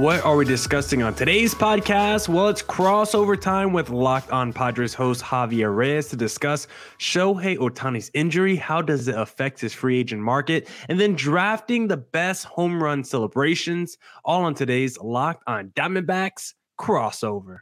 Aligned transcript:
What 0.00 0.24
are 0.24 0.34
we 0.34 0.46
discussing 0.46 1.02
on 1.02 1.12
today's 1.12 1.54
podcast? 1.54 2.26
Well, 2.26 2.48
it's 2.48 2.62
crossover 2.62 3.38
time 3.38 3.74
with 3.74 3.90
Locked 3.90 4.30
On 4.30 4.50
Padres 4.50 4.94
host 4.94 5.22
Javier 5.22 5.76
Reyes 5.76 6.08
to 6.08 6.16
discuss 6.16 6.68
Shohei 6.98 7.58
Ohtani's 7.58 8.10
injury. 8.14 8.56
How 8.56 8.80
does 8.80 9.08
it 9.08 9.14
affect 9.14 9.60
his 9.60 9.74
free 9.74 9.98
agent 9.98 10.22
market? 10.22 10.70
And 10.88 10.98
then 10.98 11.16
drafting 11.16 11.86
the 11.86 11.98
best 11.98 12.46
home 12.46 12.82
run 12.82 13.04
celebrations. 13.04 13.98
All 14.24 14.44
on 14.44 14.54
today's 14.54 14.98
Locked 15.00 15.42
On 15.46 15.68
Diamondbacks 15.68 16.54
crossover. 16.80 17.58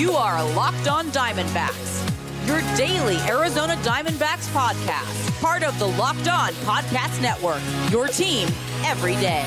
You 0.00 0.12
are 0.12 0.42
Locked 0.54 0.88
On 0.88 1.10
Diamondbacks, 1.10 1.99
your 2.46 2.60
daily 2.76 3.16
Arizona 3.28 3.74
Diamondbacks 3.76 4.48
podcast, 4.52 5.40
part 5.40 5.62
of 5.62 5.78
the 5.78 5.86
Locked 5.86 6.28
On 6.28 6.52
Podcast 6.64 7.20
Network, 7.20 7.62
your 7.90 8.08
team 8.08 8.48
every 8.84 9.14
day. 9.16 9.44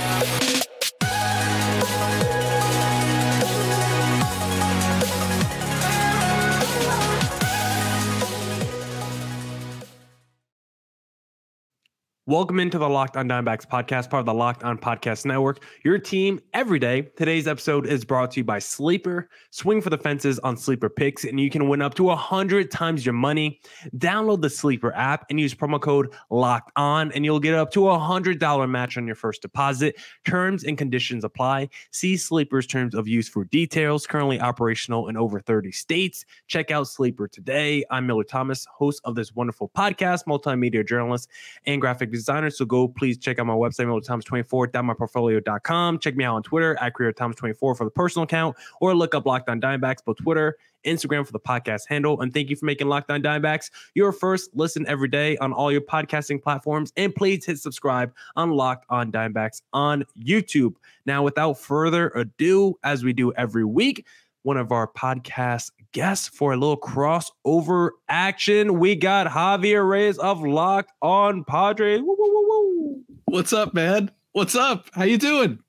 Welcome 12.25 12.61
into 12.61 12.77
the 12.77 12.87
Locked 12.87 13.17
On 13.17 13.27
Diamondbacks 13.27 13.67
podcast, 13.67 14.09
part 14.09 14.21
of 14.21 14.25
the 14.25 14.33
Locked 14.33 14.63
On 14.63 14.77
Podcast 14.77 15.25
Network, 15.25 15.61
your 15.83 15.99
team 15.99 16.39
every 16.53 16.79
day. 16.79 17.01
Today's 17.17 17.49
episode 17.49 17.85
is 17.85 18.05
brought 18.05 18.31
to 18.31 18.39
you 18.39 18.45
by 18.45 18.59
Sleeper. 18.59 19.29
Swing 19.51 19.81
for 19.81 19.89
the 19.89 19.97
fences 19.97 20.39
on 20.39 20.55
Sleeper 20.55 20.89
Picks, 20.89 21.25
and 21.25 21.37
you 21.37 21.49
can 21.49 21.67
win 21.67 21.81
up 21.81 21.95
to 21.95 22.03
100 22.03 22.71
times 22.71 23.05
your 23.05 23.11
money. 23.11 23.59
Download 23.97 24.41
the 24.41 24.49
Sleeper 24.49 24.95
app 24.95 25.25
and 25.29 25.37
use 25.37 25.53
promo 25.53 25.81
code 25.81 26.13
Locked 26.29 26.71
On, 26.77 27.11
and 27.11 27.25
you'll 27.25 27.41
get 27.41 27.55
up 27.55 27.71
to 27.71 27.89
a 27.89 27.97
$100 27.99 28.69
match 28.69 28.97
on 28.97 29.05
your 29.05 29.17
first 29.17 29.41
deposit. 29.41 29.97
Terms 30.23 30.63
and 30.63 30.77
conditions 30.77 31.25
apply. 31.25 31.67
See 31.91 32.15
Sleeper's 32.15 32.65
terms 32.65 32.95
of 32.95 33.05
use 33.05 33.27
for 33.27 33.43
details, 33.43 34.07
currently 34.07 34.39
operational 34.39 35.09
in 35.09 35.17
over 35.17 35.41
30 35.41 35.73
states. 35.73 36.23
Check 36.47 36.71
out 36.71 36.87
Sleeper 36.87 37.27
today. 37.27 37.83
I'm 37.91 38.07
Millard 38.07 38.29
Thomas, 38.29 38.65
host 38.73 39.01
of 39.03 39.15
this 39.15 39.35
wonderful 39.35 39.69
podcast, 39.77 40.23
multimedia 40.23 40.87
journalist, 40.87 41.27
and 41.65 41.81
graphic 41.81 42.12
designer. 42.17 42.49
So 42.49 42.65
go 42.65 42.87
please 42.87 43.17
check 43.17 43.39
out 43.39 43.45
my 43.45 43.53
website, 43.53 43.87
MillerThomas24.myportfolio.com. 43.87 45.99
Check 45.99 46.15
me 46.15 46.23
out 46.23 46.35
on 46.35 46.43
Twitter 46.43 46.77
at 46.81 46.93
CreatorThomas24 46.93 47.57
for 47.57 47.83
the 47.83 47.89
personal 47.89 48.23
account, 48.23 48.55
or 48.81 48.95
look 48.95 49.15
up 49.15 49.25
Locked 49.25 49.49
On 49.49 49.59
Diamondbacks, 49.59 50.05
both 50.05 50.17
Twitter, 50.17 50.57
Instagram 50.85 51.25
for 51.25 51.31
the 51.31 51.39
podcast 51.39 51.81
handle. 51.87 52.21
And 52.21 52.33
thank 52.33 52.49
you 52.49 52.55
for 52.55 52.65
making 52.65 52.87
Locked 52.87 53.11
On 53.11 53.21
Diamondbacks 53.21 53.69
your 53.93 54.11
first 54.11 54.49
listen 54.53 54.85
every 54.87 55.07
day 55.07 55.37
on 55.37 55.53
all 55.53 55.71
your 55.71 55.81
podcasting 55.81 56.41
platforms. 56.41 56.91
And 56.97 57.13
please 57.15 57.45
hit 57.45 57.59
subscribe 57.59 58.13
on 58.35 58.51
Locked 58.51 58.85
On 58.89 59.11
Diamondbacks 59.11 59.61
on 59.73 60.05
YouTube. 60.19 60.73
Now, 61.05 61.23
without 61.23 61.59
further 61.59 62.09
ado, 62.09 62.77
as 62.83 63.03
we 63.03 63.13
do 63.13 63.33
every 63.33 63.65
week, 63.65 64.05
one 64.43 64.57
of 64.57 64.71
our 64.71 64.87
podcast 64.87 65.71
guests 65.93 66.27
for 66.27 66.53
a 66.53 66.57
little 66.57 66.77
crossover 66.77 67.91
action. 68.09 68.77
We 68.77 68.95
got 68.95 69.27
Javier 69.27 69.87
Reyes 69.87 70.17
of 70.17 70.41
Locked 70.43 70.91
On 71.01 71.43
Padres. 71.45 72.01
Woo, 72.01 72.15
woo, 72.17 72.33
woo, 72.33 72.47
woo. 72.49 73.03
What's 73.25 73.53
up, 73.53 73.73
man? 73.73 74.11
What's 74.33 74.55
up? 74.55 74.89
How 74.93 75.05
you 75.05 75.17
doing? 75.17 75.59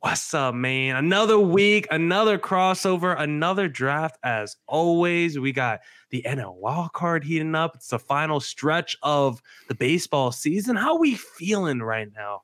What's 0.00 0.32
up, 0.32 0.54
man? 0.54 0.96
Another 0.96 1.38
week, 1.38 1.86
another 1.90 2.38
crossover, 2.38 3.14
another 3.20 3.68
draft. 3.68 4.18
As 4.24 4.56
always, 4.66 5.38
we 5.38 5.52
got 5.52 5.80
the 6.10 6.22
NL 6.26 6.56
wild 6.56 6.92
card 6.94 7.22
heating 7.24 7.54
up. 7.54 7.76
It's 7.76 7.88
the 7.88 7.98
final 7.98 8.40
stretch 8.40 8.96
of 9.02 9.42
the 9.68 9.74
baseball 9.74 10.32
season. 10.32 10.74
How 10.74 10.98
we 10.98 11.14
feeling 11.14 11.80
right 11.80 12.08
now? 12.16 12.42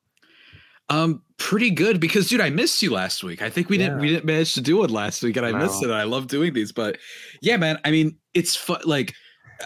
Um, 0.90 1.22
pretty 1.36 1.70
good 1.70 2.00
because 2.00 2.28
dude, 2.28 2.40
I 2.40 2.50
missed 2.50 2.82
you 2.82 2.90
last 2.92 3.22
week. 3.22 3.42
I 3.42 3.50
think 3.50 3.68
we 3.68 3.78
Yeah. 3.78 3.86
didn't 3.88 4.00
we 4.00 4.08
didn't 4.08 4.24
manage 4.24 4.54
to 4.54 4.60
do 4.60 4.82
it 4.84 4.90
last 4.90 5.22
week, 5.22 5.36
and 5.36 5.44
I 5.46 5.52
missed 5.52 5.82
No. 5.82 5.90
it. 5.90 5.92
I 5.92 6.04
love 6.04 6.26
doing 6.28 6.52
these, 6.54 6.72
but 6.72 6.98
yeah, 7.42 7.56
man. 7.56 7.78
I 7.84 7.90
mean, 7.90 8.16
it's 8.34 8.56
fun. 8.56 8.80
Like, 8.84 9.14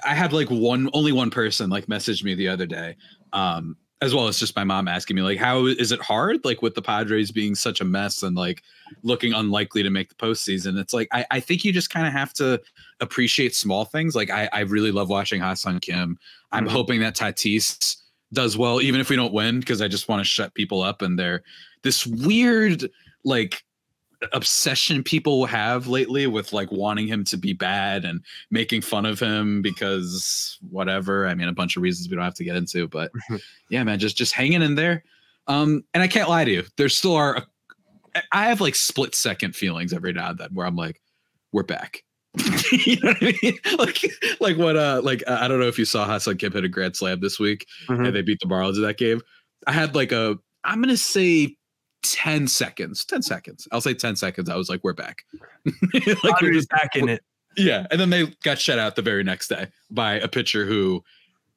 I 0.04 0.14
had 0.14 0.32
like 0.32 0.50
one 0.50 0.90
only 0.92 1.12
one 1.12 1.30
person 1.30 1.70
like 1.70 1.88
message 1.88 2.24
me 2.24 2.34
the 2.34 2.48
other 2.48 2.66
day, 2.66 2.96
um, 3.32 3.76
as 4.00 4.12
well 4.14 4.26
as 4.26 4.36
just 4.40 4.56
my 4.56 4.64
mom 4.64 4.88
asking 4.88 5.14
me 5.14 5.22
like, 5.22 5.38
how 5.38 5.66
is 5.66 5.92
it 5.92 6.00
hard 6.02 6.44
like 6.44 6.60
with 6.60 6.74
the 6.74 6.82
Padres 6.82 7.30
being 7.30 7.54
such 7.54 7.80
a 7.80 7.84
mess 7.84 8.24
and 8.24 8.34
like 8.36 8.62
looking 9.04 9.32
unlikely 9.32 9.84
to 9.84 9.90
make 9.90 10.08
the 10.08 10.16
postseason? 10.16 10.76
It's 10.78 10.92
like 10.92 11.06
I, 11.12 11.24
I 11.30 11.38
think 11.40 11.64
you 11.64 11.72
just 11.72 11.90
kind 11.90 12.06
of 12.06 12.12
have 12.12 12.32
to 12.34 12.60
appreciate 13.00 13.54
small 13.54 13.84
things. 13.84 14.16
Like 14.16 14.28
I, 14.30 14.48
I 14.52 14.60
really 14.60 14.90
love 14.90 15.08
watching 15.08 15.40
Ha-Seong 15.40 15.80
Kim. 15.82 16.18
I'm 16.50 16.66
Mhm. 16.66 16.70
hoping 16.70 17.00
that 17.00 17.14
Tatis 17.14 17.96
does 18.32 18.56
well, 18.56 18.80
even 18.80 19.00
if 19.00 19.10
we 19.10 19.16
don't 19.16 19.32
win, 19.32 19.60
because 19.60 19.82
I 19.82 19.88
just 19.88 20.08
want 20.08 20.20
to 20.20 20.24
shut 20.24 20.54
people 20.54 20.82
up 20.82 21.02
and 21.02 21.18
they're 21.18 21.42
this 21.82 22.06
weird 22.06 22.88
like 23.24 23.62
obsession 24.32 25.02
people 25.02 25.46
have 25.46 25.88
lately 25.88 26.26
with 26.26 26.52
like 26.52 26.70
wanting 26.70 27.06
him 27.06 27.24
to 27.24 27.36
be 27.36 27.52
bad 27.52 28.04
and 28.04 28.20
making 28.50 28.80
fun 28.80 29.04
of 29.04 29.18
him 29.18 29.62
because 29.62 30.58
whatever. 30.70 31.26
I 31.26 31.34
mean, 31.34 31.48
a 31.48 31.52
bunch 31.52 31.76
of 31.76 31.82
reasons 31.82 32.08
we 32.08 32.16
don't 32.16 32.24
have 32.24 32.34
to 32.34 32.44
get 32.44 32.56
into, 32.56 32.88
but 32.88 33.10
yeah, 33.68 33.82
man, 33.84 33.98
just 33.98 34.16
just 34.16 34.32
hanging 34.32 34.62
in 34.62 34.74
there. 34.74 35.04
Um, 35.48 35.84
and 35.92 36.02
I 36.02 36.08
can't 36.08 36.28
lie 36.28 36.44
to 36.44 36.50
you, 36.50 36.64
there 36.76 36.88
still 36.88 37.16
are. 37.16 37.44
I 38.30 38.46
have 38.46 38.60
like 38.60 38.74
split 38.74 39.14
second 39.14 39.56
feelings 39.56 39.92
every 39.92 40.12
now 40.12 40.30
and 40.30 40.38
then 40.38 40.50
where 40.52 40.66
I'm 40.66 40.76
like, 40.76 41.00
we're 41.50 41.62
back. 41.62 42.04
you 42.86 42.96
know 43.02 43.12
what 43.12 43.22
I 43.22 43.34
mean? 43.42 43.58
Like, 43.78 43.98
like 44.40 44.56
what? 44.56 44.76
Uh, 44.76 45.00
like 45.04 45.22
I 45.28 45.48
don't 45.48 45.60
know 45.60 45.66
if 45.68 45.78
you 45.78 45.84
saw 45.84 46.04
Ha-Seong 46.06 46.38
Kim 46.38 46.52
hit 46.52 46.64
a 46.64 46.68
grand 46.68 46.96
slam 46.96 47.20
this 47.20 47.38
week 47.38 47.66
Mhm. 47.88 48.06
and 48.06 48.16
they 48.16 48.22
beat 48.22 48.38
the 48.40 48.46
Marlins 48.46 48.76
in 48.76 48.82
that 48.82 48.96
game. 48.98 49.20
I 49.66 49.72
had 49.72 49.94
like 49.94 50.12
a, 50.12 50.38
I'm 50.64 50.80
gonna 50.80 50.96
say 50.96 51.56
10 52.04 52.48
seconds, 52.48 53.04
10 53.04 53.22
seconds. 53.22 53.68
I'll 53.70 53.80
say 53.80 53.94
10 53.94 54.16
seconds. 54.16 54.48
I 54.48 54.56
was 54.56 54.68
like, 54.68 54.82
we're 54.82 54.92
back. 54.92 55.22
like 56.24 56.40
we're 56.40 56.52
just 56.52 56.68
back 56.70 56.96
in 56.96 57.08
it. 57.08 57.22
yeah. 57.56 57.86
And 57.90 58.00
then 58.00 58.10
they 58.10 58.26
got 58.42 58.58
shut 58.58 58.78
out 58.78 58.96
the 58.96 59.02
very 59.02 59.22
next 59.24 59.48
day 59.48 59.68
by 59.90 60.14
a 60.14 60.26
pitcher 60.28 60.64
who 60.66 61.04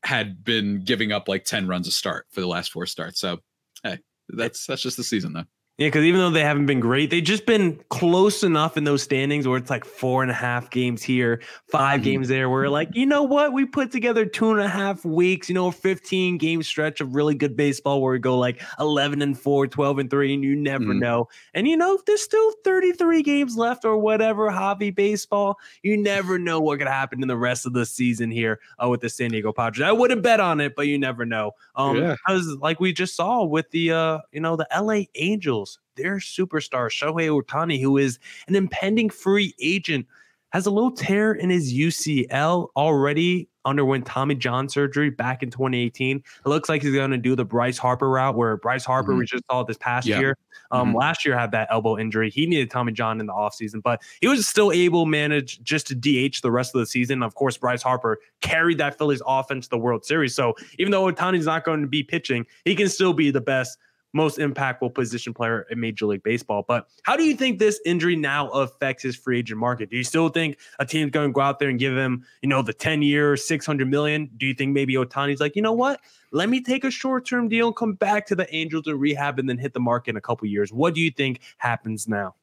had 0.04 0.44
been 0.44 0.82
giving 0.84 1.12
up 1.12 1.28
like 1.28 1.46
10 1.46 1.68
runs 1.68 1.88
a 1.88 1.92
start 1.92 2.28
for 2.32 2.42
the 2.42 2.48
last 2.48 2.72
four 2.72 2.86
starts. 2.86 3.20
So 3.20 3.40
hey, 3.84 4.00
that's 4.30 4.66
that's 4.68 4.82
just 4.84 4.98
the 4.98 5.04
season 5.04 5.34
though. 5.34 5.46
Yeah, 5.78 5.88
because 5.88 6.06
even 6.06 6.22
though 6.22 6.30
they 6.30 6.42
haven't 6.42 6.68
been 6.68 6.80
great, 6.80 7.10
they've 7.10 7.22
just 7.22 7.46
been 7.46 7.78
close 7.90 8.44
enough 8.44 8.78
in 8.78 8.86
those 8.86 9.04
standings 9.04 9.46
where 9.46 9.58
it's 9.58 9.70
like 9.70 9.84
four 9.84 10.22
and 10.22 10.32
a 10.32 10.34
half 10.34 10.70
games 10.70 11.04
here, 11.04 11.42
5 11.70 12.00
Mhm. 12.00 12.04
games 12.06 12.28
there. 12.30 12.50
Where 12.50 12.70
like, 12.70 12.88
you 12.94 13.06
know 13.06 13.24
what? 13.24 13.52
We 13.52 13.66
put 13.66 13.92
together 13.92 14.26
two 14.26 14.52
and 14.52 14.62
a 14.62 14.70
half 14.70 15.04
weeks, 15.04 15.50
you 15.50 15.54
know, 15.56 15.68
a 15.68 15.72
15 15.74 16.38
game 16.38 16.64
stretch 16.64 17.02
of 17.02 17.14
really 17.14 17.36
good 17.36 17.58
baseball 17.58 18.02
where 18.02 18.14
we 18.14 18.20
go 18.20 18.38
like 18.40 18.62
11 18.80 19.22
and 19.22 19.38
4, 19.38 19.68
12 19.68 20.00
and 20.00 20.10
3, 20.10 20.34
and 20.34 20.46
you 20.46 20.56
never 20.56 20.94
Mhm. 20.94 21.00
know. 21.00 21.28
And 21.54 21.68
you 21.68 21.76
know, 21.76 22.00
there's 22.06 22.22
still 22.22 22.54
33 22.64 23.22
games 23.22 23.58
left 23.58 23.84
or 23.84 23.98
whatever, 23.98 24.50
hobby 24.52 24.92
baseball. 24.92 25.58
You 25.84 25.98
never 25.98 26.40
know 26.40 26.62
what 26.62 26.80
could 26.80 26.88
happen 26.88 27.22
in 27.22 27.28
the 27.28 27.36
rest 27.36 27.66
of 27.66 27.74
the 27.74 27.86
season 27.86 28.32
here 28.32 28.62
uh, 28.82 28.88
with 28.88 29.02
the 29.02 29.10
San 29.10 29.32
Diego 29.32 29.52
Padres. 29.52 29.86
I 29.86 29.92
wouldn't 29.92 30.22
bet 30.24 30.40
on 30.40 30.62
it, 30.62 30.74
but 30.74 30.88
you 30.88 30.98
never 30.98 31.26
know. 31.26 31.52
Um, 31.76 31.98
Yeah. 31.98 32.16
because 32.26 32.48
like 32.62 32.80
we 32.80 32.94
just 32.94 33.14
saw 33.18 33.44
with 33.44 33.72
the 33.72 33.92
uh, 33.92 34.20
you 34.32 34.40
know, 34.40 34.56
the 34.56 34.68
LA 34.72 35.08
Angels, 35.16 35.65
their 35.96 36.18
superstar 36.18 36.90
Shohei 36.90 37.30
Ohtani, 37.30 37.82
who 37.82 37.98
is 37.98 38.20
an 38.48 38.56
impending 38.56 39.10
free 39.10 39.54
agent, 39.62 40.06
has 40.52 40.66
a 40.66 40.72
little 40.72 40.92
tear 40.92 41.34
in 41.34 41.50
his 41.50 41.74
UCL 41.74 42.70
already. 42.76 43.50
Underwent 43.66 44.06
Tommy 44.06 44.36
John 44.36 44.70
surgery 44.70 45.10
back 45.10 45.42
in 45.42 45.50
2018. 45.50 46.18
It 46.18 46.48
looks 46.48 46.70
like 46.70 46.84
he's 46.84 46.94
going 46.94 47.10
to 47.10 47.18
do 47.18 47.36
the 47.36 47.44
Bryce 47.44 47.80
Harper 47.80 48.08
route, 48.12 48.36
where 48.36 48.58
Bryce 48.58 48.86
Harper 48.86 49.14
Mhm. 49.14 49.18
we 49.18 49.26
just 49.26 49.44
saw 49.50 49.64
this 49.64 49.78
past 49.78 50.06
Yeah. 50.08 50.20
year. 50.20 50.38
Um, 50.70 50.92
Mhm. 50.94 50.98
last 50.98 51.26
year 51.26 51.36
had 51.36 51.50
that 51.54 51.68
elbow 51.72 51.98
injury. 51.98 52.30
He 52.30 52.46
needed 52.46 52.70
Tommy 52.70 52.92
John 52.92 53.20
in 53.20 53.26
the 53.26 53.34
offseason, 53.34 53.82
but 53.82 54.04
he 54.22 54.28
was 54.28 54.48
still 54.48 54.72
able 54.72 55.06
to 55.06 55.10
manage 55.10 55.64
just 55.64 55.88
to 55.88 55.96
DH 55.96 56.42
the 56.42 56.52
rest 56.52 56.76
of 56.76 56.80
the 56.80 56.86
season. 56.86 57.24
Of 57.24 57.34
course, 57.34 57.58
Bryce 57.58 57.82
Harper 57.82 58.20
carried 58.42 58.78
that 58.78 59.00
Phillies 59.00 59.24
offense 59.26 59.66
to 59.66 59.72
the 59.72 59.80
World 59.80 60.06
Series. 60.06 60.36
So 60.36 60.54
even 60.78 60.92
though 60.92 61.12
Ohtani's 61.12 61.48
not 61.48 61.64
going 61.66 61.82
to 61.82 61.88
be 61.88 62.04
pitching, 62.04 62.46
he 62.66 62.76
can 62.76 62.88
still 62.88 63.14
be 63.14 63.32
the 63.32 63.42
best, 63.42 63.80
most 64.16 64.40
impactful 64.40 64.94
position 64.94 65.34
player 65.34 65.68
in 65.70 65.80
Major 65.80 66.06
League 66.06 66.24
Baseball. 66.24 66.64
But 66.68 66.88
how 67.04 67.16
do 67.18 67.24
you 67.24 67.36
think 67.36 67.60
this 67.60 67.80
injury 67.86 68.16
now 68.16 68.50
affects 68.50 69.04
his 69.04 69.16
free 69.16 69.40
agent 69.40 69.60
market? 69.60 69.90
Do 69.90 69.98
you 69.98 70.04
still 70.04 70.30
think 70.30 70.58
a 70.80 70.86
team's 70.86 71.12
going 71.12 71.30
to 71.30 71.34
go 71.34 71.42
out 71.42 71.60
there 71.60 71.70
and 71.70 71.78
give 71.78 71.96
him, 71.96 72.26
you 72.42 72.50
know, 72.50 72.62
the 72.62 72.74
10 72.74 73.02
year, 73.02 73.36
600 73.36 73.88
million? 73.88 74.32
Do 74.38 74.46
you 74.46 74.54
think 74.54 74.72
maybe 74.72 74.96
Ohtani's 74.96 75.40
like, 75.42 75.56
you 75.56 75.62
know 75.62 75.74
what? 75.74 76.00
Let 76.32 76.50
me 76.50 76.62
take 76.62 76.84
a 76.84 76.92
short 76.92 77.28
term 77.28 77.50
deal 77.50 77.68
and 77.68 77.76
come 77.76 77.94
back 77.94 78.26
to 78.28 78.36
the 78.36 78.54
Angels 78.56 78.88
and 78.88 79.00
rehab 79.00 79.38
and 79.38 79.50
then 79.50 79.58
hit 79.58 79.74
the 79.74 79.80
market 79.80 80.12
in 80.12 80.18
a 80.18 80.22
couple 80.22 80.48
years. 80.48 80.72
What 80.72 80.96
do 80.96 81.02
you 81.02 81.12
think 81.12 81.42
happens 81.58 82.08
now? 82.08 82.36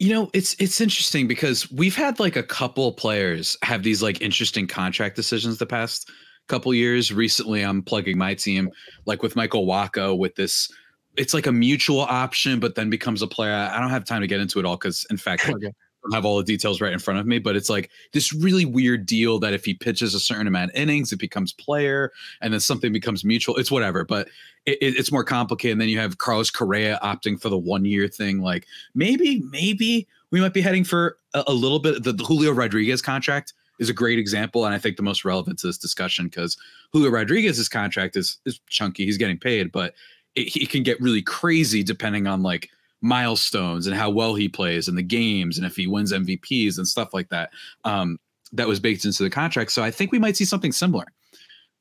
You 0.00 0.12
know, 0.12 0.30
it's 0.34 0.56
it's 0.58 0.80
interesting 0.80 1.28
because 1.28 1.70
we've 1.70 1.94
had 1.94 2.18
like 2.18 2.34
a 2.34 2.42
couple 2.42 2.92
players 2.92 3.56
have 3.62 3.84
these 3.84 4.02
like 4.02 4.20
interesting 4.20 4.66
contract 4.66 5.14
decisions 5.14 5.58
the 5.58 5.66
past 5.66 6.10
couple 6.48 6.72
years. 6.74 7.12
Recently, 7.12 7.62
I'm 7.62 7.82
plugging 7.82 8.18
my 8.18 8.34
team 8.34 8.70
like 9.06 9.22
with 9.22 9.36
Michael 9.36 9.66
Wacha 9.66 10.16
with 10.16 10.34
this. 10.36 10.70
It's 11.16 11.32
like 11.34 11.46
a 11.46 11.52
mutual 11.52 12.00
option, 12.00 12.58
but 12.60 12.74
then 12.74 12.90
becomes 12.90 13.22
a 13.22 13.26
player. 13.26 13.52
I 13.52 13.78
don't 13.80 13.90
have 13.90 14.04
time 14.04 14.20
to 14.20 14.26
get 14.26 14.40
into 14.40 14.58
it 14.58 14.64
all 14.64 14.76
because, 14.76 15.06
in 15.10 15.16
fact, 15.16 15.48
Okay. 15.48 15.70
don't 16.02 16.12
have 16.12 16.24
all 16.24 16.36
the 16.36 16.44
details 16.44 16.80
right 16.80 16.92
in 16.92 16.98
front 16.98 17.20
of 17.20 17.26
me, 17.26 17.38
but 17.38 17.56
it's 17.56 17.70
like 17.70 17.90
this 18.12 18.32
really 18.32 18.64
weird 18.64 19.06
deal 19.06 19.38
that 19.38 19.54
if 19.54 19.64
he 19.64 19.74
pitches 19.74 20.12
a 20.14 20.20
certain 20.20 20.46
amount 20.46 20.70
of 20.70 20.76
innings, 20.76 21.12
it 21.12 21.18
becomes 21.18 21.52
player, 21.52 22.10
and 22.42 22.52
then 22.52 22.60
something 22.60 22.92
becomes 22.92 23.24
mutual. 23.24 23.56
It's 23.56 23.70
whatever, 23.70 24.04
but 24.04 24.28
it, 24.66 24.76
it, 24.82 24.96
it's 24.96 25.12
more 25.12 25.24
complicated. 25.24 25.72
And 25.72 25.80
then 25.80 25.88
you 25.88 25.98
have 25.98 26.18
Carlos 26.18 26.50
Correa 26.50 26.98
opting 27.02 27.40
for 27.40 27.48
the 27.48 27.56
one 27.58 27.84
year 27.84 28.08
thing. 28.08 28.40
Like 28.40 28.66
maybe, 28.94 29.40
maybe 29.50 30.06
we 30.30 30.40
might 30.40 30.52
be 30.52 30.60
heading 30.60 30.84
for 30.84 31.16
a, 31.32 31.44
a 31.46 31.54
little 31.54 31.78
bit. 31.78 32.02
The, 32.02 32.12
the 32.12 32.24
Julio 32.24 32.50
Rodriguez 32.52 33.00
contract 33.00 33.54
is 33.78 33.88
a 33.88 33.94
great 33.94 34.18
example, 34.18 34.64
and 34.64 34.74
I 34.74 34.78
think 34.78 34.96
the 34.96 35.02
most 35.02 35.24
relevant 35.24 35.58
to 35.60 35.66
this 35.66 35.78
discussion 35.78 36.26
because 36.26 36.56
Julio 36.92 37.10
Rodriguez's 37.10 37.68
contract 37.68 38.16
is 38.16 38.38
is 38.46 38.60
chunky. 38.68 39.04
He's 39.04 39.18
getting 39.18 39.38
paid, 39.38 39.72
but 39.72 39.94
it, 40.34 40.68
can 40.70 40.82
get 40.82 41.00
really 41.00 41.22
crazy 41.22 41.82
depending 41.82 42.26
on 42.26 42.42
like 42.42 42.70
milestones 43.00 43.86
and 43.86 43.94
how 43.94 44.10
well 44.10 44.34
he 44.34 44.48
plays 44.48 44.88
in 44.88 44.94
the 44.94 45.02
games 45.02 45.58
and 45.58 45.66
if 45.66 45.76
he 45.76 45.86
wins 45.86 46.12
MVPs 46.12 46.78
and 46.78 46.88
stuff 46.88 47.14
like 47.14 47.28
that. 47.28 47.50
Um, 47.84 48.18
that 48.52 48.68
was 48.68 48.80
baked 48.80 49.04
into 49.04 49.22
the 49.22 49.30
contract. 49.30 49.72
So 49.72 49.82
I 49.82 49.90
think 49.90 50.12
we 50.12 50.18
might 50.18 50.36
see 50.36 50.44
something 50.44 50.72
similar. 50.72 51.06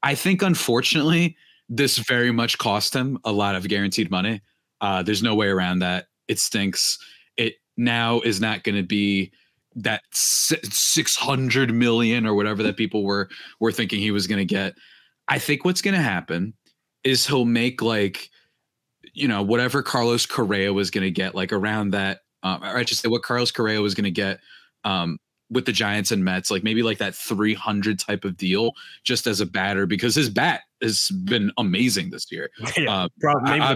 I 0.01 0.15
think, 0.15 0.41
unfortunately, 0.41 1.37
this 1.69 1.97
very 1.97 2.31
much 2.31 2.57
cost 2.57 2.93
him 2.93 3.17
a 3.23 3.31
lot 3.31 3.55
of 3.55 3.67
guaranteed 3.67 4.11
money. 4.11 4.41
Uh, 4.81 5.01
there's 5.01 5.23
no 5.23 5.33
way 5.33 5.47
around 5.47 5.79
that. 5.79 6.07
It 6.27 6.39
stinks. 6.39 6.97
It 7.37 7.55
now 7.77 8.19
is 8.21 8.41
not 8.41 8.63
going 8.63 8.75
to 8.75 8.83
be 8.83 9.31
that 9.75 10.01
600 10.11 11.73
million 11.73 12.25
or 12.25 12.35
whatever 12.35 12.63
that 12.63 12.77
people 12.77 13.03
were 13.03 13.29
were 13.59 13.71
thinking 13.71 13.99
he 13.99 14.11
was 14.11 14.27
going 14.27 14.39
to 14.39 14.45
get. 14.45 14.73
I 15.27 15.39
think 15.39 15.65
what's 15.65 15.81
going 15.81 15.95
to 15.95 16.01
happen 16.01 16.53
is 17.03 17.25
he'll 17.25 17.45
make 17.45 17.81
like 17.81 18.29
you 19.13 19.27
know 19.27 19.41
whatever 19.41 19.83
Carlos 19.83 20.25
Correa 20.25 20.73
was 20.73 20.91
going 20.91 21.03
to 21.03 21.11
get 21.11 21.35
like 21.35 21.51
around 21.51 21.91
that 21.91 22.19
um, 22.43 22.61
or 22.63 22.77
I 22.77 22.85
should 22.85 22.97
say 22.97 23.07
what 23.07 23.23
Carlos 23.23 23.51
Correa 23.51 23.81
was 23.81 23.95
going 23.95 24.03
to 24.03 24.11
get 24.11 24.39
um, 24.83 25.17
with 25.49 25.65
the 25.65 25.71
Giants 25.71 26.11
and 26.11 26.23
Mets, 26.23 26.51
like 26.51 26.63
maybe 26.63 26.83
like 26.83 26.97
that 26.97 27.15
300 27.15 27.99
type 27.99 28.25
of 28.25 28.37
deal, 28.37 28.73
just 29.03 29.27
as 29.27 29.39
a 29.39 29.45
batter, 29.45 29.85
because 29.85 30.15
his 30.15 30.29
bat 30.29 30.61
has 30.81 31.09
been 31.23 31.51
amazing 31.57 32.09
this 32.09 32.31
year. 32.31 32.49
Yeah, 32.77 33.03
uh, 33.03 33.07
probably, 33.21 33.59
I, 33.59 33.75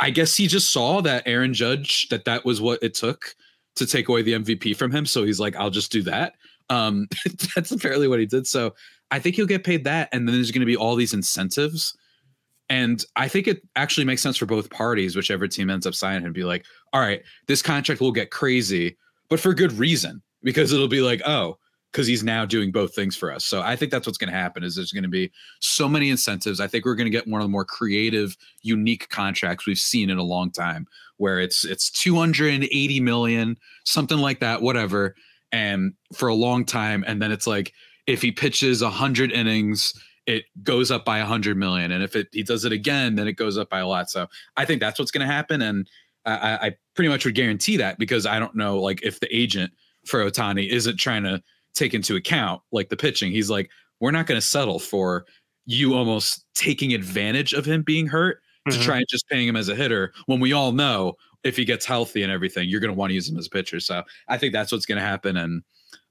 I 0.00 0.10
guess 0.10 0.36
he 0.36 0.46
just 0.46 0.72
saw 0.72 1.00
that 1.02 1.24
Aaron 1.26 1.54
Judge 1.54 2.08
that 2.10 2.24
that 2.26 2.44
was 2.44 2.60
what 2.60 2.82
it 2.82 2.94
took 2.94 3.34
to 3.76 3.86
take 3.86 4.08
away 4.08 4.22
the 4.22 4.32
MVP 4.32 4.76
from 4.76 4.90
him. 4.90 5.06
So 5.06 5.24
he's 5.24 5.40
like, 5.40 5.56
I'll 5.56 5.70
just 5.70 5.92
do 5.92 6.02
that. 6.02 6.34
Um, 6.70 7.08
that's 7.54 7.70
apparently 7.70 8.08
what 8.08 8.20
he 8.20 8.26
did. 8.26 8.46
So 8.46 8.74
I 9.10 9.18
think 9.18 9.36
he'll 9.36 9.46
get 9.46 9.64
paid 9.64 9.84
that, 9.84 10.08
and 10.12 10.26
then 10.26 10.34
there's 10.34 10.50
going 10.50 10.60
to 10.60 10.66
be 10.66 10.76
all 10.76 10.96
these 10.96 11.14
incentives. 11.14 11.96
And 12.68 13.04
I 13.16 13.28
think 13.28 13.46
it 13.46 13.62
actually 13.76 14.06
makes 14.06 14.22
sense 14.22 14.38
for 14.38 14.46
both 14.46 14.70
parties, 14.70 15.14
whichever 15.14 15.46
team 15.46 15.68
ends 15.68 15.86
up 15.86 15.94
signing 15.94 16.24
him, 16.24 16.32
be 16.32 16.44
like, 16.44 16.64
all 16.92 17.00
right, 17.00 17.22
this 17.46 17.60
contract 17.60 18.00
will 18.00 18.12
get 18.12 18.30
crazy, 18.30 18.96
but 19.28 19.40
for 19.40 19.52
good 19.52 19.72
reason 19.72 20.22
because 20.42 20.72
it'll 20.72 20.88
be 20.88 21.00
like, 21.00 21.20
oh, 21.26 21.58
because 21.92 22.06
he's 22.06 22.24
now 22.24 22.46
doing 22.46 22.72
both 22.72 22.94
things 22.94 23.14
for 23.14 23.30
us. 23.30 23.44
So 23.44 23.60
I 23.60 23.76
think 23.76 23.92
that's 23.92 24.06
what's 24.06 24.18
going 24.18 24.32
to 24.32 24.38
happen 24.38 24.64
is 24.64 24.74
there's 24.74 24.92
going 24.92 25.02
to 25.02 25.10
be 25.10 25.30
so 25.60 25.86
many 25.86 26.08
incentives. 26.08 26.58
I 26.58 26.66
think 26.66 26.86
we're 26.86 26.94
going 26.94 27.10
to 27.10 27.10
get 27.10 27.28
one 27.28 27.42
of 27.42 27.44
the 27.44 27.50
more 27.50 27.66
creative, 27.66 28.36
unique 28.62 29.10
contracts 29.10 29.66
we've 29.66 29.78
seen 29.78 30.08
in 30.08 30.16
a 30.16 30.22
long 30.22 30.50
time, 30.50 30.86
where 31.18 31.38
it's 31.38 31.64
it's 31.64 31.90
280 31.90 33.00
million, 33.00 33.58
something 33.84 34.18
like 34.18 34.40
that, 34.40 34.62
whatever, 34.62 35.14
and 35.52 35.92
for 36.14 36.28
a 36.28 36.34
long 36.34 36.64
time, 36.64 37.04
and 37.06 37.20
then 37.20 37.30
it's 37.30 37.46
like 37.46 37.74
if 38.06 38.22
he 38.22 38.32
pitches 38.32 38.82
100 38.82 39.30
innings 39.30 39.94
it 40.24 40.44
goes 40.62 40.92
up 40.92 41.04
by 41.04 41.18
100 41.18 41.56
million 41.56 41.90
and 41.90 42.04
if 42.04 42.14
it 42.14 42.28
he 42.30 42.44
does 42.44 42.64
it 42.64 42.70
again 42.70 43.16
then 43.16 43.26
it 43.26 43.32
goes 43.32 43.58
up 43.58 43.68
by 43.68 43.80
a 43.80 43.86
lot 43.88 44.08
so 44.08 44.28
i 44.56 44.64
think 44.64 44.80
that's 44.80 44.96
what's 44.96 45.10
going 45.10 45.26
to 45.26 45.32
happen 45.32 45.60
and 45.60 45.90
I, 46.24 46.54
I 46.54 46.76
pretty 46.94 47.08
much 47.08 47.24
would 47.24 47.34
guarantee 47.34 47.76
that 47.78 47.98
because 47.98 48.24
i 48.24 48.38
don't 48.38 48.54
know 48.54 48.78
like 48.78 49.02
if 49.02 49.18
the 49.18 49.34
agent 49.36 49.72
for 50.04 50.24
Ohtani 50.24 50.68
isn't 50.68 50.96
trying 50.96 51.24
to 51.24 51.42
take 51.74 51.94
into 51.94 52.16
account 52.16 52.62
like 52.72 52.88
the 52.88 52.96
pitching. 52.96 53.32
He's 53.32 53.50
like, 53.50 53.70
we're 54.00 54.10
not 54.10 54.26
going 54.26 54.40
to 54.40 54.46
settle 54.46 54.78
for 54.78 55.26
you 55.64 55.94
almost 55.94 56.44
taking 56.54 56.92
advantage 56.92 57.52
of 57.52 57.64
him 57.64 57.82
being 57.82 58.06
hurt 58.06 58.38
mm-hmm. 58.68 58.78
to 58.78 58.84
try 58.84 58.96
and 58.96 59.06
just 59.08 59.28
paying 59.28 59.46
him 59.46 59.56
as 59.56 59.68
a 59.68 59.74
hitter 59.74 60.12
when 60.26 60.40
we 60.40 60.52
all 60.52 60.72
know 60.72 61.14
if 61.44 61.56
he 61.56 61.64
gets 61.64 61.84
healthy 61.84 62.22
and 62.22 62.30
everything, 62.30 62.68
you're 62.68 62.80
going 62.80 62.92
to 62.92 62.98
want 62.98 63.10
to 63.10 63.14
use 63.14 63.28
him 63.28 63.36
as 63.36 63.46
a 63.46 63.50
pitcher. 63.50 63.80
So 63.80 64.02
I 64.28 64.38
think 64.38 64.52
that's 64.52 64.70
what's 64.70 64.86
going 64.86 64.98
to 65.00 65.04
happen. 65.04 65.36
And 65.36 65.62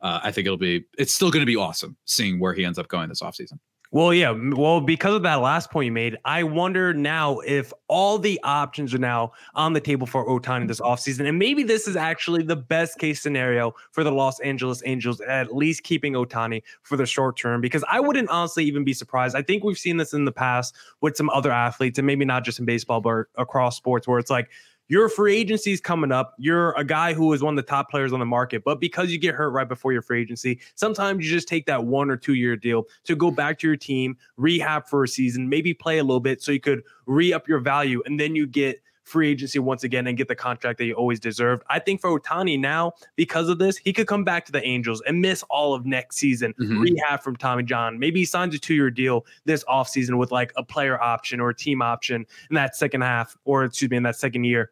uh, 0.01 0.19
I 0.23 0.31
think 0.31 0.45
it'll 0.45 0.57
be, 0.57 0.83
it's 0.97 1.13
still 1.13 1.31
going 1.31 1.41
to 1.41 1.45
be 1.45 1.55
awesome 1.55 1.95
seeing 2.05 2.39
where 2.39 2.53
he 2.53 2.65
ends 2.65 2.77
up 2.77 2.87
going 2.87 3.09
this 3.09 3.21
offseason. 3.21 3.59
Well, 3.93 4.13
yeah. 4.13 4.31
Well, 4.31 4.79
because 4.79 5.15
of 5.15 5.23
that 5.23 5.41
last 5.41 5.69
point 5.69 5.87
you 5.87 5.91
made, 5.91 6.17
I 6.23 6.43
wonder 6.43 6.93
now 6.93 7.39
if 7.39 7.73
all 7.89 8.17
the 8.17 8.39
options 8.41 8.93
are 8.93 8.97
now 8.97 9.33
on 9.53 9.73
the 9.73 9.81
table 9.81 10.07
for 10.07 10.25
Ohtani 10.25 10.65
this 10.65 10.79
offseason. 10.79 11.27
And 11.27 11.37
maybe 11.37 11.63
this 11.63 11.89
is 11.89 11.97
actually 11.97 12.43
the 12.43 12.55
best 12.55 12.99
case 12.99 13.21
scenario 13.21 13.75
for 13.91 14.05
the 14.05 14.11
Los 14.11 14.39
Angeles 14.39 14.81
Angels, 14.85 15.19
at 15.19 15.53
least 15.53 15.83
keeping 15.83 16.13
Ohtani 16.13 16.63
for 16.83 16.95
the 16.95 17.05
short 17.05 17.35
term, 17.35 17.59
because 17.59 17.83
I 17.91 17.99
wouldn't 17.99 18.29
honestly 18.29 18.63
even 18.63 18.85
be 18.85 18.93
surprised. 18.93 19.35
I 19.35 19.41
think 19.41 19.65
we've 19.65 19.77
seen 19.77 19.97
this 19.97 20.13
in 20.13 20.23
the 20.23 20.31
past 20.31 20.73
with 21.01 21.17
some 21.17 21.29
other 21.29 21.51
athletes, 21.51 21.99
and 21.99 22.07
maybe 22.07 22.23
not 22.23 22.45
just 22.45 22.59
in 22.59 22.65
baseball, 22.65 23.01
but 23.01 23.25
across 23.35 23.75
sports, 23.75 24.07
where 24.07 24.19
it's 24.19 24.31
like, 24.31 24.49
your 24.91 25.07
free 25.07 25.37
agency 25.37 25.71
is 25.71 25.79
coming 25.79 26.11
up. 26.11 26.35
You're 26.37 26.73
a 26.73 26.83
guy 26.83 27.13
who 27.13 27.31
is 27.31 27.41
one 27.41 27.57
of 27.57 27.65
the 27.65 27.69
top 27.69 27.89
players 27.89 28.11
on 28.11 28.19
the 28.19 28.25
market, 28.25 28.65
but 28.65 28.81
because 28.81 29.09
you 29.09 29.17
get 29.17 29.33
hurt 29.33 29.51
right 29.51 29.67
before 29.67 29.93
your 29.93 30.01
free 30.01 30.21
agency, 30.21 30.59
sometimes 30.75 31.23
you 31.23 31.31
just 31.31 31.47
take 31.47 31.65
that 31.67 31.85
one 31.85 32.09
or 32.09 32.17
two 32.17 32.33
year 32.33 32.57
deal 32.57 32.83
to 33.05 33.15
go 33.15 33.31
back 33.31 33.57
to 33.59 33.67
your 33.67 33.77
team, 33.77 34.17
rehab 34.35 34.85
for 34.85 35.05
a 35.05 35.07
season, 35.07 35.47
maybe 35.47 35.73
play 35.73 35.99
a 35.99 36.03
little 36.03 36.19
bit 36.19 36.41
so 36.41 36.51
you 36.51 36.59
could 36.59 36.83
re 37.05 37.31
up 37.31 37.47
your 37.47 37.59
value, 37.59 38.03
and 38.05 38.19
then 38.19 38.35
you 38.35 38.45
get 38.45 38.81
free 39.05 39.29
agency 39.29 39.59
once 39.59 39.85
again 39.85 40.07
and 40.07 40.17
get 40.17 40.27
the 40.27 40.35
contract 40.35 40.77
that 40.77 40.85
you 40.85 40.93
always 40.93 41.21
deserved. 41.21 41.63
I 41.69 41.79
think 41.79 42.01
for 42.01 42.19
Ohtani 42.19 42.59
now, 42.59 42.91
because 43.15 43.47
of 43.47 43.59
this, 43.59 43.77
he 43.77 43.93
could 43.93 44.07
come 44.07 44.25
back 44.25 44.45
to 44.47 44.51
the 44.51 44.61
Angels 44.61 45.01
and 45.07 45.21
miss 45.21 45.41
all 45.43 45.73
of 45.73 45.85
next 45.85 46.17
season, 46.17 46.53
mm-hmm. 46.59 46.81
rehab 46.81 47.23
from 47.23 47.37
Tommy 47.37 47.63
John. 47.63 47.97
Maybe 47.97 48.19
he 48.19 48.25
signs 48.25 48.53
a 48.55 48.59
two 48.59 48.73
year 48.73 48.91
deal 48.91 49.25
this 49.45 49.63
offseason 49.69 50.17
with 50.17 50.33
like 50.33 50.51
a 50.57 50.63
player 50.63 51.01
option 51.01 51.39
or 51.39 51.51
a 51.51 51.55
team 51.55 51.81
option 51.81 52.25
in 52.49 52.55
that 52.55 52.75
second 52.75 53.01
half, 53.01 53.37
or 53.45 53.63
excuse 53.63 53.89
me, 53.89 53.95
in 53.95 54.03
that 54.03 54.17
second 54.17 54.43
year. 54.43 54.69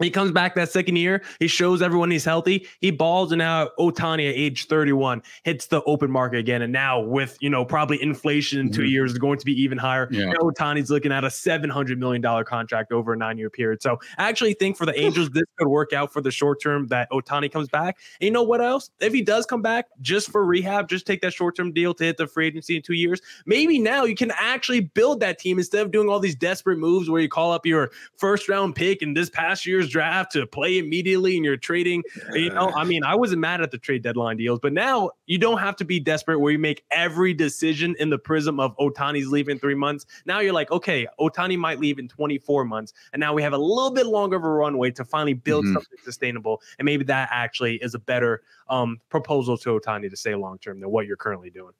He 0.00 0.10
comes 0.10 0.32
back 0.32 0.54
that 0.56 0.70
second 0.70 0.96
year. 0.96 1.22
He 1.38 1.46
shows 1.46 1.80
everyone 1.80 2.10
he's 2.10 2.24
healthy. 2.24 2.66
He 2.80 2.90
balls, 2.90 3.30
and 3.30 3.38
now 3.38 3.70
Ohtani 3.78 4.28
at 4.28 4.34
age 4.34 4.66
31 4.66 5.22
hits 5.44 5.66
the 5.66 5.82
open 5.84 6.10
market 6.10 6.38
again. 6.38 6.62
And 6.62 6.72
now, 6.72 7.00
with 7.00 7.38
you 7.40 7.48
know 7.48 7.64
probably 7.64 8.02
inflation 8.02 8.58
in 8.58 8.70
2 8.70 8.80
mm-hmm. 8.80 8.90
years 8.90 9.12
is 9.12 9.18
going 9.18 9.38
to 9.38 9.44
be 9.44 9.52
even 9.62 9.78
higher. 9.78 10.08
Yeah. 10.10 10.32
Ohtani's 10.34 10.90
looking 10.90 11.12
at 11.12 11.24
a 11.24 11.30
700 11.30 11.98
million 11.98 12.20
dollar 12.20 12.42
contract 12.42 12.92
over 12.92 13.12
a 13.12 13.16
nine 13.16 13.38
year 13.38 13.50
period. 13.50 13.82
So 13.82 13.98
I 14.18 14.28
actually 14.28 14.54
think 14.54 14.76
for 14.76 14.84
the 14.84 14.98
Angels, 14.98 15.30
this 15.30 15.44
could 15.58 15.68
work 15.68 15.92
out 15.92 16.12
for 16.12 16.20
the 16.20 16.30
short 16.30 16.60
term 16.60 16.88
that 16.88 17.10
Ohtani 17.10 17.50
comes 17.50 17.68
back. 17.68 17.98
And 18.20 18.26
you 18.26 18.30
know 18.32 18.42
what 18.42 18.60
else? 18.60 18.90
If 19.00 19.12
he 19.12 19.22
does 19.22 19.46
come 19.46 19.62
back 19.62 19.86
just 20.00 20.30
for 20.30 20.44
rehab, 20.44 20.88
just 20.88 21.06
take 21.06 21.22
that 21.22 21.32
short 21.32 21.56
term 21.56 21.72
deal 21.72 21.94
to 21.94 22.04
hit 22.04 22.16
the 22.16 22.26
free 22.26 22.48
agency 22.48 22.76
in 22.76 22.82
two 22.82 22.94
years. 22.94 23.20
Maybe 23.46 23.78
now 23.78 24.04
you 24.04 24.16
can 24.16 24.32
actually 24.36 24.80
build 24.80 25.20
that 25.20 25.38
team 25.38 25.58
instead 25.58 25.82
of 25.82 25.92
doing 25.92 26.08
all 26.08 26.18
these 26.18 26.34
desperate 26.34 26.78
moves 26.78 27.08
where 27.08 27.20
you 27.20 27.28
call 27.28 27.52
up 27.52 27.64
your 27.64 27.90
first 28.16 28.48
round 28.48 28.74
pick 28.74 29.02
in 29.02 29.14
this 29.14 29.30
past 29.30 29.66
year's 29.66 29.83
draft 29.88 30.32
to 30.32 30.46
play 30.46 30.78
immediately 30.78 31.36
and 31.36 31.44
you're 31.44 31.56
trading. 31.56 32.02
You 32.32 32.50
know, 32.50 32.72
I 32.74 32.84
mean, 32.84 33.04
I 33.04 33.14
wasn't 33.14 33.40
mad 33.40 33.60
at 33.60 33.70
the 33.70 33.78
trade 33.78 34.02
deadline 34.02 34.36
deals, 34.36 34.58
but 34.60 34.72
now 34.72 35.10
you 35.26 35.38
don't 35.38 35.58
have 35.58 35.76
to 35.76 35.84
be 35.84 36.00
desperate 36.00 36.38
where 36.38 36.52
you 36.52 36.58
make 36.58 36.84
every 36.90 37.34
decision 37.34 37.94
in 37.98 38.10
the 38.10 38.18
prism 38.18 38.60
of 38.60 38.76
Ohtani's 38.78 39.28
leaving 39.28 39.58
three 39.58 39.74
months. 39.74 40.06
Now 40.26 40.40
you're 40.40 40.52
like, 40.52 40.70
okay, 40.70 41.06
Ohtani 41.18 41.58
might 41.58 41.80
leave 41.80 41.98
in 41.98 42.08
24 42.08 42.64
months. 42.64 42.92
And 43.12 43.20
now 43.20 43.34
we 43.34 43.42
have 43.42 43.52
a 43.52 43.58
little 43.58 43.90
bit 43.90 44.06
longer 44.06 44.36
of 44.36 44.44
a 44.44 44.48
runway 44.48 44.90
to 44.92 45.04
finally 45.04 45.34
build 45.34 45.64
mm-hmm. 45.64 45.74
something 45.74 45.98
sustainable. 46.02 46.60
And 46.78 46.86
maybe 46.86 47.04
that 47.04 47.28
actually 47.32 47.76
is 47.76 47.94
a 47.94 47.98
better 47.98 48.42
um, 48.68 49.00
proposal 49.08 49.56
to 49.58 49.78
Ohtani 49.78 50.10
to 50.10 50.16
stay 50.16 50.34
long 50.34 50.58
term 50.58 50.80
than 50.80 50.90
what 50.90 51.06
you're 51.06 51.16
currently 51.16 51.50
doing. 51.50 51.72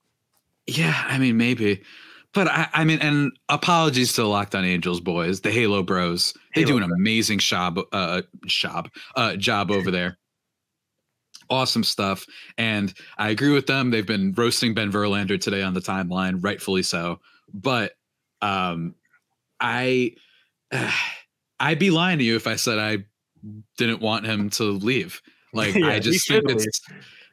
Yeah, 0.66 1.04
I 1.06 1.18
mean, 1.18 1.36
maybe. 1.36 1.82
But 2.34 2.48
I, 2.48 2.68
I, 2.72 2.84
mean, 2.84 2.98
and 3.00 3.32
apologies 3.48 4.12
to 4.14 4.22
the 4.22 4.28
Locked 4.28 4.54
On 4.54 4.64
Angels 4.64 5.00
boys, 5.00 5.40
the 5.40 5.52
Halo 5.52 5.82
Bros. 5.82 6.34
They 6.54 6.62
Halo 6.62 6.78
do 6.78 6.84
an 6.84 6.90
amazing 6.92 7.38
job, 7.38 7.78
uh, 7.92 8.22
job, 8.44 8.90
uh, 9.14 9.36
job 9.36 9.70
over 9.70 9.90
there. 9.90 10.18
Awesome 11.48 11.84
stuff, 11.84 12.26
and 12.58 12.92
I 13.18 13.28
agree 13.28 13.52
with 13.52 13.66
them. 13.66 13.90
They've 13.90 14.06
been 14.06 14.32
roasting 14.32 14.74
Ben 14.74 14.90
Verlander 14.90 15.40
today 15.40 15.62
on 15.62 15.74
the 15.74 15.80
timeline, 15.80 16.42
rightfully 16.42 16.82
so. 16.82 17.20
But 17.52 17.92
um, 18.42 18.94
I, 19.60 20.14
uh, 20.72 20.90
I'd 21.60 21.78
be 21.78 21.90
lying 21.90 22.18
to 22.18 22.24
you 22.24 22.34
if 22.34 22.46
I 22.46 22.56
said 22.56 22.78
I 22.78 23.04
didn't 23.78 24.00
want 24.00 24.26
him 24.26 24.50
to 24.50 24.64
leave. 24.64 25.22
Like 25.52 25.74
yeah, 25.76 25.88
I 25.88 26.00
just 26.00 26.26
think 26.26 26.50
it's. 26.50 26.80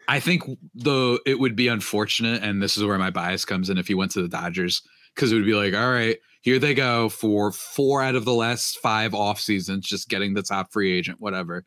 I 0.08 0.20
think 0.20 0.44
though 0.76 1.20
it 1.26 1.40
would 1.40 1.56
be 1.56 1.70
unfortunate, 1.70 2.44
and 2.44 2.62
this 2.62 2.78
is 2.78 2.84
where 2.84 2.98
my 2.98 3.10
bias 3.10 3.46
comes 3.46 3.70
in 3.70 3.78
if 3.78 3.88
he 3.88 3.94
went 3.94 4.12
to 4.12 4.22
the 4.22 4.28
Dodgers, 4.28 4.82
because 5.16 5.32
it 5.32 5.36
would 5.36 5.46
be 5.46 5.54
like, 5.54 5.74
all 5.74 5.92
right, 5.92 6.18
here 6.42 6.60
they 6.60 6.74
go 6.74 7.10
for 7.10 7.52
four 7.52 8.02
out 8.02 8.16
of 8.16 8.26
the 8.26 8.34
last 8.34 8.80
five 8.80 9.14
off 9.14 9.40
seasons, 9.40 9.88
just 9.88 10.10
getting 10.10 10.34
the 10.34 10.42
top 10.42 10.72
free 10.72 10.92
agent, 10.98 11.20
whatever. 11.20 11.66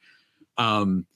Um, 0.59 1.07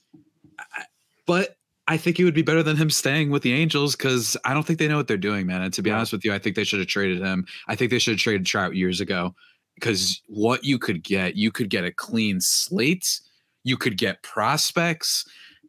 but 1.26 1.56
I 1.86 1.96
think 1.96 2.20
it 2.20 2.24
would 2.24 2.34
be 2.34 2.42
better 2.42 2.62
than 2.62 2.76
him 2.76 2.90
staying 2.90 3.30
with 3.30 3.42
the 3.42 3.52
Angels 3.52 3.96
because 3.96 4.36
I 4.44 4.54
don't 4.54 4.64
think 4.64 4.78
they 4.78 4.88
know 4.88 4.96
what 4.96 5.08
they're 5.08 5.16
doing, 5.16 5.46
man. 5.46 5.62
And 5.62 5.72
to 5.74 5.82
be 5.82 5.90
yeah. 5.90 5.96
honest 5.96 6.12
with 6.12 6.24
you, 6.24 6.34
I 6.34 6.38
think 6.38 6.54
they 6.54 6.64
should 6.64 6.80
have 6.80 6.88
traded 6.88 7.18
him. 7.20 7.46
I 7.66 7.76
think 7.76 7.90
they 7.90 7.98
should 7.98 8.12
have 8.12 8.20
traded 8.20 8.46
Trout 8.46 8.76
years 8.76 9.00
ago 9.00 9.34
because 9.74 10.20
what 10.26 10.64
you 10.64 10.78
could 10.78 11.02
get, 11.02 11.36
you 11.36 11.50
could 11.50 11.70
get 11.70 11.84
a 11.84 11.92
clean 11.92 12.40
slate, 12.40 13.20
you 13.64 13.76
could 13.76 13.96
get 13.96 14.22
prospects 14.22 15.24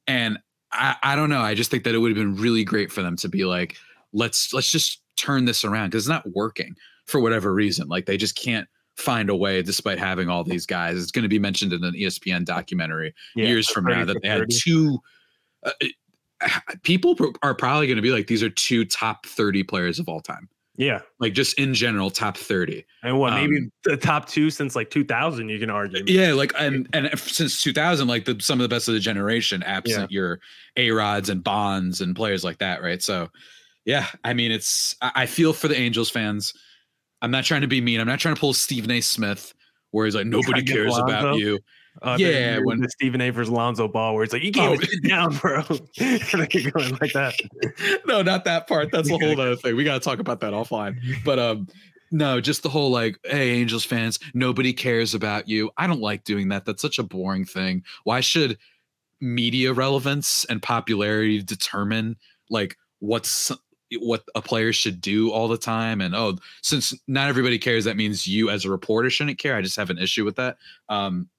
And 0.08 0.40
I, 0.72 0.96
I 1.04 1.16
don't 1.16 1.30
know. 1.30 1.42
I 1.42 1.54
just 1.54 1.72
think 1.72 1.84
that 1.86 1.96
it 1.96 2.00
would 2.00 2.10
have 2.10 2.18
been 2.18 2.36
really 2.36 2.64
great 2.64 2.92
for 2.92 3.02
them 3.02 3.16
to 3.18 3.30
be 3.30 3.46
like, 3.46 3.78
let's 4.14 4.54
let's 4.54 4.72
just 4.72 5.02
turn 5.20 5.46
this 5.46 5.64
around 5.64 5.90
because 5.90 6.06
it's 6.06 6.10
not 6.10 6.32
working 6.34 6.76
for 7.06 7.20
whatever 7.20 7.54
reason. 7.54 7.88
Like 7.88 8.06
they 8.06 8.18
just 8.18 8.36
can't 8.36 8.68
find 8.98 9.30
a 9.30 9.36
way 9.36 9.62
despite 9.62 10.00
having 10.00 10.30
all 10.30 10.44
these 10.44 10.66
guys. 10.66 11.02
It's 11.02 11.12
going 11.12 11.24
to 11.24 11.30
be 11.30 11.40
mentioned 11.40 11.74
in 11.74 11.84
an 11.84 11.94
ESPN 11.94 12.46
documentary 12.46 13.14
Yeah, 13.36 13.48
years 13.48 13.70
from 13.70 13.86
now 13.86 14.06
that 14.06 14.22
they 14.22 14.28
had 14.28 14.48
two. 14.50 15.00
Uh, 15.64 15.72
people 16.84 17.16
are 17.44 17.54
probably 17.54 17.88
going 17.88 17.98
to 17.98 18.02
be 18.02 18.12
like, 18.12 18.28
these 18.28 18.44
are 18.44 18.50
two 18.50 18.86
top 18.86 19.26
30 19.26 19.64
players 19.64 20.00
of 20.00 20.08
all 20.08 20.22
time. 20.22 20.48
Yeah. 20.80 21.02
Like 21.20 21.34
just 21.34 21.60
in 21.60 21.74
general, 21.74 22.10
top 22.10 22.38
30. 22.38 22.86
And 23.04 23.20
what, 23.20 23.34
maybe 23.34 23.58
Um, 23.58 23.72
the 23.84 23.98
top 23.98 24.30
two 24.30 24.50
since 24.50 24.78
like 24.78 24.90
2000, 24.90 25.50
you 25.50 25.60
can 25.60 25.70
argue. 25.70 26.06
Yeah, 26.08 26.32
like 26.32 26.54
and 26.58 26.88
and 26.94 27.10
since 27.20 27.62
2000, 27.62 28.08
like 28.08 28.24
the 28.24 28.38
some 28.40 28.62
of 28.62 28.64
the 28.64 28.74
best 28.74 28.88
of 28.88 28.94
the 28.94 29.02
generation, 29.02 29.62
absent 29.64 30.10
your 30.10 30.40
A 30.78 30.92
Rods 30.92 31.28
and 31.28 31.44
Bonds 31.44 32.00
and 32.00 32.16
players 32.16 32.46
like 32.46 32.60
that, 32.60 32.82
right? 32.82 33.04
So, 33.04 33.28
yeah, 33.90 34.06
I 34.24 34.34
mean, 34.36 34.52
it's 34.52 34.96
I, 35.02 35.12
I 35.16 35.26
feel 35.26 35.52
for 35.52 35.68
the 35.68 35.76
Angels 35.76 36.12
fans. 36.12 36.54
I'm 37.24 37.32
not 37.32 37.44
trying 37.44 37.62
to 37.62 37.68
be 37.68 37.82
mean. 37.82 38.00
I'm 38.00 38.06
not 38.08 38.20
trying 38.20 38.36
to 38.36 38.40
pull 38.40 38.54
Stephen 38.54 38.92
A. 38.92 39.02
Smith, 39.02 39.52
where 39.90 40.06
he's 40.06 40.14
like 40.14 40.28
nobody 40.28 40.62
cares 40.64 40.96
about 40.96 41.38
you. 41.38 41.58
Uh, 42.04 42.16
Yeah, 42.20 42.60
when 42.64 42.80
the 42.80 42.88
Stephen 42.90 43.20
Avers 43.20 43.50
Lonzo 43.50 43.88
ball, 43.88 44.14
where 44.14 44.24
it's 44.24 44.32
like, 44.32 44.44
you 44.44 44.52
can't 44.52 44.80
Oh. 44.80 44.86
sit 44.86 45.04
down, 45.10 45.36
bro. 45.38 45.64
they 45.98 46.20
keep 46.48 46.72
going 46.72 46.96
like 47.02 47.12
that. 47.14 47.34
no, 48.06 48.22
not 48.22 48.46
that 48.46 48.68
part. 48.68 48.92
That's 48.92 49.10
a 49.10 49.18
whole 49.18 49.42
other 49.42 49.56
thing. 49.56 49.76
We 49.76 49.84
got 49.84 49.96
to 49.96 50.00
talk 50.00 50.20
about 50.20 50.40
that 50.42 50.54
offline. 50.54 50.96
But 51.26 51.40
um, 51.40 51.68
no, 52.12 52.40
just 52.40 52.62
the 52.62 52.70
whole 52.70 52.92
like, 52.92 53.18
hey, 53.26 53.50
Angels 53.50 53.84
fans, 53.86 54.20
nobody 54.36 54.72
cares 54.72 55.14
about 55.16 55.50
you. 55.50 55.72
I 55.78 55.88
don't 55.88 56.00
like 56.00 56.24
doing 56.26 56.50
that. 56.50 56.64
That's 56.64 56.82
such 56.82 57.00
a 57.00 57.04
boring 57.04 57.44
thing. 57.44 57.84
Why 58.04 58.22
should 58.22 58.58
media 59.20 59.74
relevance 59.74 60.46
and 60.46 60.62
popularity 60.62 61.42
determine 61.42 62.16
like 62.50 62.78
what's 63.00 63.52
what 63.98 64.24
a 64.36 64.42
player 64.42 64.72
should 64.74 65.02
do 65.02 65.32
all 65.32 65.48
the 65.48 65.58
time? 65.58 66.02
And 66.02 66.16
oh, 66.16 66.38
since 66.62 66.94
not 67.08 67.28
everybody 67.30 67.58
cares, 67.58 67.86
that 67.86 67.98
means 67.98 68.28
you 68.28 68.50
as 68.50 68.66
a 68.66 68.70
reporter 68.70 69.10
shouldn't 69.10 69.40
care. 69.40 69.56
I 69.56 69.62
just 69.62 69.78
have 69.78 69.90
an 69.90 69.98
issue 69.98 70.26
with 70.26 70.36
that. 70.36 70.58
Um, 70.90 71.30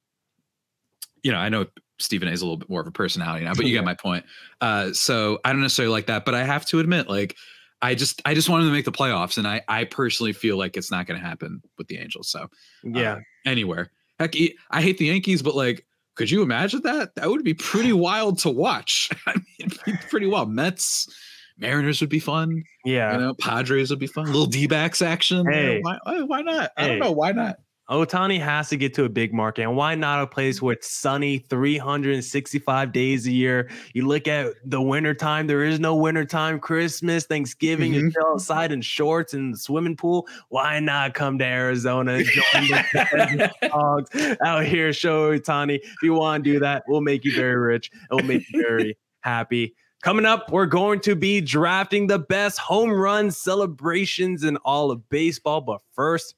you 1.23 1.30
know, 1.30 1.38
I 1.38 1.49
know 1.49 1.66
Stephen 1.99 2.28
A 2.28 2.30
is 2.33 2.40
a 2.40 2.45
little 2.45 2.57
bit 2.57 2.71
more 2.71 2.80
of 2.80 2.87
a 2.87 2.90
personality 2.92 3.45
now, 3.45 3.54
but 3.54 3.66
you 3.66 3.73
Yeah. 3.75 3.80
get 3.80 3.85
my 3.85 3.95
point. 3.95 4.25
Uh, 4.61 4.92
so 4.92 5.38
I 5.45 5.52
don't 5.52 5.61
necessarily 5.61 5.92
like 5.92 6.07
that, 6.07 6.25
but 6.25 6.35
I 6.35 6.45
have 6.45 6.64
to 6.66 6.80
admit, 6.80 7.09
like, 7.09 7.37
I 7.83 7.95
just 7.95 8.21
I 8.26 8.35
just 8.35 8.49
want 8.49 8.61
them 8.62 8.69
to 8.71 8.75
make 8.75 8.85
the 8.85 8.92
playoffs, 8.92 9.38
and 9.38 9.47
I 9.49 9.62
I 9.69 9.85
personally 9.85 10.33
feel 10.35 10.57
like 10.59 10.76
it's 10.76 10.90
not 10.90 11.07
going 11.07 11.19
to 11.21 11.26
happen 11.26 11.62
with 11.78 11.88
the 11.88 11.97
Angels. 11.99 12.28
So 12.28 12.49
Yeah. 12.85 13.12
uh, 13.12 13.21
anywhere, 13.47 13.90
heck, 14.19 14.35
i 14.71 14.83
hate 14.83 14.99
the 14.99 15.07
Yankees, 15.07 15.40
but 15.42 15.54
like, 15.54 15.87
could 16.14 16.30
you 16.30 16.42
imagine 16.42 16.83
that? 16.83 17.14
That 17.14 17.28
would 17.30 17.42
be 17.45 17.54
pretty 17.54 17.92
wild 17.95 18.38
to 18.40 18.50
watch. 18.50 19.09
I 19.26 19.35
mean, 19.59 19.71
pretty 20.11 20.26
wild. 20.26 20.50
Mets, 20.50 21.09
Mariners 21.61 22.00
would 22.00 22.11
be 22.11 22.19
fun. 22.21 22.64
yeah. 22.85 23.12
You 23.14 23.19
know, 23.21 23.35
Padres 23.35 23.90
would 23.90 23.99
be 23.99 24.07
fun. 24.07 24.26
little 24.26 24.47
D 24.47 24.67
backs 24.67 25.02
action. 25.02 25.38
you 25.38 25.45
know, 25.45 25.50
Hey. 25.52 25.81
why, 25.83 25.99
why 26.23 26.43
not? 26.43 26.73
I 26.76 26.88
don't 26.88 26.99
know. 26.99 27.12
Why 27.12 27.33
not? 27.33 27.57
Ohtani 27.90 28.38
has 28.40 28.69
to 28.69 28.76
get 28.76 28.95
to 28.95 29.05
a 29.05 29.09
big 29.09 29.35
market. 29.35 29.62
And 29.62 29.75
why 29.76 29.97
not 29.97 30.23
a 30.23 30.26
place 30.29 30.62
where 30.62 30.75
it's 30.75 30.88
sunny 30.93 31.38
365 31.38 32.93
days 32.93 33.26
a 33.26 33.33
year? 33.33 33.69
You 33.95 34.07
look 34.07 34.29
at 34.29 34.52
the 34.64 34.81
winter 34.81 35.12
time, 35.12 35.49
there 35.49 35.64
is 35.64 35.81
no 35.81 35.97
winter 35.97 36.25
time, 36.25 36.61
Christmas, 36.61 37.26
Thanksgiving, 37.26 37.93
you 37.93 38.02
Mhm. 38.05 38.12
chill 38.12 38.26
outside 38.35 38.71
in 38.71 38.81
shorts 38.81 39.35
and 39.35 39.55
the 39.55 39.59
swimming 39.59 39.97
pool. 39.97 40.29
Why 40.50 40.79
not 40.79 41.14
come 41.14 41.37
to 41.40 41.45
Arizona 41.45 42.12
and 42.14 42.26
join 42.26 42.69
the 42.69 43.50
dogs 43.69 44.11
out 44.45 44.64
here, 44.67 44.90
Shohei 44.90 45.40
Ohtani? 45.40 45.81
If 45.83 46.02
you 46.05 46.14
want 46.14 46.45
to 46.45 46.52
do 46.52 46.61
that, 46.61 46.85
we'll 46.87 47.00
make 47.00 47.25
you 47.25 47.35
very 47.35 47.57
rich. 47.57 47.90
It 48.11 48.14
will 48.14 48.23
make 48.23 48.49
you 48.52 48.62
very 48.62 48.97
happy. 49.21 49.75
Coming 50.02 50.25
up, 50.25 50.50
we're 50.50 50.64
going 50.64 51.00
to 51.00 51.14
be 51.14 51.42
drafting 51.42 52.07
the 52.07 52.19
best 52.19 52.59
home 52.59 52.90
run 52.90 53.30
celebrations 53.30 54.45
in 54.45 54.57
all 54.59 54.90
of 54.90 55.07
baseball. 55.11 55.61
But 55.61 55.83
first, 55.92 56.37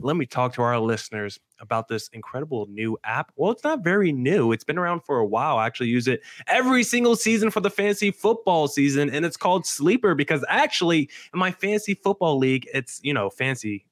let 0.00 0.16
me 0.16 0.26
talk 0.26 0.52
to 0.54 0.62
our 0.62 0.80
listeners 0.80 1.38
about 1.60 1.86
this 1.86 2.08
incredible 2.08 2.66
new 2.66 2.98
app. 3.04 3.30
Well, 3.36 3.52
it's 3.52 3.62
not 3.62 3.84
very 3.84 4.10
new. 4.10 4.50
It's 4.50 4.64
been 4.64 4.78
around 4.78 5.04
for 5.04 5.18
a 5.18 5.26
while. 5.26 5.58
I 5.58 5.66
actually 5.66 5.90
use 5.90 6.08
it 6.08 6.22
every 6.48 6.82
single 6.82 7.14
season 7.14 7.52
for 7.52 7.60
the 7.60 7.70
fantasy 7.70 8.10
football 8.10 8.66
season, 8.66 9.08
and 9.10 9.24
it's 9.24 9.36
called 9.36 9.64
Sleeper 9.64 10.16
because 10.16 10.44
actually, 10.48 11.08
in 11.32 11.38
my 11.38 11.52
fantasy 11.52 11.94
football 11.94 12.36
league, 12.36 12.68
it's 12.74 13.00
you 13.04 13.14
know 13.14 13.30
fancy. 13.30 13.86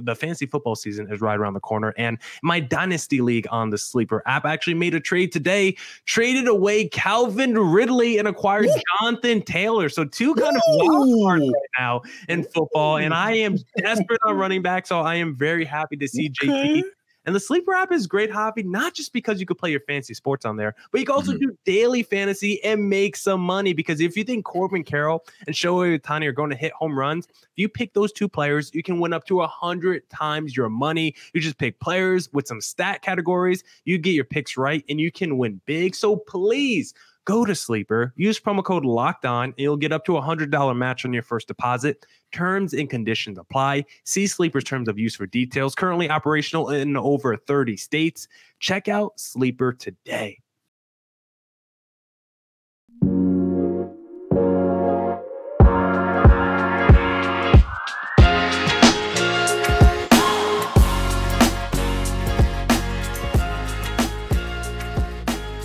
The 0.00 0.14
fantasy 0.14 0.46
football 0.46 0.74
season 0.74 1.12
is 1.12 1.20
right 1.20 1.38
around 1.38 1.54
the 1.54 1.60
corner, 1.60 1.94
and 1.96 2.18
my 2.42 2.60
dynasty 2.60 3.20
league 3.20 3.46
on 3.50 3.70
the 3.70 3.78
Sleeper 3.78 4.22
app 4.26 4.44
actually 4.44 4.74
made 4.74 4.94
a 4.94 5.00
trade 5.00 5.32
today, 5.32 5.76
traded 6.06 6.48
away 6.48 6.88
Calvin 6.88 7.56
Ridley 7.56 8.18
and 8.18 8.26
acquired 8.26 8.68
Jonathan 9.00 9.42
Taylor. 9.42 9.88
So 9.88 10.04
two 10.04 10.34
kind 10.34 10.56
of 10.56 10.62
wild 10.66 11.22
cards 11.24 11.44
right 11.44 11.70
now 11.78 12.02
in 12.28 12.44
football, 12.44 12.96
and 12.96 13.14
I 13.14 13.32
am 13.34 13.56
desperate 13.78 14.20
on 14.26 14.36
running 14.36 14.62
back, 14.62 14.86
so 14.86 15.00
I 15.00 15.16
am 15.16 15.36
very 15.36 15.64
happy 15.64 15.96
to 15.96 16.08
see 16.08 16.30
JT. 16.30 16.82
And 17.24 17.34
the 17.34 17.40
sleeper 17.40 17.72
app 17.72 17.92
is 17.92 18.06
great 18.06 18.30
hobby, 18.30 18.62
not 18.62 18.94
just 18.94 19.12
because 19.12 19.38
you 19.38 19.46
could 19.46 19.58
play 19.58 19.70
your 19.70 19.80
fantasy 19.80 20.14
sports 20.14 20.44
on 20.44 20.56
there, 20.56 20.74
but 20.90 21.00
you 21.00 21.06
can 21.06 21.14
also 21.14 21.32
Mhm. 21.32 21.40
do 21.40 21.58
daily 21.64 22.02
fantasy 22.02 22.62
and 22.64 22.88
make 22.88 23.16
some 23.16 23.40
money. 23.40 23.72
Because 23.72 24.00
if 24.00 24.16
you 24.16 24.24
think 24.24 24.44
Corbin 24.44 24.82
Carroll 24.82 25.24
and 25.46 25.54
Shohei 25.54 25.98
Ohtani 25.98 26.26
are 26.26 26.32
going 26.32 26.50
to 26.50 26.56
hit 26.56 26.72
home 26.72 26.98
runs, 26.98 27.26
if 27.26 27.50
you 27.56 27.68
pick 27.68 27.94
those 27.94 28.12
two 28.12 28.28
players, 28.28 28.70
you 28.74 28.82
can 28.82 28.98
win 28.98 29.12
up 29.12 29.24
to 29.26 29.40
a 29.42 29.46
hundred 29.46 30.08
times 30.10 30.56
your 30.56 30.68
money. 30.68 31.14
You 31.32 31.40
just 31.40 31.58
pick 31.58 31.78
players 31.80 32.28
with 32.32 32.48
some 32.48 32.60
stat 32.60 33.02
categories, 33.02 33.62
you 33.84 33.98
get 33.98 34.12
your 34.12 34.24
picks 34.24 34.56
right, 34.56 34.84
and 34.88 35.00
you 35.00 35.12
can 35.12 35.38
win 35.38 35.60
big. 35.66 35.94
So 35.94 36.16
please 36.16 36.94
go 37.24 37.44
to 37.44 37.54
Sleeper, 37.54 38.12
use 38.16 38.40
promo 38.40 38.64
code 38.64 38.84
Locked 38.84 39.24
On, 39.24 39.44
and 39.44 39.54
you'll 39.56 39.76
get 39.76 39.92
up 39.92 40.04
to 40.06 40.16
a 40.16 40.20
hundred 40.20 40.50
dollar 40.50 40.74
match 40.74 41.04
on 41.04 41.12
your 41.12 41.22
first 41.22 41.48
deposit. 41.48 42.04
Terms 42.32 42.74
and 42.74 42.88
conditions 42.90 43.38
apply. 43.38 43.84
See 44.04 44.26
Sleeper's 44.26 44.64
terms 44.64 44.88
of 44.88 44.98
use 44.98 45.14
for 45.14 45.26
details. 45.26 45.74
Currently 45.74 46.10
operational 46.10 46.70
in 46.70 46.96
over 46.96 47.36
30 47.36 47.76
states. 47.76 48.28
Check 48.58 48.88
out 48.88 49.18
Sleeper 49.18 49.72
today. 49.72 50.41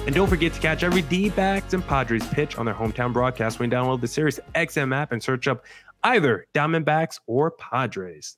And 0.08 0.16
don't 0.16 0.30
forget 0.30 0.54
to 0.54 0.62
catch 0.62 0.84
every 0.84 1.02
D-backs 1.02 1.74
and 1.74 1.86
Padres 1.86 2.26
pitch 2.28 2.58
on 2.58 2.66
their 2.66 2.74
hometown 2.74 3.12
broadcast 3.12 3.60
when 3.60 3.70
you 3.70 3.76
download 3.76 4.00
the 4.00 4.08
Sirius 4.08 4.40
XM 4.56 4.96
app 4.96 5.12
and 5.12 5.22
search 5.22 5.50
up 5.50 5.66
either 6.06 6.48
Diamondbacks 6.54 7.20
or 7.28 7.52
Padres. 7.52 8.38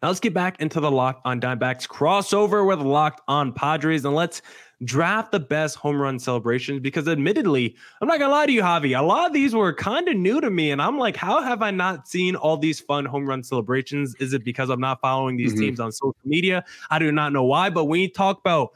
Now 0.00 0.06
let's 0.10 0.20
get 0.20 0.34
back 0.34 0.60
into 0.60 0.78
the 0.78 0.92
Locked 0.92 1.22
on 1.24 1.40
Diamondbacks 1.40 1.88
crossover 1.88 2.64
with 2.64 2.78
Locked 2.78 3.20
on 3.26 3.52
Padres 3.52 4.04
and 4.04 4.14
let's 4.14 4.40
draft 4.84 5.32
the 5.32 5.40
best 5.40 5.74
home 5.74 6.00
run 6.00 6.20
celebrations 6.20 6.78
because 6.78 7.08
admittedly, 7.08 7.74
I'm 8.00 8.06
not 8.06 8.20
gonna 8.20 8.30
lie 8.30 8.46
to 8.46 8.52
you, 8.52 8.62
Javi. 8.62 8.96
A 8.96 9.02
lot 9.02 9.26
of 9.26 9.32
these 9.32 9.56
were 9.56 9.72
kind 9.72 10.06
of 10.06 10.16
new 10.16 10.40
to 10.40 10.50
me, 10.50 10.70
and 10.70 10.80
I'm 10.80 10.98
like, 10.98 11.16
how 11.16 11.42
have 11.42 11.62
I 11.62 11.72
not 11.72 12.06
seen 12.06 12.36
all 12.36 12.56
these 12.56 12.78
fun 12.78 13.06
home 13.06 13.26
run 13.26 13.42
celebrations? 13.42 14.14
Is 14.20 14.32
it 14.34 14.44
because 14.44 14.70
I'm 14.70 14.78
not 14.78 15.00
following 15.00 15.36
these 15.36 15.54
Mhm. 15.54 15.58
teams 15.58 15.80
on 15.80 15.90
social 15.90 16.14
media? 16.24 16.64
I 16.90 17.00
do 17.00 17.10
not 17.10 17.32
know 17.32 17.42
why, 17.42 17.70
but 17.70 17.86
when 17.86 18.00
you 18.00 18.08
talk 18.08 18.38
about 18.38 18.70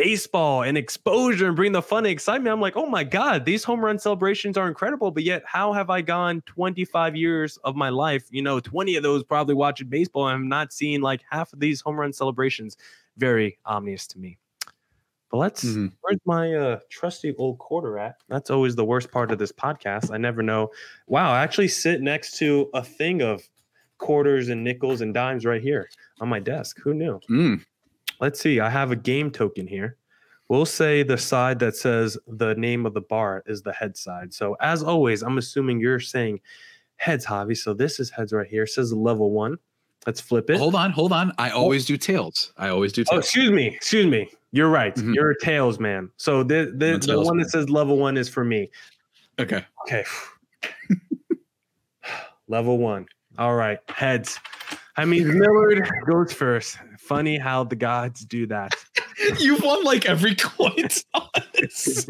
baseball 0.00 0.62
and 0.62 0.78
exposure 0.78 1.46
and 1.48 1.56
bring 1.56 1.72
the 1.72 1.82
fun 1.82 2.06
and 2.06 2.12
excitement. 2.12 2.52
I'm 2.52 2.60
like, 2.60 2.76
oh 2.76 2.86
my 2.86 3.04
God, 3.04 3.44
these 3.44 3.62
home 3.64 3.84
run 3.84 3.98
celebrations 3.98 4.56
are 4.56 4.66
incredible. 4.66 5.10
But 5.10 5.24
yet, 5.24 5.42
how 5.44 5.72
have 5.74 5.90
I 5.90 6.00
gone 6.00 6.40
25 6.46 7.14
years 7.16 7.58
of 7.64 7.76
my 7.76 7.90
life? 7.90 8.24
You 8.30 8.40
know, 8.42 8.60
20 8.60 8.96
of 8.96 9.02
those 9.02 9.22
probably 9.24 9.54
watching 9.54 9.88
baseball 9.88 10.28
and 10.28 10.36
I'm 10.36 10.48
not 10.48 10.72
seeing 10.72 11.02
like 11.02 11.20
half 11.30 11.52
of 11.52 11.60
these 11.60 11.82
home 11.82 11.96
run 12.00 12.12
celebrations. 12.14 12.76
Very 13.18 13.58
ominous 13.66 14.06
to 14.08 14.18
me. 14.18 14.38
But 15.30 15.36
let's 15.36 15.64
Mhm. 15.64 15.92
where's 16.00 16.18
my 16.24 16.54
uh 16.54 16.80
trusty 16.88 17.34
old 17.36 17.58
quarter 17.58 17.98
at? 17.98 18.16
That's 18.28 18.50
always 18.50 18.74
the 18.76 18.84
worst 18.84 19.10
part 19.12 19.30
of 19.30 19.38
this 19.38 19.52
podcast. 19.52 20.12
I 20.12 20.16
never 20.16 20.42
know. 20.42 20.70
Wow, 21.08 21.30
I 21.32 21.42
actually 21.42 21.68
sit 21.68 22.00
next 22.00 22.38
to 22.38 22.70
a 22.74 22.82
thing 22.82 23.20
of 23.22 23.48
quarters 23.98 24.48
and 24.48 24.64
nickels 24.64 25.02
and 25.02 25.12
dimes 25.12 25.44
right 25.44 25.60
here 25.62 25.88
on 26.20 26.28
my 26.28 26.40
desk. 26.40 26.80
Who 26.82 26.94
knew? 26.94 27.20
Mm. 27.30 27.64
Let's 28.20 28.40
see. 28.40 28.60
I 28.60 28.68
have 28.70 28.90
a 28.90 28.96
game 28.96 29.30
token 29.30 29.66
here. 29.66 29.96
We'll 30.48 30.66
say 30.66 31.02
the 31.04 31.16
side 31.16 31.58
that 31.60 31.76
says 31.76 32.18
the 32.26 32.54
name 32.56 32.84
of 32.84 32.92
the 32.92 33.00
bar 33.02 33.42
is 33.46 33.62
the 33.62 33.72
head 33.72 33.96
side. 33.96 34.34
So 34.34 34.56
as 34.60 34.82
always, 34.82 35.22
I'm 35.22 35.38
assuming 35.38 35.78
you're 35.80 36.00
saying 36.00 36.40
heads, 36.96 37.24
Javi. 37.24 37.56
So 37.56 37.72
this 37.72 38.00
is 38.00 38.10
heads 38.10 38.32
right 38.32 38.48
here. 38.48 38.64
It 38.64 38.68
says 38.70 38.92
level 38.92 39.30
one. 39.30 39.58
Let's 40.06 40.20
flip 40.20 40.50
it. 40.50 40.58
Hold 40.58 40.74
on, 40.74 40.90
hold 40.90 41.12
on. 41.12 41.32
I 41.38 41.50
always 41.50 41.84
do 41.84 41.96
tails. 41.96 42.52
I 42.56 42.68
always 42.70 42.92
do 42.92 43.02
Oh, 43.08 43.12
tails. 43.12 43.24
excuse 43.26 43.50
me. 43.50 43.66
Excuse 43.68 44.06
me. 44.06 44.28
You're 44.50 44.70
right. 44.70 44.94
Mhm. 44.96 45.14
You're 45.14 45.30
a 45.30 45.38
tails 45.38 45.78
man. 45.78 46.10
So 46.16 46.42
the 46.42 46.72
the, 46.76 46.98
the 46.98 47.20
one 47.20 47.36
man. 47.36 47.44
that 47.44 47.50
says 47.50 47.70
level 47.70 47.96
one 47.98 48.16
is 48.16 48.28
for 48.28 48.44
me. 48.44 48.70
okay. 49.38 49.64
Okay. 49.86 50.04
level 52.48 52.78
one. 52.78 53.06
All 53.38 53.54
right. 53.54 53.78
Heads. 53.88 54.38
I 54.96 55.04
mean, 55.04 55.38
Millard 55.38 55.88
goes 56.06 56.32
first. 56.32 56.76
Funny 57.10 57.38
how 57.38 57.64
the 57.64 57.74
gods 57.74 58.24
do 58.24 58.46
that. 58.46 58.72
You've 59.40 59.64
won 59.64 59.82
like 59.82 60.06
every 60.06 60.36
coin 60.36 60.76
toss. 60.76 61.02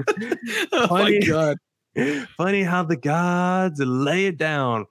oh 0.73 0.89
Funny. 0.89 1.21
my 1.21 1.27
god. 1.27 1.57
Funny 2.37 2.63
how 2.63 2.83
the 2.83 2.99
gods 2.99 3.81
lay 3.81 4.27
it 4.27 4.37
down. 4.37 4.85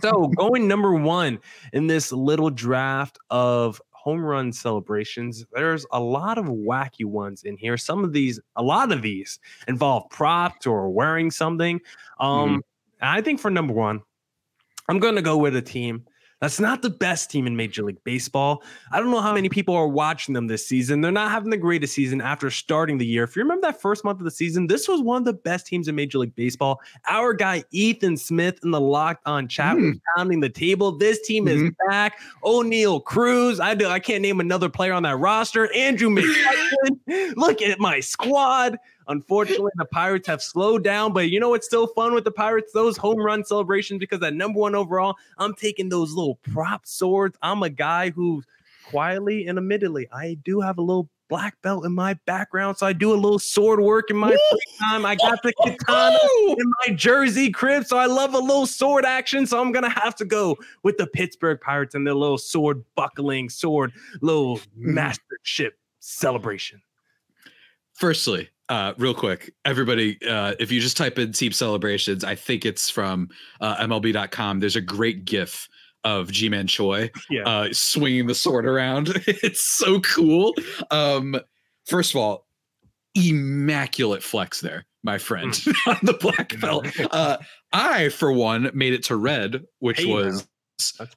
so 0.00 0.26
going 0.26 0.66
number 0.66 0.94
one 0.94 1.38
in 1.72 1.86
this 1.86 2.10
little 2.10 2.50
draft 2.50 3.16
of 3.30 3.80
home 3.92 4.20
run 4.20 4.52
celebrations, 4.52 5.44
there's 5.52 5.86
a 5.92 6.00
lot 6.00 6.36
of 6.36 6.46
wacky 6.46 7.04
ones 7.04 7.44
in 7.44 7.56
here. 7.56 7.76
Some 7.76 8.02
of 8.02 8.12
these, 8.12 8.40
a 8.56 8.64
lot 8.64 8.90
of 8.90 9.00
these 9.00 9.38
involve 9.68 10.10
props 10.10 10.66
or 10.66 10.90
wearing 10.90 11.30
something. 11.30 11.80
Um, 12.18 12.64
I 13.00 13.20
think 13.20 13.38
for 13.38 13.52
number 13.52 13.74
one, 13.74 14.02
I'm 14.88 14.98
going 14.98 15.14
to 15.14 15.22
go 15.22 15.36
with 15.36 15.54
a 15.54 15.62
team 15.62 16.04
that's 16.40 16.60
not 16.60 16.82
the 16.82 16.90
best 16.90 17.30
team 17.30 17.46
in 17.46 17.56
Major 17.56 17.82
League 17.82 18.02
Baseball. 18.04 18.62
I 18.92 19.00
don't 19.00 19.10
know 19.10 19.20
how 19.20 19.32
many 19.32 19.48
people 19.48 19.74
are 19.74 19.88
watching 19.88 20.34
them 20.34 20.46
this 20.46 20.66
season. 20.66 21.00
They're 21.00 21.10
not 21.12 21.30
having 21.30 21.50
the 21.50 21.56
greatest 21.56 21.94
season 21.94 22.20
after 22.20 22.50
starting 22.50 22.98
the 22.98 23.06
year. 23.06 23.24
If 23.24 23.34
you 23.36 23.42
remember 23.42 23.66
that 23.68 23.80
first 23.80 24.04
month 24.04 24.18
of 24.18 24.24
the 24.24 24.30
season, 24.30 24.66
this 24.66 24.88
was 24.88 25.00
one 25.00 25.18
of 25.22 25.24
the 25.24 25.32
best 25.32 25.66
teams 25.66 25.88
in 25.88 25.94
Major 25.94 26.18
League 26.18 26.34
Baseball. 26.34 26.80
Our 27.08 27.32
guy 27.32 27.64
Ethan 27.70 28.16
Smith 28.16 28.58
in 28.62 28.70
the 28.72 28.80
locked 28.80 29.26
on 29.26 29.48
chat 29.48 29.76
was 29.76 29.96
pounding 30.16 30.40
the 30.40 30.50
table. 30.50 30.92
This 30.92 31.20
team 31.22 31.48
is 31.48 31.62
Mhm. 31.62 31.74
back. 31.88 32.18
Oneil 32.44 33.02
Cruz. 33.02 33.60
I 33.60 33.74
do 33.74 33.86
I 33.86 33.98
can't 33.98 34.22
name 34.22 34.40
another 34.40 34.68
player 34.68 34.92
on 34.92 35.02
that 35.04 35.16
roster. 35.16 35.72
Andrew 35.74 36.10
McCutchen. 36.14 37.34
Look 37.36 37.62
at 37.62 37.80
my 37.80 38.00
squad. 38.00 38.76
Unfortunately, 39.08 39.72
the 39.76 39.84
Pirates 39.84 40.26
have 40.26 40.42
slowed 40.42 40.84
down, 40.84 41.12
but 41.12 41.30
you 41.30 41.40
know 41.40 41.50
what's 41.50 41.66
still 41.66 41.86
fun 41.88 42.14
with 42.14 42.24
the 42.24 42.30
Pirates? 42.30 42.72
Those 42.72 42.96
home 42.96 43.18
run 43.18 43.44
celebrations 43.44 43.98
because 43.98 44.22
at 44.22 44.34
number 44.34 44.58
one 44.58 44.74
overall, 44.74 45.16
I'm 45.38 45.54
taking 45.54 45.88
those 45.88 46.12
little 46.12 46.36
prop 46.52 46.86
swords. 46.86 47.36
I'm 47.42 47.62
a 47.62 47.70
guy 47.70 48.10
who 48.10 48.42
quietly 48.84 49.46
and 49.46 49.58
admittedly, 49.58 50.08
I 50.12 50.38
do 50.44 50.60
have 50.60 50.78
a 50.78 50.82
little 50.82 51.08
black 51.28 51.60
belt 51.62 51.84
in 51.84 51.92
my 51.92 52.14
background, 52.26 52.76
so 52.76 52.86
I 52.86 52.92
do 52.92 53.12
a 53.12 53.16
little 53.16 53.38
sword 53.38 53.80
work 53.80 54.10
in 54.10 54.16
my 54.16 54.30
free 54.30 54.60
time. 54.78 55.06
I 55.06 55.16
got 55.16 55.42
the 55.42 55.52
katana 55.64 56.18
in 56.48 56.72
my 56.86 56.94
jersey 56.94 57.50
crib, 57.50 57.84
so 57.84 57.96
I 57.96 58.06
love 58.06 58.34
a 58.34 58.38
little 58.38 58.66
sword 58.66 59.04
action. 59.04 59.46
So 59.46 59.60
I'm 59.60 59.72
gonna 59.72 59.88
have 59.88 60.14
to 60.16 60.24
go 60.24 60.56
with 60.82 60.96
the 60.98 61.06
Pittsburgh 61.06 61.60
Pirates 61.60 61.94
and 61.94 62.06
their 62.06 62.14
little 62.14 62.38
sword 62.38 62.84
buckling, 62.94 63.48
sword, 63.48 63.92
little 64.20 64.58
mm. 64.58 64.62
mastership 64.76 65.78
celebration. 66.00 66.82
Firstly, 67.94 68.50
uh, 68.68 68.94
real 68.98 69.14
quick, 69.14 69.52
everybody, 69.64 70.18
uh, 70.28 70.54
if 70.58 70.72
you 70.72 70.80
just 70.80 70.96
type 70.96 71.18
in 71.18 71.32
team 71.32 71.52
celebrations, 71.52 72.24
I 72.24 72.34
think 72.34 72.64
it's 72.64 72.88
from 72.90 73.28
uh, 73.60 73.76
MLB.com. 73.76 74.60
There's 74.60 74.76
a 74.76 74.80
great 74.80 75.24
GIF 75.24 75.68
of 76.04 76.30
Ji-Man 76.30 76.66
Choi 76.66 77.10
Yeah. 77.30 77.42
uh, 77.48 77.68
swinging 77.72 78.26
the 78.26 78.34
sword 78.34 78.66
around. 78.66 79.08
it's 79.26 79.60
so 79.76 80.00
cool. 80.00 80.54
Um, 80.90 81.36
first 81.86 82.10
of 82.12 82.16
all, 82.16 82.46
immaculate 83.14 84.22
flex 84.22 84.60
there, 84.60 84.84
my 85.02 85.18
friend, 85.18 85.58
on 85.86 85.98
the 86.02 86.14
black 86.14 86.58
belt. 86.60 86.86
Uh, 87.10 87.38
I, 87.72 88.08
for 88.10 88.32
one, 88.32 88.70
made 88.74 88.92
it 88.92 89.04
to 89.04 89.16
red, 89.16 89.62
which 89.78 89.98
Hey, 90.00 90.06
was 90.12 90.46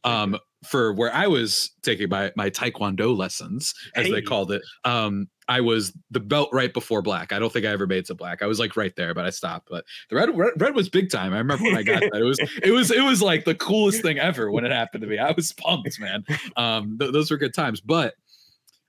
um 0.03 0.37
for 0.67 0.93
where 0.93 1.13
I 1.13 1.27
was 1.27 1.71
taking 1.83 2.09
my 2.09 2.31
my 2.35 2.49
taekwondo 2.49 3.15
lessons, 3.17 3.73
as 3.95 4.05
Hey. 4.05 4.11
they 4.13 4.21
called 4.21 4.51
it. 4.51 4.61
Um, 4.83 5.27
I 5.47 5.61
was 5.61 5.97
the 6.11 6.19
belt 6.19 6.49
right 6.51 6.73
before 6.73 7.01
black. 7.01 7.31
I 7.31 7.39
don't 7.39 7.51
think 7.51 7.65
I 7.65 7.69
ever 7.69 7.87
made 7.87 7.99
it 7.99 8.05
to 8.07 8.15
black. 8.15 8.41
I 8.41 8.47
was 8.47 8.59
like 8.59 8.75
right 8.75 8.95
there, 8.95 9.13
but 9.13 9.25
I 9.25 9.29
stopped. 9.29 9.69
But 9.69 9.85
the 10.09 10.15
red 10.15 10.37
red, 10.37 10.53
red 10.57 10.75
was 10.75 10.89
big 10.89 11.09
time. 11.09 11.33
I 11.33 11.37
remember 11.37 11.63
when 11.63 11.77
I 11.77 11.83
got 11.83 12.01
that. 12.01 12.21
It 12.21 12.23
was 12.23 12.39
it 12.61 12.71
was 12.71 12.91
it 12.91 13.03
was 13.03 13.21
like 13.21 13.45
the 13.45 13.55
coolest 13.55 14.01
thing 14.01 14.19
ever 14.19 14.51
when 14.51 14.65
it 14.65 14.71
happened 14.71 15.01
to 15.01 15.07
me. 15.07 15.17
I 15.17 15.31
was 15.31 15.53
pumped, 15.53 15.99
man. 15.99 16.25
Um, 16.57 16.97
th- 16.99 17.13
those 17.13 17.31
were 17.31 17.37
good 17.37 17.53
times. 17.53 17.79
But 17.79 18.15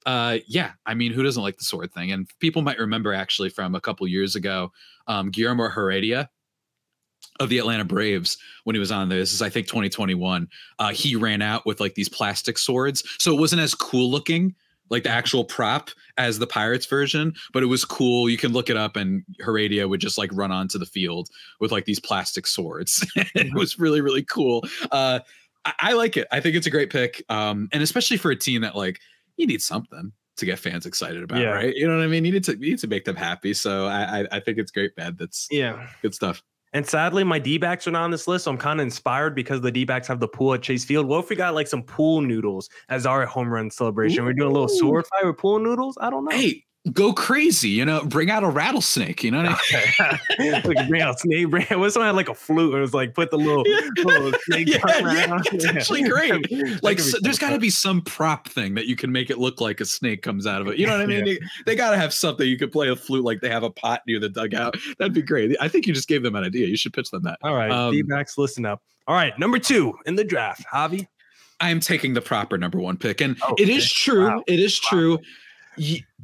uh, 0.07 0.39
yeah, 0.47 0.73
I 0.87 0.95
mean, 0.95 1.13
who 1.13 1.23
doesn't 1.23 1.43
like 1.43 1.59
the 1.59 1.65
sword 1.65 1.93
thing? 1.93 2.13
And 2.13 2.29
people 2.41 2.63
might 2.63 2.79
remember 2.79 3.13
actually 3.13 3.51
from 3.51 3.75
a 3.75 3.81
couple 3.81 4.07
years 4.09 4.35
ago, 4.35 4.73
um, 5.07 5.31
Guillermo 5.31 5.69
Heredia 5.69 6.29
of 7.41 7.49
the 7.49 7.59
Atlanta 7.59 7.85
Braves 7.85 8.37
when 8.65 8.75
he 8.75 8.81
was 8.81 8.91
on 8.91 9.09
there. 9.09 9.19
This 9.19 9.33
is 9.33 9.43
I 9.43 9.51
think 9.51 9.67
2021. 9.69 10.49
Uh, 10.79 10.89
he 10.89 11.15
ran 11.15 11.43
out 11.43 11.67
with 11.67 11.79
like 11.79 11.95
these 11.95 12.09
plastic 12.09 12.59
swords, 12.59 13.05
so 13.19 13.35
it 13.35 13.41
wasn't 13.41 13.63
as 13.63 13.75
cool 13.75 14.11
looking 14.11 14.55
like 14.91 15.03
the 15.03 15.11
actual 15.11 15.45
prop 15.45 15.91
as 16.17 16.39
the 16.39 16.47
Pirates 16.47 16.87
version, 16.87 17.35
but 17.53 17.63
it 17.63 17.67
was 17.67 17.85
cool. 17.85 18.29
You 18.29 18.37
can 18.39 18.53
look 18.53 18.71
it 18.71 18.77
up, 18.77 18.97
and 18.97 19.23
Heredia 19.41 19.87
would 19.87 20.01
just 20.01 20.19
like 20.19 20.31
run 20.33 20.51
onto 20.53 20.79
the 20.79 20.87
field 20.87 21.29
with 21.61 21.73
like 21.73 21.85
these 21.85 22.01
plastic 22.01 22.47
swords. 22.47 23.07
it 23.17 23.55
was 23.55 23.79
really 23.79 24.01
really 24.01 24.23
cool. 24.25 24.65
Uh, 24.91 25.21
I, 25.65 25.73
I 25.81 25.93
like 25.95 26.17
it. 26.17 26.27
I 26.33 26.41
think 26.41 26.57
it's 26.57 26.67
a 26.67 26.71
great 26.71 26.91
pick, 26.91 27.23
um, 27.29 27.69
and 27.73 27.83
especially 27.83 28.17
for 28.17 28.31
a 28.31 28.37
team 28.37 28.63
that 28.63 28.77
like 28.77 29.01
you 29.37 29.47
need 29.47 29.63
something 29.63 30.13
to 30.37 30.47
get 30.47 30.59
fans 30.59 30.87
excited 30.87 31.23
about, 31.23 31.41
Yeah. 31.41 31.49
right? 31.49 31.75
You 31.75 31.89
know 31.89 31.97
what 31.97 32.05
I 32.05 32.07
mean? 32.07 32.25
You 32.25 32.33
need 32.33 32.45
to 32.45 32.53
you 32.53 32.71
need 32.71 32.79
to 32.79 32.87
make 32.87 33.05
them 33.05 33.17
happy. 33.17 33.53
So 33.55 33.87
I 33.87 34.21
I, 34.21 34.27
I 34.33 34.41
think 34.41 34.59
it's 34.59 34.71
great, 34.71 34.97
man. 34.97 35.17
That's 35.19 35.49
Yeah. 35.51 35.89
good 36.03 36.15
stuff. 36.15 36.43
And 36.73 36.87
sadly, 36.87 37.25
my 37.25 37.39
D 37.39 37.59
backs 37.59 37.87
are 37.87 37.91
not 37.91 38.03
on 38.03 38.11
this 38.11 38.29
list. 38.29 38.45
So 38.45 38.51
I'm 38.51 38.59
kind 38.59 38.81
of 38.81 38.85
inspired 38.85 39.35
because 39.35 39.61
the 39.61 39.73
D 39.73 39.85
backs 39.85 40.07
have 40.09 40.21
the 40.21 40.29
pool 40.29 40.55
at 40.55 40.63
Chase 40.63 40.85
Field. 40.85 41.07
What 41.07 41.25
if 41.25 41.31
we 41.31 41.37
got 41.37 41.55
like 41.55 41.67
some 41.67 41.83
pool 41.83 42.21
noodles 42.21 42.69
as 42.89 43.07
our 43.07 43.25
home 43.27 43.49
run 43.49 43.71
celebration? 43.71 44.25
We're 44.25 44.35
doing 44.35 44.51
a 44.51 44.53
little 44.53 44.69
sword 44.69 45.07
fight 45.07 45.27
with 45.27 45.39
pool 45.39 45.59
noodles? 45.59 45.97
I 46.01 46.11
don't 46.11 46.25
know. 46.25 46.37
Hey, 46.37 46.65
go 46.93 47.13
crazy! 47.13 47.69
You 47.71 47.85
know, 47.85 48.05
bring 48.05 48.31
out 48.31 48.45
a 48.45 48.49
rattlesnake. 48.49 49.23
You 49.25 49.31
know 49.31 49.43
what 49.43 49.61
I 49.73 50.13
mean? 50.39 50.61
could 50.63 50.89
bring 50.89 51.03
out 51.03 51.19
snake. 51.21 51.49
Bring, 51.51 51.67
what 51.71 51.87
if 51.87 51.93
someone 51.93 52.15
like 52.17 52.29
a 52.29 52.35
flute 52.35 52.75
it 52.75 52.81
was 52.81 52.95
like 52.95 53.15
put 53.15 53.31
the 53.31 53.39
little, 53.39 53.65
little 54.05 54.33
snake 54.43 54.69
Yeah, 54.69 54.79
yeah, 54.87 55.41
it's 55.53 55.65
actually 55.67 56.03
great. 56.03 56.33
Like 56.83 56.99
be 56.99 57.03
so- 57.03 57.19
there's 57.21 57.39
got 57.39 57.51
to 57.51 57.59
be 57.59 57.71
some 57.71 58.01
prop 58.03 58.49
thing 58.49 58.75
that 58.75 58.87
you 58.87 58.97
can 58.97 59.11
make 59.13 59.31
it 59.31 59.39
look 59.39 59.61
like 59.61 59.81
a 59.81 59.85
snake 59.85 60.23
comes 60.23 60.47
out 60.47 60.61
of 60.61 60.69
it. 60.69 60.79
You 60.79 60.87
know 60.87 60.93
what 60.93 61.03
I 61.03 61.07
mean? 61.07 61.25
They, 61.25 61.39
they 61.67 61.77
got 61.77 61.91
to 61.91 61.97
have 61.97 62.13
something 62.13 62.47
you 62.49 62.59
could 62.59 62.73
play 62.73 62.89
a 62.89 62.97
flute 62.97 63.25
like 63.25 63.41
they 63.41 63.49
have 63.51 63.63
a 63.63 63.71
pot 63.71 64.03
near 64.07 64.21
the 64.21 64.29
dugout. 64.29 64.77
That'd 64.99 65.15
be 65.15 65.23
great. 65.23 65.57
I 65.61 65.69
think 65.69 65.87
you 65.87 65.95
just 65.95 66.09
gave 66.09 66.23
them 66.23 66.35
an 66.37 66.45
idea. 66.45 66.67
You 66.67 66.77
should 66.77 66.93
pitch 66.93 67.11
them 67.11 67.23
that. 67.25 67.39
All 67.43 67.55
right, 67.55 67.71
Um, 67.71 67.93
D 67.93 68.03
backs, 68.03 68.39
listen 68.39 68.65
up. 68.67 68.83
All 69.07 69.15
right, 69.15 69.37
number 69.39 69.59
two 69.59 69.95
in 70.07 70.17
the 70.17 70.25
draft, 70.25 70.65
Javi. 70.73 71.07
I 71.61 71.71
am 71.71 71.81
taking 71.81 72.15
the 72.15 72.21
proper 72.21 72.57
number 72.59 72.79
one 72.79 72.97
pick, 72.97 73.21
and 73.21 73.37
Oh, 73.43 73.55
it 73.59 73.69
is 73.69 73.91
true. 73.91 74.29
Wow. 74.29 74.45
It 74.47 74.61
is 74.61 74.79
true. 74.79 75.19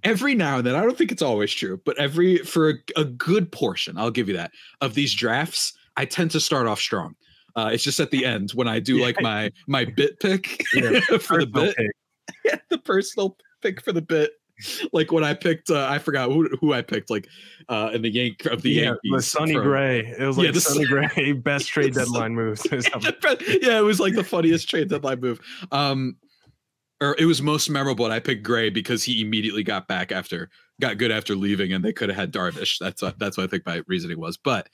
Every 0.05 0.35
now 0.35 0.59
and 0.59 0.67
then, 0.67 0.75
I 0.75 0.83
don't 0.83 0.97
think 0.97 1.11
it's 1.11 1.23
always 1.23 1.53
true, 1.53 1.81
but 1.85 1.99
every 1.99 2.39
for 2.39 2.71
a, 2.71 2.75
a 2.97 3.05
good 3.05 3.51
portion, 3.51 3.97
I'll 3.99 4.11
give 4.11 4.29
you 4.29 4.37
that 4.37 4.51
of 4.83 4.95
these 4.95 5.15
drafts, 5.15 5.73
I 5.97 6.05
tend 6.05 6.31
to 6.33 6.41
start 6.41 6.67
off 6.67 6.79
strong. 6.79 7.15
Uh, 7.57 7.71
it's 7.73 7.83
just 7.85 8.01
at 8.01 8.11
the 8.11 8.25
end 8.25 8.51
when 8.53 8.69
I 8.69 8.81
do 8.81 8.97
Yeah. 8.97 9.05
like 9.07 9.21
my 9.23 9.51
my 9.67 9.85
bit 9.85 10.21
pick 10.21 10.63
Yeah, 10.75 11.01
for 11.21 11.39
the 11.41 11.47
bit, 11.47 11.77
pick. 11.77 12.61
the 12.69 12.79
personal 12.79 13.37
pick 13.63 13.81
for 13.81 13.93
the 13.93 14.03
bit. 14.03 14.33
Like 14.93 15.11
when 15.11 15.25
I 15.25 15.35
picked, 15.35 15.71
uh, 15.71 15.87
I 15.91 15.99
forgot 15.99 16.31
who 16.31 16.49
who 16.61 16.73
I 16.73 16.83
picked. 16.83 17.11
Like 17.11 17.27
uh, 17.69 17.91
in 17.93 18.03
the 18.03 18.11
Yank 18.11 18.45
of 18.47 18.63
the 18.63 18.71
yeah, 18.71 18.83
Yankees, 18.83 19.11
the 19.13 19.23
Sunny 19.23 19.55
from- 19.55 19.63
Gray. 19.65 20.01
It 20.01 20.25
was 20.27 20.37
Yeah, 20.37 20.45
like 20.45 20.55
the 20.55 20.61
Sonny 20.61 20.85
Gray 20.85 21.33
best 21.45 21.69
trade 21.69 21.95
deadline 21.95 22.35
moves. 22.35 22.65
or 22.73 22.81
something. 22.83 23.15
yeah, 23.63 23.79
it 23.79 23.83
was 23.85 23.99
like 24.01 24.15
the 24.15 24.23
funniest 24.25 24.69
trade 24.69 24.89
deadline 24.91 25.21
move. 25.21 25.41
Um, 25.73 26.17
or 27.01 27.17
it 27.19 27.25
was 27.25 27.43
most 27.43 27.69
memorable. 27.69 28.05
And 28.05 28.15
I 28.15 28.21
picked 28.21 28.43
Gray 28.43 28.71
because 28.71 29.03
he 29.03 29.21
immediately 29.21 29.63
got 29.63 29.89
back 29.89 30.13
after 30.13 30.51
got 30.81 30.99
good 30.99 31.11
after 31.11 31.35
leaving, 31.35 31.73
and 31.73 31.85
they 31.85 31.93
could 31.93 32.09
have 32.09 32.17
had 32.17 32.33
Darvish. 32.33 32.79
That's 32.79 33.03
what 33.03 33.19
that's 33.19 33.37
what 33.37 33.45
I 33.45 33.47
think 33.47 33.67
my 33.67 33.83
reasoning 33.87 34.19
was. 34.19 34.37
But 34.37 34.69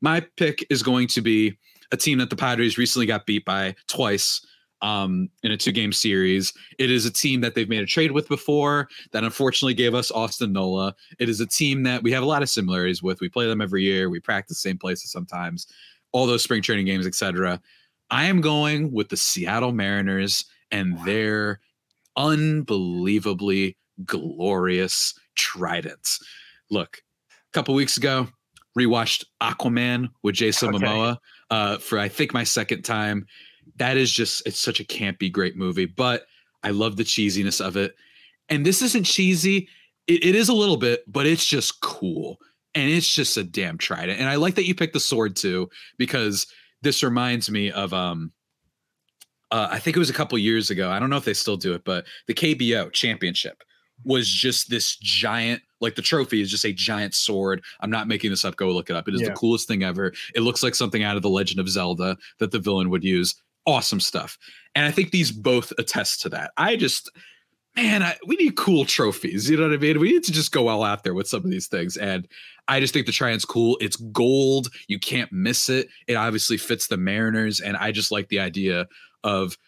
my 0.00 0.20
pick 0.36 0.66
is 0.70 0.82
going 0.82 1.08
to 1.08 1.20
be 1.20 1.56
a 1.92 1.96
team 1.96 2.18
that 2.18 2.30
the 2.30 2.36
Padres 2.36 2.78
recently 2.78 3.06
got 3.06 3.26
beat 3.26 3.44
by 3.44 3.74
twice 3.88 4.44
um, 4.82 5.30
in 5.42 5.52
a 5.52 5.56
two 5.56 5.72
game 5.72 5.92
series. 5.92 6.52
It 6.78 6.90
is 6.90 7.06
a 7.06 7.10
team 7.10 7.40
that 7.40 7.54
they've 7.54 7.68
made 7.68 7.82
a 7.82 7.86
trade 7.86 8.12
with 8.12 8.28
before 8.28 8.88
that 9.12 9.24
unfortunately 9.24 9.74
gave 9.74 9.94
us 9.94 10.10
Austin 10.10 10.52
Nola. 10.52 10.94
It 11.18 11.28
is 11.28 11.40
a 11.40 11.46
team 11.46 11.82
that 11.84 12.02
we 12.02 12.12
have 12.12 12.22
a 12.22 12.26
lot 12.26 12.42
of 12.42 12.50
similarities 12.50 13.02
with. 13.02 13.20
We 13.20 13.28
play 13.28 13.46
them 13.46 13.60
every 13.60 13.84
year. 13.84 14.10
We 14.10 14.20
practice 14.20 14.58
the 14.58 14.68
same 14.68 14.78
places 14.78 15.10
sometimes. 15.10 15.66
All 16.12 16.26
those 16.26 16.42
spring 16.42 16.62
training 16.62 16.86
games, 16.86 17.06
etc. 17.06 17.60
I 18.10 18.26
am 18.26 18.40
going 18.40 18.92
with 18.92 19.08
the 19.08 19.16
Seattle 19.16 19.72
Mariners 19.72 20.44
and 20.70 20.98
their 21.04 21.60
unbelievably 22.16 23.76
glorious 24.04 25.14
tridents. 25.34 26.18
Look, 26.70 27.02
a 27.30 27.52
couple 27.52 27.74
weeks 27.74 27.96
ago, 27.96 28.28
rewatched 28.78 29.24
Aquaman 29.42 30.08
with 30.22 30.34
Jason 30.34 30.74
Okay. 30.74 30.84
Momoa 30.84 31.18
uh, 31.50 31.78
for 31.78 31.98
I 31.98 32.08
think 32.08 32.34
my 32.34 32.44
second 32.44 32.82
time. 32.82 33.26
That 33.76 33.96
is 33.96 34.10
just 34.10 34.46
it's 34.46 34.58
such 34.58 34.80
a 34.80 34.84
campy, 34.84 35.30
great 35.30 35.56
movie, 35.56 35.86
but 35.86 36.26
I 36.62 36.70
love 36.70 36.96
the 36.96 37.02
cheesiness 37.02 37.64
of 37.64 37.76
it. 37.76 37.94
And 38.48 38.64
this 38.64 38.80
isn't 38.80 39.04
cheesy. 39.04 39.68
It, 40.06 40.24
it 40.24 40.34
is 40.34 40.48
a 40.48 40.54
little 40.54 40.76
bit, 40.76 41.02
but 41.06 41.26
it's 41.26 41.44
just 41.44 41.80
cool. 41.80 42.38
And 42.74 42.88
it's 42.90 43.08
just 43.08 43.36
a 43.36 43.44
damn 43.44 43.76
trident. 43.76 44.20
And 44.20 44.28
I 44.28 44.36
like 44.36 44.54
that 44.54 44.66
you 44.66 44.74
picked 44.74 44.92
the 44.92 45.00
sword 45.00 45.36
too, 45.36 45.68
because 45.98 46.46
this 46.82 47.02
reminds 47.02 47.50
me 47.50 47.70
of 47.70 47.92
um 47.92 48.32
uh, 49.50 49.68
I 49.70 49.78
think 49.78 49.96
it 49.96 50.00
was 50.00 50.10
a 50.10 50.14
couple 50.14 50.36
years 50.38 50.70
ago. 50.70 50.90
I 50.90 50.98
don't 50.98 51.10
know 51.10 51.16
if 51.16 51.24
they 51.24 51.34
still 51.34 51.56
do 51.56 51.74
it, 51.74 51.84
but 51.84 52.04
the 52.26 52.34
KBO 52.34 52.92
championship 52.92 53.62
was 54.04 54.28
just 54.28 54.68
this 54.68 54.96
giant, 54.96 55.62
like 55.80 55.94
the 55.94 56.02
trophy 56.02 56.40
is 56.42 56.50
just 56.50 56.64
a 56.64 56.72
giant 56.72 57.14
sword. 57.14 57.62
I'm 57.80 57.90
not 57.90 58.08
making 58.08 58.30
this 58.30 58.44
up. 58.44 58.56
Go 58.56 58.70
look 58.70 58.90
it 58.90 58.96
up. 58.96 59.08
It 59.08 59.14
is 59.14 59.22
Yeah. 59.22 59.28
the 59.28 59.34
coolest 59.34 59.68
thing 59.68 59.82
ever. 59.82 60.12
It 60.34 60.40
looks 60.40 60.62
like 60.62 60.74
something 60.74 61.02
out 61.02 61.16
of 61.16 61.22
the 61.22 61.30
Legend 61.30 61.60
of 61.60 61.68
Zelda 61.68 62.16
that 62.38 62.50
the 62.50 62.58
villain 62.58 62.90
would 62.90 63.04
use. 63.04 63.34
Awesome 63.66 64.00
stuff. 64.00 64.36
And 64.74 64.84
I 64.84 64.90
think 64.90 65.10
these 65.12 65.32
both 65.32 65.72
attest 65.78 66.20
to 66.22 66.28
that. 66.30 66.52
I 66.56 66.76
just, 66.76 67.10
man, 67.74 68.02
I, 68.02 68.16
we 68.26 68.36
need 68.36 68.56
cool 68.56 68.84
trophies. 68.84 69.48
You 69.48 69.56
know 69.56 69.64
what 69.68 69.72
I 69.74 69.78
mean? 69.78 69.98
We 69.98 70.12
need 70.12 70.24
to 70.24 70.32
just 70.32 70.52
go 70.52 70.68
all 70.68 70.82
out 70.84 71.02
there 71.02 71.14
with 71.14 71.26
some 71.28 71.44
of 71.44 71.50
these 71.50 71.66
things. 71.66 71.96
And 71.96 72.28
I 72.68 72.80
just 72.80 72.92
think 72.92 73.06
the 73.06 73.12
Trident's 73.12 73.44
cool. 73.46 73.78
It's 73.80 73.96
gold. 73.96 74.68
You 74.88 74.98
can't 74.98 75.32
miss 75.32 75.68
it. 75.68 75.88
It 76.06 76.14
obviously 76.14 76.58
fits 76.58 76.86
the 76.88 76.96
Mariners. 76.98 77.60
And 77.60 77.76
I 77.76 77.92
just 77.92 78.12
like 78.12 78.28
the 78.28 78.40
idea 78.40 78.86
of 79.26 79.58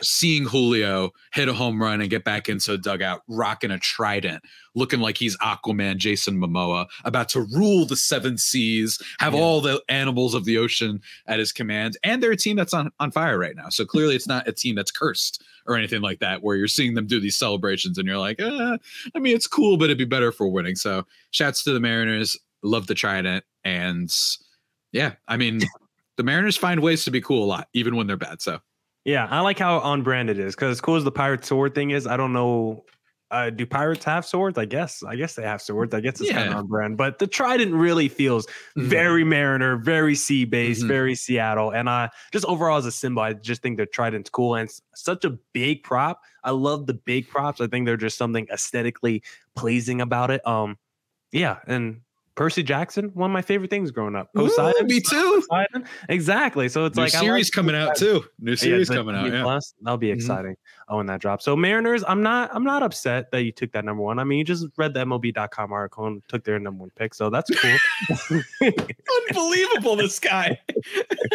seeing 0.00 0.44
Julio 0.44 1.10
hit 1.32 1.48
a 1.48 1.52
home 1.52 1.80
run 1.80 2.00
and 2.00 2.10
get 2.10 2.24
back 2.24 2.48
into 2.48 2.72
the 2.72 2.78
dugout, 2.78 3.22
rocking 3.28 3.70
a 3.70 3.78
trident, 3.78 4.42
looking 4.74 5.00
like 5.00 5.16
he's 5.16 5.36
Aquaman, 5.38 5.98
Jason 5.98 6.40
Momoa, 6.40 6.86
about 7.04 7.28
to 7.30 7.42
rule 7.54 7.84
the 7.84 7.96
seven 7.96 8.38
seas, 8.38 9.00
have 9.20 9.34
yeah. 9.34 9.40
all 9.40 9.60
the 9.60 9.82
animals 9.88 10.34
of 10.34 10.44
the 10.44 10.58
ocean 10.58 11.00
at 11.26 11.38
his 11.38 11.52
command. 11.52 11.96
And 12.02 12.22
they're 12.22 12.32
a 12.32 12.36
team 12.36 12.56
that's 12.56 12.74
on, 12.74 12.90
on 12.98 13.10
fire 13.10 13.38
right 13.38 13.56
now. 13.56 13.68
So 13.68 13.84
clearly 13.84 14.16
it's 14.16 14.26
not 14.26 14.48
a 14.48 14.52
team 14.52 14.74
that's 14.74 14.90
cursed 14.90 15.42
or 15.66 15.76
anything 15.76 16.00
like 16.00 16.20
that, 16.20 16.42
where 16.42 16.56
you're 16.56 16.66
seeing 16.66 16.94
them 16.94 17.06
do 17.06 17.20
these 17.20 17.36
celebrations 17.36 17.98
and 17.98 18.08
you're 18.08 18.18
like, 18.18 18.40
eh, 18.40 18.76
I 19.14 19.18
mean, 19.18 19.36
it's 19.36 19.46
cool, 19.46 19.76
but 19.76 19.84
it'd 19.84 19.98
be 19.98 20.04
better 20.04 20.32
for 20.32 20.48
winning. 20.48 20.76
So 20.76 21.04
shouts 21.30 21.62
to 21.64 21.72
the 21.72 21.80
Mariners. 21.80 22.36
Love 22.62 22.86
the 22.86 22.94
trident. 22.94 23.44
And 23.64 24.10
yeah, 24.92 25.12
I 25.28 25.36
mean, 25.36 25.60
the 26.16 26.22
Mariners 26.22 26.56
find 26.56 26.80
ways 26.80 27.04
to 27.04 27.10
be 27.10 27.20
cool 27.20 27.44
a 27.44 27.46
lot, 27.46 27.68
even 27.74 27.96
when 27.96 28.06
they're 28.06 28.16
bad. 28.16 28.40
So 28.40 28.60
yeah, 29.04 29.26
I 29.30 29.40
like 29.40 29.58
how 29.58 29.78
on 29.78 30.02
brand 30.02 30.30
it 30.30 30.38
is 30.38 30.54
because 30.54 30.72
as 30.72 30.80
cool 30.80 30.96
as 30.96 31.04
the 31.04 31.12
pirate 31.12 31.44
sword 31.44 31.74
thing 31.74 31.90
is, 31.90 32.06
I 32.06 32.16
don't 32.16 32.32
know. 32.32 32.84
Uh, 33.30 33.50
do 33.50 33.66
pirates 33.66 34.06
have 34.06 34.24
swords? 34.24 34.56
I 34.56 34.64
guess. 34.64 35.02
I 35.02 35.14
guess 35.14 35.34
they 35.34 35.42
have 35.42 35.60
swords. 35.60 35.92
I 35.92 36.00
guess 36.00 36.18
it's 36.18 36.30
yeah. 36.30 36.36
kind 36.36 36.48
of 36.48 36.56
on 36.56 36.66
brand. 36.66 36.96
But 36.96 37.18
the 37.18 37.26
Trident 37.26 37.74
really 37.74 38.08
feels 38.08 38.46
mm-hmm. 38.46 38.88
very 38.88 39.22
Mariner, 39.22 39.76
very 39.76 40.14
sea 40.14 40.46
based, 40.46 40.80
mm-hmm. 40.80 40.88
very 40.88 41.14
Seattle. 41.14 41.70
And 41.70 41.90
I 41.90 42.08
just 42.32 42.46
overall 42.46 42.78
as 42.78 42.86
a 42.86 42.92
symbol, 42.92 43.22
I 43.22 43.34
just 43.34 43.60
think 43.60 43.76
the 43.76 43.84
Trident's 43.84 44.30
cool 44.30 44.54
and 44.54 44.70
such 44.94 45.26
a 45.26 45.38
big 45.52 45.82
prop. 45.82 46.22
I 46.42 46.52
love 46.52 46.86
the 46.86 46.94
big 46.94 47.28
props. 47.28 47.60
I 47.60 47.66
think 47.66 47.84
they're 47.84 47.98
just 47.98 48.16
something 48.16 48.46
aesthetically 48.50 49.22
pleasing 49.54 50.00
about 50.00 50.30
it. 50.30 50.46
Um, 50.46 50.78
yeah, 51.30 51.58
and 51.66 52.00
Percy 52.38 52.62
Jackson, 52.62 53.10
one 53.14 53.32
of 53.32 53.32
my 53.32 53.42
favorite 53.42 53.68
things 53.68 53.90
growing 53.90 54.14
up. 54.14 54.32
Poseidon, 54.32 54.84
Ooh, 54.84 54.86
me 54.86 55.00
too. 55.00 55.42
Poseidon. 55.50 55.84
Exactly. 56.08 56.68
So 56.68 56.84
it's 56.84 56.96
New 56.96 57.02
like 57.02 57.10
series 57.10 57.46
like 57.48 57.52
coming 57.52 57.74
out 57.74 57.96
too. 57.96 58.24
New 58.38 58.54
series 58.54 58.88
yeah, 58.88 58.94
coming 58.94 59.16
out. 59.16 59.32
Yeah. 59.32 59.42
Plus, 59.42 59.74
that'll 59.82 59.98
be 59.98 60.06
mm-hmm. 60.06 60.14
exciting. 60.14 60.52
Mm-hmm. 60.52 60.94
Oh, 60.94 60.98
when 60.98 61.06
that 61.06 61.20
drops. 61.20 61.44
So 61.44 61.56
Mariners, 61.56 62.04
I'm 62.06 62.22
not 62.22 62.50
I'm 62.54 62.62
not 62.62 62.84
upset 62.84 63.32
that 63.32 63.42
you 63.42 63.50
took 63.50 63.72
that 63.72 63.84
number 63.84 64.04
one. 64.04 64.20
I 64.20 64.24
mean, 64.24 64.38
you 64.38 64.44
just 64.44 64.66
read 64.76 64.94
the 64.94 65.00
MLB.com 65.00 65.72
article 65.72 66.06
and 66.06 66.22
took 66.28 66.44
their 66.44 66.60
number 66.60 66.82
one 66.82 66.90
pick, 66.96 67.12
so 67.12 67.28
that's 67.28 67.50
cool. 67.50 68.40
Unbelievable, 69.28 69.96
this 69.96 70.20
guy 70.20 70.60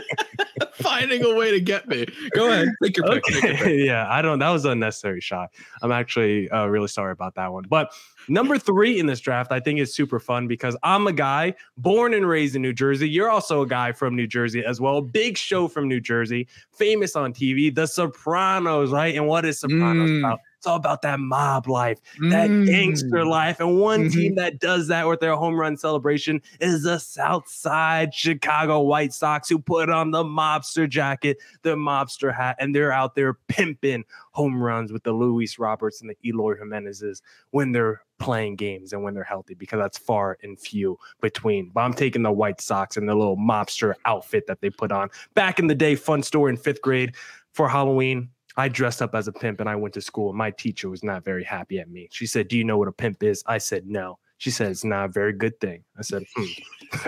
finding 0.76 1.26
a 1.26 1.36
way 1.36 1.52
to 1.52 1.60
get 1.60 1.86
me. 1.90 2.06
Go 2.34 2.50
ahead, 2.50 2.70
take 2.82 2.96
your 2.96 3.08
pick. 3.08 3.28
Okay. 3.28 3.48
Your 3.48 3.58
pick. 3.58 3.80
yeah, 3.86 4.08
I 4.10 4.22
don't. 4.22 4.40
That 4.40 4.52
was 4.52 4.64
unnecessary 4.64 5.20
shot. 5.20 5.50
I'm 5.82 5.92
actually 5.92 6.50
uh, 6.50 6.68
really 6.68 6.88
sorry 6.88 7.12
about 7.12 7.36
that 7.36 7.52
one, 7.52 7.66
but. 7.68 7.94
Number 8.30 8.58
three 8.58 9.00
in 9.00 9.06
this 9.06 9.20
draft, 9.20 9.52
I 9.52 9.60
think 9.60 9.80
is 9.80 9.94
super 9.94 10.18
fun 10.18 10.48
because 10.48 10.78
I'm 10.94 11.08
a 11.08 11.14
guy 11.14 11.56
born 11.76 12.14
and 12.14 12.28
raised 12.28 12.56
in 12.56 12.62
New 12.62 12.72
Jersey. 12.72 13.10
You're 13.10 13.32
also 13.32 13.64
a 13.64 13.68
guy 13.68 13.94
from 13.94 14.16
New 14.16 14.28
Jersey 14.28 14.64
as 14.64 14.80
well. 14.80 15.02
Big 15.02 15.40
show 15.40 15.68
from 15.68 15.88
New 15.88 16.00
Jersey, 16.00 16.48
famous 16.72 17.16
on 17.16 17.34
TV, 17.34 17.74
The 17.74 17.88
Sopranos, 17.88 18.92
right? 18.92 19.16
And 19.16 19.28
what 19.28 19.44
is 19.44 19.60
Sopranos 19.60 20.12
mm. 20.12 20.20
about? 20.20 20.40
It's 20.60 20.68
all 20.68 20.78
about 20.78 21.02
that 21.02 21.20
mob 21.20 21.68
life, 21.68 22.00
that 22.30 22.50
mm. 22.50 22.66
gangster 22.68 23.26
life. 23.26 23.60
And 23.60 23.80
one 23.80 24.04
mm-hmm. 24.04 24.18
team 24.18 24.36
that 24.36 24.60
does 24.60 24.88
that 24.88 25.06
with 25.08 25.20
their 25.20 25.36
home 25.36 25.60
run 25.60 25.76
celebration 25.76 26.42
is 26.62 26.84
the 26.84 27.00
South 27.00 27.50
Side 27.50 28.14
Chicago 28.14 28.80
White 28.80 29.14
Sox, 29.14 29.50
who 29.50 29.60
put 29.60 29.90
on 29.90 30.12
the 30.12 30.24
mobster 30.24 30.88
jacket, 30.88 31.38
the 31.64 31.76
mobster 31.76 32.34
hat, 32.34 32.56
and 32.60 32.74
they're 32.74 32.94
out 32.94 33.16
there 33.16 33.34
pimping 33.50 34.06
home 34.32 34.62
runs 34.62 34.94
with 34.94 35.04
the 35.04 35.12
Luis 35.12 35.60
Roberts 35.60 36.00
and 36.00 36.10
the 36.10 36.16
Eloy 36.24 36.56
Jimenezes 36.56 37.22
when 37.52 37.74
they're 37.74 38.02
playing 38.24 38.56
games 38.56 38.94
and 38.94 39.04
when 39.04 39.14
they're 39.14 39.24
healthy, 39.24 39.54
because 39.54 39.80
that's 39.80 39.98
far 39.98 40.38
and 40.44 40.60
few 40.60 40.98
between. 41.22 41.70
But 41.74 41.82
I'm 41.82 41.94
taking 41.94 42.24
the 42.24 42.32
White 42.32 42.62
Sox 42.62 42.98
and 42.98 43.08
the 43.08 43.16
little 43.16 43.38
mobster 43.38 43.94
outfit 44.06 44.48
that 44.48 44.62
they 44.62 44.70
put 44.70 44.92
on. 44.92 45.10
Back 45.34 45.60
in 45.60 45.68
the 45.68 45.76
day, 45.76 45.96
fun 45.96 46.24
story 46.24 46.52
in 46.52 46.58
fifth 46.58 46.82
grade 46.82 47.16
for 47.54 47.68
Halloween. 47.68 48.30
I 48.56 48.68
dressed 48.68 49.02
up 49.02 49.16
as 49.16 49.28
a 49.28 49.32
pimp 49.32 49.60
and 49.60 49.70
I 49.70 49.76
went 49.76 49.94
to 49.96 50.02
school. 50.02 50.32
My 50.32 50.52
teacher 50.52 50.90
was 50.90 51.04
not 51.04 51.26
very 51.26 51.44
happy 51.44 51.80
at 51.80 51.90
me. 51.90 52.08
She 52.12 52.26
said, 52.28 52.48
Do 52.48 52.58
you 52.58 52.64
know 52.64 52.78
what 52.78 52.88
a 52.88 52.92
pimp 52.92 53.24
is? 53.24 53.44
I 53.48 53.58
said, 53.58 53.88
No. 53.88 54.20
She 54.44 54.52
said, 54.52 54.72
It's 54.72 54.84
not 54.84 55.06
a 55.06 55.08
very 55.08 55.32
good 55.32 55.58
thing. 55.62 55.86
I 55.98 56.02
said, 56.02 56.26
hmm, 56.36 56.44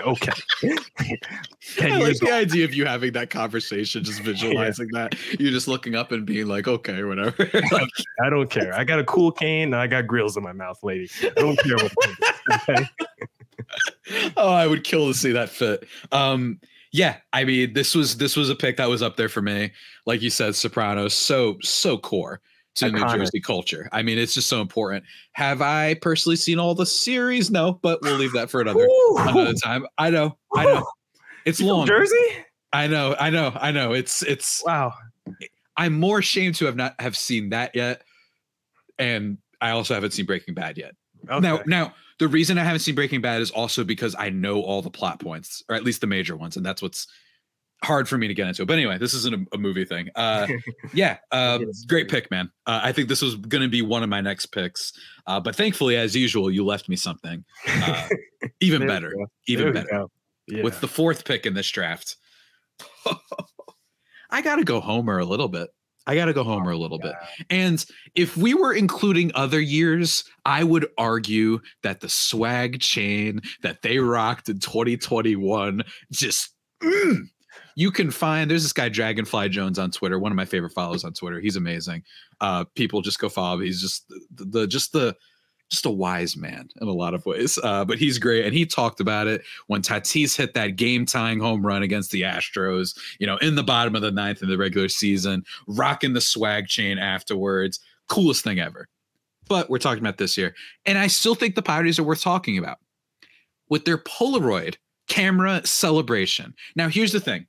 Okay. 0.06 0.32
I 1.82 1.98
like 1.98 2.16
the 2.18 2.30
idea 2.32 2.64
of 2.64 2.72
you 2.72 2.86
having 2.86 3.12
that 3.12 3.28
conversation, 3.28 4.02
just 4.02 4.20
visualizing 4.22 4.88
yeah. 4.94 5.08
that. 5.10 5.38
You're 5.38 5.52
just 5.52 5.68
looking 5.68 5.94
up 5.94 6.12
and 6.12 6.24
being 6.24 6.46
like, 6.46 6.66
Okay, 6.66 7.04
whatever. 7.04 7.34
like, 7.52 7.90
I 8.24 8.30
don't 8.30 8.48
care. 8.48 8.72
I 8.72 8.84
got 8.84 9.00
a 9.00 9.04
cool 9.04 9.30
cane 9.30 9.64
and 9.64 9.76
I 9.76 9.86
got 9.86 10.06
grills 10.06 10.38
in 10.38 10.42
my 10.44 10.54
mouth, 10.54 10.78
lady. 10.82 11.10
I 11.22 11.28
don't 11.36 11.58
care 11.58 11.76
what. 11.76 11.92
Okay. 12.54 12.88
oh, 14.38 14.48
I 14.48 14.66
would 14.66 14.82
kill 14.82 15.08
to 15.08 15.12
see 15.12 15.32
that 15.32 15.50
fit. 15.50 15.86
Um, 16.12 16.58
yeah, 16.90 17.18
I 17.34 17.44
mean, 17.44 17.74
this 17.74 17.94
was 17.94 18.16
this 18.16 18.34
was 18.34 18.48
a 18.48 18.54
pick 18.54 18.78
that 18.78 18.88
was 18.88 19.02
up 19.02 19.18
there 19.18 19.28
for 19.28 19.42
me. 19.42 19.72
Like 20.06 20.22
you 20.22 20.30
said, 20.30 20.54
Sopranos, 20.54 21.12
so 21.12 21.58
so 21.60 21.98
core 21.98 22.40
to 22.76 22.86
Iconic. 22.86 22.92
New 22.92 23.18
Jersey 23.18 23.40
culture. 23.40 23.88
I 23.92 24.02
mean, 24.02 24.18
it's 24.18 24.34
just 24.34 24.48
so 24.48 24.60
important. 24.60 25.04
Have 25.32 25.62
I 25.62 25.94
personally 25.94 26.36
seen 26.36 26.58
all 26.58 26.74
the 26.74 26.86
series? 26.86 27.50
No, 27.50 27.78
but 27.82 28.00
we'll 28.02 28.16
leave 28.16 28.32
that 28.32 28.50
for 28.50 28.60
another 28.60 28.86
another 29.18 29.54
time. 29.54 29.86
I 29.98 30.10
know, 30.10 30.36
I 30.54 30.64
know. 30.64 30.86
It's 31.44 31.60
you 31.60 31.66
long. 31.66 31.86
Jersey. 31.86 32.14
I 32.72 32.86
know, 32.86 33.16
I 33.18 33.30
know, 33.30 33.52
I 33.54 33.70
know. 33.70 33.92
It's 33.92 34.22
it's 34.22 34.62
wow. 34.64 34.92
I'm 35.76 35.98
more 35.98 36.18
ashamed 36.18 36.54
to 36.56 36.66
have 36.66 36.76
not 36.76 37.00
have 37.00 37.16
seen 37.16 37.50
that 37.50 37.74
yet, 37.74 38.02
and 38.98 39.38
I 39.60 39.70
also 39.70 39.94
haven't 39.94 40.12
seen 40.12 40.26
Breaking 40.26 40.54
Bad 40.54 40.78
yet. 40.78 40.94
Okay. 41.28 41.40
Now, 41.40 41.62
now 41.66 41.94
the 42.18 42.28
reason 42.28 42.58
I 42.58 42.64
haven't 42.64 42.80
seen 42.80 42.94
Breaking 42.94 43.20
Bad 43.20 43.40
is 43.40 43.50
also 43.50 43.84
because 43.84 44.14
I 44.18 44.30
know 44.30 44.60
all 44.60 44.82
the 44.82 44.90
plot 44.90 45.20
points, 45.20 45.62
or 45.68 45.76
at 45.76 45.84
least 45.84 46.00
the 46.00 46.06
major 46.06 46.36
ones, 46.36 46.56
and 46.56 46.64
that's 46.64 46.82
what's 46.82 47.08
hard 47.84 48.08
for 48.08 48.18
me 48.18 48.28
to 48.28 48.34
get 48.34 48.48
into. 48.48 48.64
But 48.66 48.74
anyway, 48.74 48.98
this 48.98 49.14
isn't 49.14 49.34
a, 49.34 49.56
a 49.56 49.58
movie 49.58 49.84
thing. 49.84 50.08
Uh, 50.14 50.46
yeah, 50.94 51.18
uh, 51.32 51.58
great 51.86 52.08
pick, 52.08 52.30
man. 52.30 52.50
Uh, 52.66 52.80
I 52.82 52.92
think 52.92 53.08
this 53.08 53.22
was 53.22 53.36
going 53.36 53.62
to 53.62 53.68
be 53.68 53.82
one 53.82 54.02
of 54.02 54.08
my 54.08 54.20
next 54.20 54.46
picks, 54.46 54.92
uh, 55.26 55.40
but 55.40 55.54
thankfully, 55.54 55.96
as 55.96 56.14
usual, 56.16 56.50
you 56.50 56.64
left 56.64 56.88
me 56.88 56.96
something 56.96 57.44
uh, 57.68 58.08
even 58.60 58.86
better, 58.86 59.12
even 59.46 59.72
better. 59.72 60.06
Yeah. 60.48 60.62
With 60.62 60.80
the 60.80 60.88
fourth 60.88 61.24
pick 61.24 61.44
in 61.44 61.54
this 61.54 61.68
draft, 61.68 62.16
I 64.30 64.42
got 64.42 64.56
to 64.56 64.64
go 64.64 64.80
Homer 64.80 65.18
a 65.18 65.24
little 65.24 65.48
bit. 65.48 65.70
I 66.06 66.14
got 66.14 66.26
to 66.26 66.32
go 66.32 66.44
Homer 66.44 66.70
a 66.70 66.76
little 66.76 66.98
God. 66.98 67.14
bit. 67.38 67.46
And 67.50 67.84
if 68.14 68.36
we 68.36 68.54
were 68.54 68.72
including 68.72 69.32
other 69.34 69.60
years, 69.60 70.22
I 70.44 70.62
would 70.62 70.86
argue 70.96 71.58
that 71.82 72.00
the 72.00 72.08
swag 72.08 72.78
chain 72.78 73.40
that 73.62 73.82
they 73.82 73.98
rocked 73.98 74.48
in 74.48 74.60
2021 74.60 75.82
just 76.12 76.54
mm, 76.80 77.22
you 77.76 77.92
can 77.92 78.10
find 78.10 78.50
there's 78.50 78.64
this 78.64 78.72
guy 78.72 78.88
Dragonfly 78.88 79.50
Jones 79.50 79.78
on 79.78 79.92
Twitter, 79.92 80.18
one 80.18 80.32
of 80.32 80.36
my 80.36 80.44
favorite 80.44 80.72
follows 80.72 81.04
on 81.04 81.12
Twitter. 81.12 81.40
He's 81.40 81.56
amazing. 81.56 82.02
Uh 82.40 82.64
people 82.74 83.02
just 83.02 83.20
go 83.20 83.28
follow. 83.28 83.60
He's 83.60 83.80
just 83.80 84.08
the, 84.08 84.44
the 84.44 84.66
just 84.66 84.92
the 84.92 85.14
just 85.70 85.86
a 85.86 85.90
wise 85.90 86.36
man 86.36 86.68
in 86.80 86.88
a 86.88 86.92
lot 86.92 87.14
of 87.14 87.26
ways. 87.26 87.58
Uh, 87.62 87.84
but 87.84 87.98
he's 87.98 88.18
great. 88.18 88.44
And 88.44 88.54
he 88.54 88.64
talked 88.64 89.00
about 89.00 89.26
it 89.26 89.42
when 89.66 89.82
Tatis 89.82 90.36
hit 90.36 90.54
that 90.54 90.76
game 90.76 91.04
tying 91.06 91.40
home 91.40 91.66
run 91.66 91.82
against 91.82 92.12
the 92.12 92.22
Astros, 92.22 92.96
you 93.18 93.26
know, 93.26 93.36
in 93.38 93.56
the 93.56 93.64
bottom 93.64 93.96
of 93.96 94.02
the 94.02 94.12
ninth 94.12 94.42
in 94.42 94.48
the 94.48 94.58
regular 94.58 94.88
season, 94.88 95.44
rocking 95.66 96.12
the 96.12 96.20
swag 96.20 96.68
chain 96.68 96.98
afterwards. 96.98 97.80
Coolest 98.08 98.44
thing 98.44 98.60
ever. 98.60 98.88
But 99.48 99.68
we're 99.68 99.78
talking 99.78 100.02
about 100.02 100.18
this 100.18 100.36
year. 100.36 100.54
And 100.84 100.98
I 100.98 101.08
still 101.08 101.34
think 101.34 101.54
the 101.54 101.62
Pirates 101.62 101.98
are 101.98 102.04
worth 102.04 102.22
talking 102.22 102.58
about 102.58 102.78
with 103.68 103.84
their 103.84 103.98
Polaroid 103.98 104.76
camera 105.08 105.62
celebration. 105.64 106.54
Now, 106.76 106.88
here's 106.88 107.12
the 107.12 107.20
thing 107.20 107.46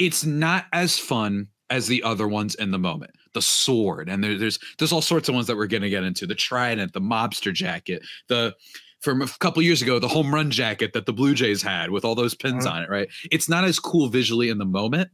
it's 0.00 0.24
not 0.24 0.64
as 0.72 0.98
fun 0.98 1.46
as 1.68 1.86
the 1.86 2.02
other 2.02 2.26
ones 2.26 2.56
in 2.56 2.72
the 2.72 2.78
moment. 2.78 3.12
The 3.34 3.42
sword, 3.42 4.08
and 4.08 4.24
there, 4.24 4.36
there's 4.36 4.58
there's 4.78 4.90
all 4.90 5.02
sorts 5.02 5.28
of 5.28 5.36
ones 5.36 5.46
that 5.46 5.56
we're 5.56 5.68
going 5.68 5.82
to 5.82 5.90
get 5.90 6.02
into. 6.02 6.26
The 6.26 6.34
trident, 6.34 6.92
the 6.92 7.00
mobster 7.00 7.52
jacket, 7.52 8.02
the 8.26 8.56
from 9.00 9.22
a 9.22 9.28
couple 9.28 9.62
years 9.62 9.80
ago, 9.80 10.00
the 10.00 10.08
home 10.08 10.34
run 10.34 10.50
jacket 10.50 10.94
that 10.94 11.06
the 11.06 11.12
Blue 11.12 11.32
Jays 11.32 11.62
had 11.62 11.90
with 11.90 12.04
all 12.04 12.16
those 12.16 12.34
pins 12.34 12.66
uh-huh. 12.66 12.76
on 12.76 12.82
it. 12.82 12.90
Right, 12.90 13.08
it's 13.30 13.48
not 13.48 13.62
as 13.62 13.78
cool 13.78 14.08
visually 14.08 14.48
in 14.48 14.58
the 14.58 14.64
moment. 14.64 15.10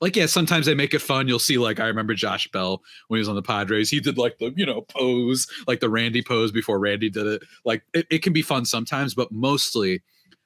Like 0.00 0.16
yeah, 0.16 0.24
sometimes 0.24 0.64
they 0.64 0.74
make 0.74 0.94
it 0.94 1.02
fun. 1.02 1.28
You'll 1.28 1.38
see 1.38 1.58
like 1.58 1.80
I 1.80 1.86
remember 1.86 2.14
Josh 2.14 2.48
Bell 2.50 2.80
when 3.08 3.18
he 3.18 3.20
was 3.20 3.28
on 3.28 3.34
the 3.34 3.42
Padres. 3.42 3.90
He 3.90 4.00
did 4.00 4.16
like 4.16 4.38
the 4.38 4.54
you 4.56 4.64
know 4.64 4.80
pose, 4.82 5.46
like 5.66 5.80
the 5.80 5.90
Randy 5.90 6.22
pose 6.22 6.50
before 6.50 6.78
Randy 6.78 7.10
did 7.10 7.26
it. 7.26 7.42
Like 7.66 7.82
it, 7.92 8.06
it 8.10 8.22
can 8.22 8.32
be 8.32 8.40
fun 8.40 8.64
sometimes, 8.64 9.14
but 9.14 9.30
mostly 9.30 10.02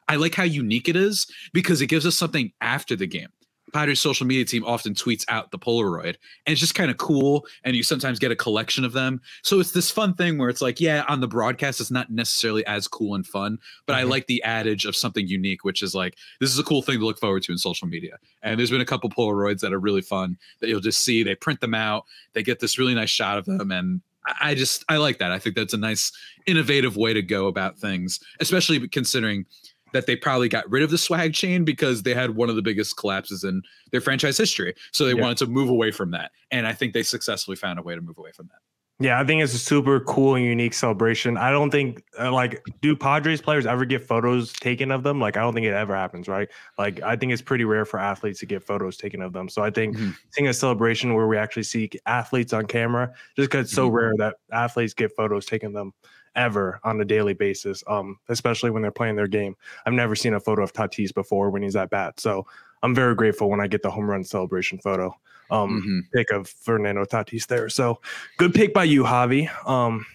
I 0.09 0.17
like 0.17 0.35
how 0.35 0.43
unique 0.43 0.89
it 0.89 0.97
is 0.97 1.29
because 1.53 1.81
it 1.81 1.87
gives 1.87 2.07
us 2.07 2.19
something 2.19 2.53
after 2.61 2.97
the 2.97 3.07
game. 3.07 3.29
Padres 3.75 3.99
social 3.99 4.25
media 4.25 4.45
team 4.45 4.65
often 4.65 4.95
tweets 4.95 5.25
out 5.27 5.51
the 5.51 5.59
Polaroid, 5.59 6.15
and 6.47 6.53
it's 6.53 6.61
just 6.61 6.77
kind 6.77 6.93
of 6.93 6.97
cool. 6.97 7.45
And 7.65 7.75
you 7.75 7.83
sometimes 7.83 8.21
get 8.21 8.31
a 8.31 8.37
collection 8.37 8.85
of 8.85 8.93
them. 8.93 9.21
So 9.43 9.59
it's 9.59 9.73
this 9.73 9.91
fun 9.91 10.15
thing 10.15 10.39
where 10.39 10.49
it's 10.49 10.63
like, 10.63 10.81
yeah, 10.81 11.05
on 11.09 11.21
the 11.21 11.27
broadcast, 11.27 11.81
it's 11.81 11.91
not 11.91 12.09
necessarily 12.09 12.65
as 12.67 12.87
cool 12.87 13.17
and 13.17 13.27
fun, 13.27 13.59
but 13.87 13.95
mm-hmm. 13.95 14.07
I 14.07 14.09
like 14.09 14.29
the 14.29 14.41
adage 14.45 14.85
of 14.85 14.95
something 14.95 15.27
unique, 15.27 15.65
which 15.65 15.83
is 15.83 15.93
like, 15.93 16.17
this 16.39 16.51
is 16.51 16.59
a 16.59 16.63
cool 16.63 16.83
thing 16.83 17.01
to 17.01 17.05
look 17.05 17.19
forward 17.19 17.43
to 17.43 17.53
in 17.53 17.59
social 17.59 17.89
media. 17.89 18.17
And 18.43 18.61
there's 18.61 18.71
been 18.71 18.81
a 18.81 18.87
couple 18.87 19.11
Polaroids 19.11 19.59
that 19.61 19.73
are 19.73 19.81
really 19.81 20.03
fun 20.03 20.39
that 20.61 20.69
you'll 20.69 20.79
just 20.79 21.05
see. 21.05 21.25
They 21.25 21.35
print 21.35 21.61
them 21.61 21.75
out, 21.75 22.05
they 22.33 22.45
get 22.45 22.61
this 22.61 22.79
really 22.79 22.95
nice 22.95 23.11
shot 23.11 23.39
of 23.39 23.45
them, 23.45 23.73
and 23.73 24.03
I, 24.25 24.51
I 24.51 24.55
just 24.55 24.85
I 24.89 24.99
like 24.99 25.19
that. 25.19 25.33
I 25.33 25.41
think 25.41 25.57
that's 25.57 25.75
a 25.75 25.79
nice 25.79 26.13
innovative 26.47 26.97
way 26.97 27.13
to 27.13 27.23
go 27.23 27.49
about 27.49 27.77
things, 27.77 28.21
especially 28.39 28.87
considering 28.89 29.47
that 29.95 30.07
they 30.07 30.17
probably 30.17 30.49
got 30.49 30.69
rid 30.69 30.83
of 30.83 30.91
the 30.91 30.99
swag 30.99 31.33
chain 31.33 31.65
because 31.65 32.03
they 32.03 32.13
had 32.13 32.31
one 32.31 32.51
of 32.51 32.57
the 32.57 32.63
biggest 32.63 32.97
collapses 32.97 33.45
in 33.45 33.63
their 33.93 34.01
franchise 34.01 34.37
history. 34.37 34.75
So 34.93 35.07
they 35.07 35.15
Yeah. 35.15 35.23
wanted 35.23 35.39
to 35.39 35.47
move 35.47 35.71
away 35.71 35.93
from 35.93 36.11
that. 36.11 36.33
And 36.51 36.67
I 36.67 36.73
think 36.73 36.93
they 36.93 37.05
successfully 37.05 37.57
found 37.57 37.79
a 37.79 37.83
way 37.83 37.95
to 37.95 38.01
move 38.01 38.19
away 38.19 38.33
from 38.33 38.49
that. 38.49 38.59
Yeah, 39.05 39.21
I 39.21 39.25
think 39.25 39.43
it's 39.43 39.55
a 39.55 39.59
super 39.59 40.01
cool 40.01 40.35
and 40.35 40.45
unique 40.45 40.75
celebration. 40.75 41.37
I 41.37 41.51
don't 41.51 41.71
think 41.71 42.03
uh, 42.19 42.33
like 42.33 42.63
do 42.81 42.95
Padres 42.97 43.41
players 43.41 43.67
ever 43.67 43.85
get 43.85 44.05
photos 44.05 44.53
taken 44.53 44.91
of 44.91 45.03
them? 45.05 45.21
Like 45.21 45.37
I 45.37 45.41
don't 45.41 45.53
think 45.55 45.67
it 45.67 45.73
ever 45.75 45.95
happens, 45.97 46.29
right? 46.29 46.49
Like 46.79 47.01
I 47.03 47.15
think 47.17 47.33
it's 47.33 47.43
pretty 47.43 47.65
rare 47.65 47.85
for 47.85 47.99
athletes 47.99 48.39
to 48.41 48.47
get 48.47 48.63
photos 48.65 48.97
taken 48.97 49.21
of 49.23 49.33
them. 49.33 49.49
So 49.49 49.63
I 49.63 49.71
think 49.71 49.97
Mhm. 49.97 50.17
seeing 50.31 50.49
a 50.49 50.55
celebration 50.55 51.15
where 51.15 51.27
we 51.27 51.37
actually 51.37 51.65
see 51.65 51.91
athletes 52.07 52.53
on 52.53 52.67
camera, 52.67 53.13
just 53.37 53.51
because 53.51 53.67
it's 53.67 53.75
so 53.75 53.89
Mhm. 53.91 53.95
rare 53.95 54.13
that 54.19 54.37
athletes 54.53 54.95
get 54.95 55.11
photos 55.17 55.47
taken 55.47 55.69
of 55.69 55.73
them 55.75 55.93
ever 56.37 56.81
on 56.85 57.01
a 57.01 57.05
daily 57.05 57.35
basis, 57.35 57.83
um, 57.87 58.19
especially 58.29 58.71
when 58.71 58.83
they're 58.83 58.91
playing 58.91 59.17
their 59.17 59.29
game. 59.29 59.57
I've 59.87 59.93
never 59.93 60.15
seen 60.15 60.35
a 60.35 60.41
photo 60.41 60.63
of 60.63 60.73
Tatis 60.73 61.15
before 61.15 61.51
when 61.51 61.63
he's 61.63 61.77
at 61.77 61.91
bat. 61.91 62.21
So 62.21 62.47
I'm 62.83 62.95
very 62.95 63.15
grateful 63.15 63.49
when 63.51 63.61
I 63.61 63.67
get 63.67 63.83
the 63.83 63.91
home 63.91 64.11
run 64.11 64.25
celebration 64.25 64.79
photo. 64.79 65.17
Um, 65.51 65.83
Mhm. 65.87 66.11
pick 66.13 66.31
of 66.31 66.49
Fernando 66.49 67.05
Tatis 67.05 67.47
there. 67.47 67.69
So 67.69 68.01
good 68.39 68.55
pick 68.55 68.73
by 68.73 68.85
you, 68.85 69.05
Javi. 69.05 69.49
Um, 69.69 70.07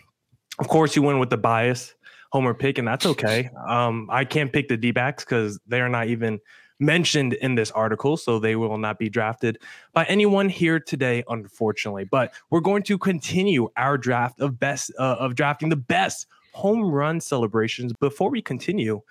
of 0.58 0.68
course, 0.68 0.96
you 0.96 1.02
went 1.02 1.20
with 1.20 1.30
the 1.30 1.38
bias 1.38 1.94
homer 2.32 2.54
pick, 2.54 2.78
and 2.78 2.88
that's 2.88 3.06
okay. 3.06 3.50
Um, 3.68 4.08
I 4.12 4.24
can't 4.26 4.54
pick 4.54 4.68
the 4.68 4.78
D 4.78 4.92
backs 4.92 5.24
because 5.24 5.60
they 5.68 5.82
are 5.82 5.90
not 5.90 6.08
even 6.08 6.40
mentioned 6.80 7.34
in 7.34 7.56
this 7.56 7.72
article, 7.72 8.18
so 8.18 8.40
they 8.40 8.56
will 8.56 8.78
not 8.78 8.98
be 8.98 9.10
drafted 9.10 9.60
by 9.94 10.06
anyone 10.06 10.50
here 10.50 10.80
today, 10.80 11.24
unfortunately. 11.28 12.06
But 12.06 12.34
we're 12.50 12.62
going 12.62 12.84
to 12.84 12.98
continue 12.98 13.70
our 13.78 13.98
draft 13.98 14.40
of 14.40 14.60
best 14.60 14.92
uh, 14.98 15.18
of 15.20 15.36
drafting 15.36 15.70
the 15.70 15.76
best 15.76 16.28
home 16.54 16.84
run 16.84 17.20
celebrations. 17.22 17.94
Before 18.00 18.30
we 18.30 18.42
continue, 18.42 19.02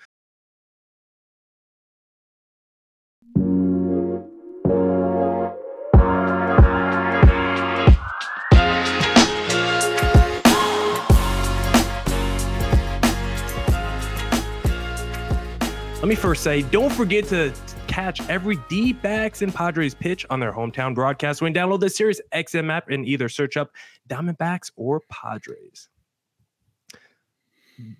Let 16.09 16.17
me 16.17 16.21
first 16.23 16.41
say, 16.41 16.63
don't 16.63 16.91
forget 16.91 17.25
to 17.25 17.53
catch 17.85 18.27
every 18.29 18.57
D 18.67 18.93
backs 18.93 19.43
and 19.43 19.53
Padres 19.53 19.93
pitch 19.93 20.25
on 20.31 20.39
their 20.39 20.51
hometown 20.51 20.95
broadcast 20.95 21.39
when 21.39 21.53
download 21.53 21.81
the 21.81 21.89
Sirius 21.91 22.19
XM 22.33 22.71
app 22.71 22.89
and 22.89 23.07
either 23.07 23.29
search 23.29 23.57
up 23.57 23.69
Diamondbacks 24.09 24.71
or 24.75 25.03
Padres. 25.11 25.87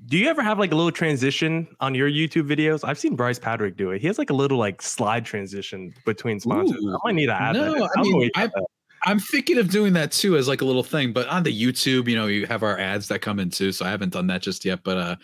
Do 0.07 0.17
you 0.17 0.27
ever 0.27 0.41
have 0.41 0.57
like 0.57 0.71
a 0.71 0.75
little 0.75 0.91
transition 0.91 1.67
on 1.81 1.93
your 1.93 2.09
YouTube 2.09 2.49
videos? 2.49 2.79
I've 2.83 2.97
seen 2.97 3.15
Bryce 3.15 3.37
Patrick 3.37 3.77
do 3.77 3.91
it. 3.91 4.01
He 4.01 4.07
has 4.07 4.17
like 4.17 4.31
a 4.31 4.33
little 4.33 4.57
like 4.57 4.81
slide 4.81 5.23
transition 5.23 5.93
between 6.03 6.39
sponsors. 6.39 6.83
Ooh. 6.83 6.95
I 6.95 6.97
might 7.03 7.13
need 7.13 7.27
to 7.27 7.39
add 7.39 7.53
No, 7.57 7.75
that. 7.75 7.89
I 7.95 8.01
mean, 8.01 8.31
I, 8.35 8.47
that. 8.47 8.65
I'm 9.05 9.19
thinking 9.19 9.59
of 9.59 9.69
doing 9.69 9.93
that 9.93 10.11
too 10.11 10.35
as 10.35 10.47
like 10.47 10.61
a 10.61 10.65
little 10.65 10.81
thing, 10.81 11.13
but 11.13 11.27
on 11.27 11.43
the 11.43 11.53
YouTube, 11.53 12.07
you 12.07 12.15
know, 12.15 12.25
you 12.25 12.47
have 12.47 12.63
our 12.63 12.79
ads 12.79 13.07
that 13.09 13.21
come 13.21 13.37
in 13.39 13.51
too. 13.51 13.71
So 13.71 13.85
I 13.85 13.91
haven't 13.91 14.13
done 14.13 14.25
that 14.27 14.41
just 14.41 14.65
yet. 14.65 14.79
But 14.83 14.97
uh 14.97 15.15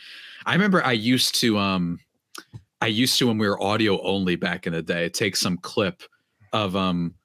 I 0.46 0.54
remember 0.54 0.86
I 0.86 0.92
used 0.92 1.34
to 1.42 1.58
um 1.58 1.98
I 2.82 2.88
used 2.88 3.18
to 3.20 3.28
when 3.28 3.38
we 3.38 3.48
were 3.48 3.62
audio 3.62 4.02
only 4.02 4.36
back 4.36 4.68
in 4.68 4.74
the 4.74 4.82
day, 4.82 5.10
take 5.10 5.36
some 5.36 5.58
clip 5.58 6.04
of 6.54 6.76
um 6.76 7.16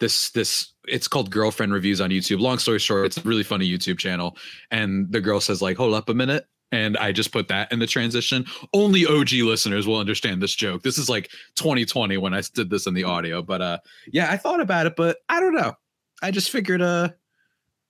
this 0.00 0.30
this 0.30 0.74
it's 0.86 1.08
called 1.08 1.30
girlfriend 1.30 1.72
reviews 1.72 2.00
on 2.00 2.10
YouTube. 2.10 2.40
Long 2.40 2.58
story 2.58 2.78
short, 2.78 3.06
it's 3.06 3.16
a 3.18 3.22
really 3.22 3.42
funny 3.42 3.68
YouTube 3.68 3.98
channel. 3.98 4.36
And 4.70 5.10
the 5.12 5.20
girl 5.20 5.40
says, 5.40 5.60
like, 5.60 5.76
hold 5.76 5.94
up 5.94 6.08
a 6.08 6.14
minute. 6.14 6.46
And 6.70 6.96
I 6.98 7.12
just 7.12 7.32
put 7.32 7.48
that 7.48 7.72
in 7.72 7.78
the 7.78 7.86
transition. 7.86 8.44
Only 8.74 9.06
OG 9.06 9.32
listeners 9.32 9.86
will 9.86 9.96
understand 9.98 10.42
this 10.42 10.54
joke. 10.54 10.82
This 10.82 10.98
is 10.98 11.08
like 11.08 11.30
2020 11.56 12.18
when 12.18 12.34
I 12.34 12.42
did 12.54 12.68
this 12.68 12.86
in 12.86 12.92
the 12.94 13.04
audio. 13.04 13.42
But 13.42 13.62
uh 13.62 13.78
yeah, 14.12 14.30
I 14.30 14.36
thought 14.36 14.60
about 14.60 14.86
it, 14.86 14.94
but 14.96 15.18
I 15.28 15.40
don't 15.40 15.54
know. 15.54 15.74
I 16.22 16.30
just 16.30 16.50
figured 16.50 16.82
uh 16.82 17.10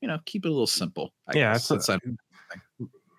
you 0.01 0.07
know, 0.07 0.19
keep 0.27 0.45
it 0.45 0.49
a 0.49 0.53
little 0.53 0.67
simple. 0.69 1.13
I 1.27 1.37
Yeah, 1.37 1.53
guess. 1.55 1.71
a- 1.73 1.75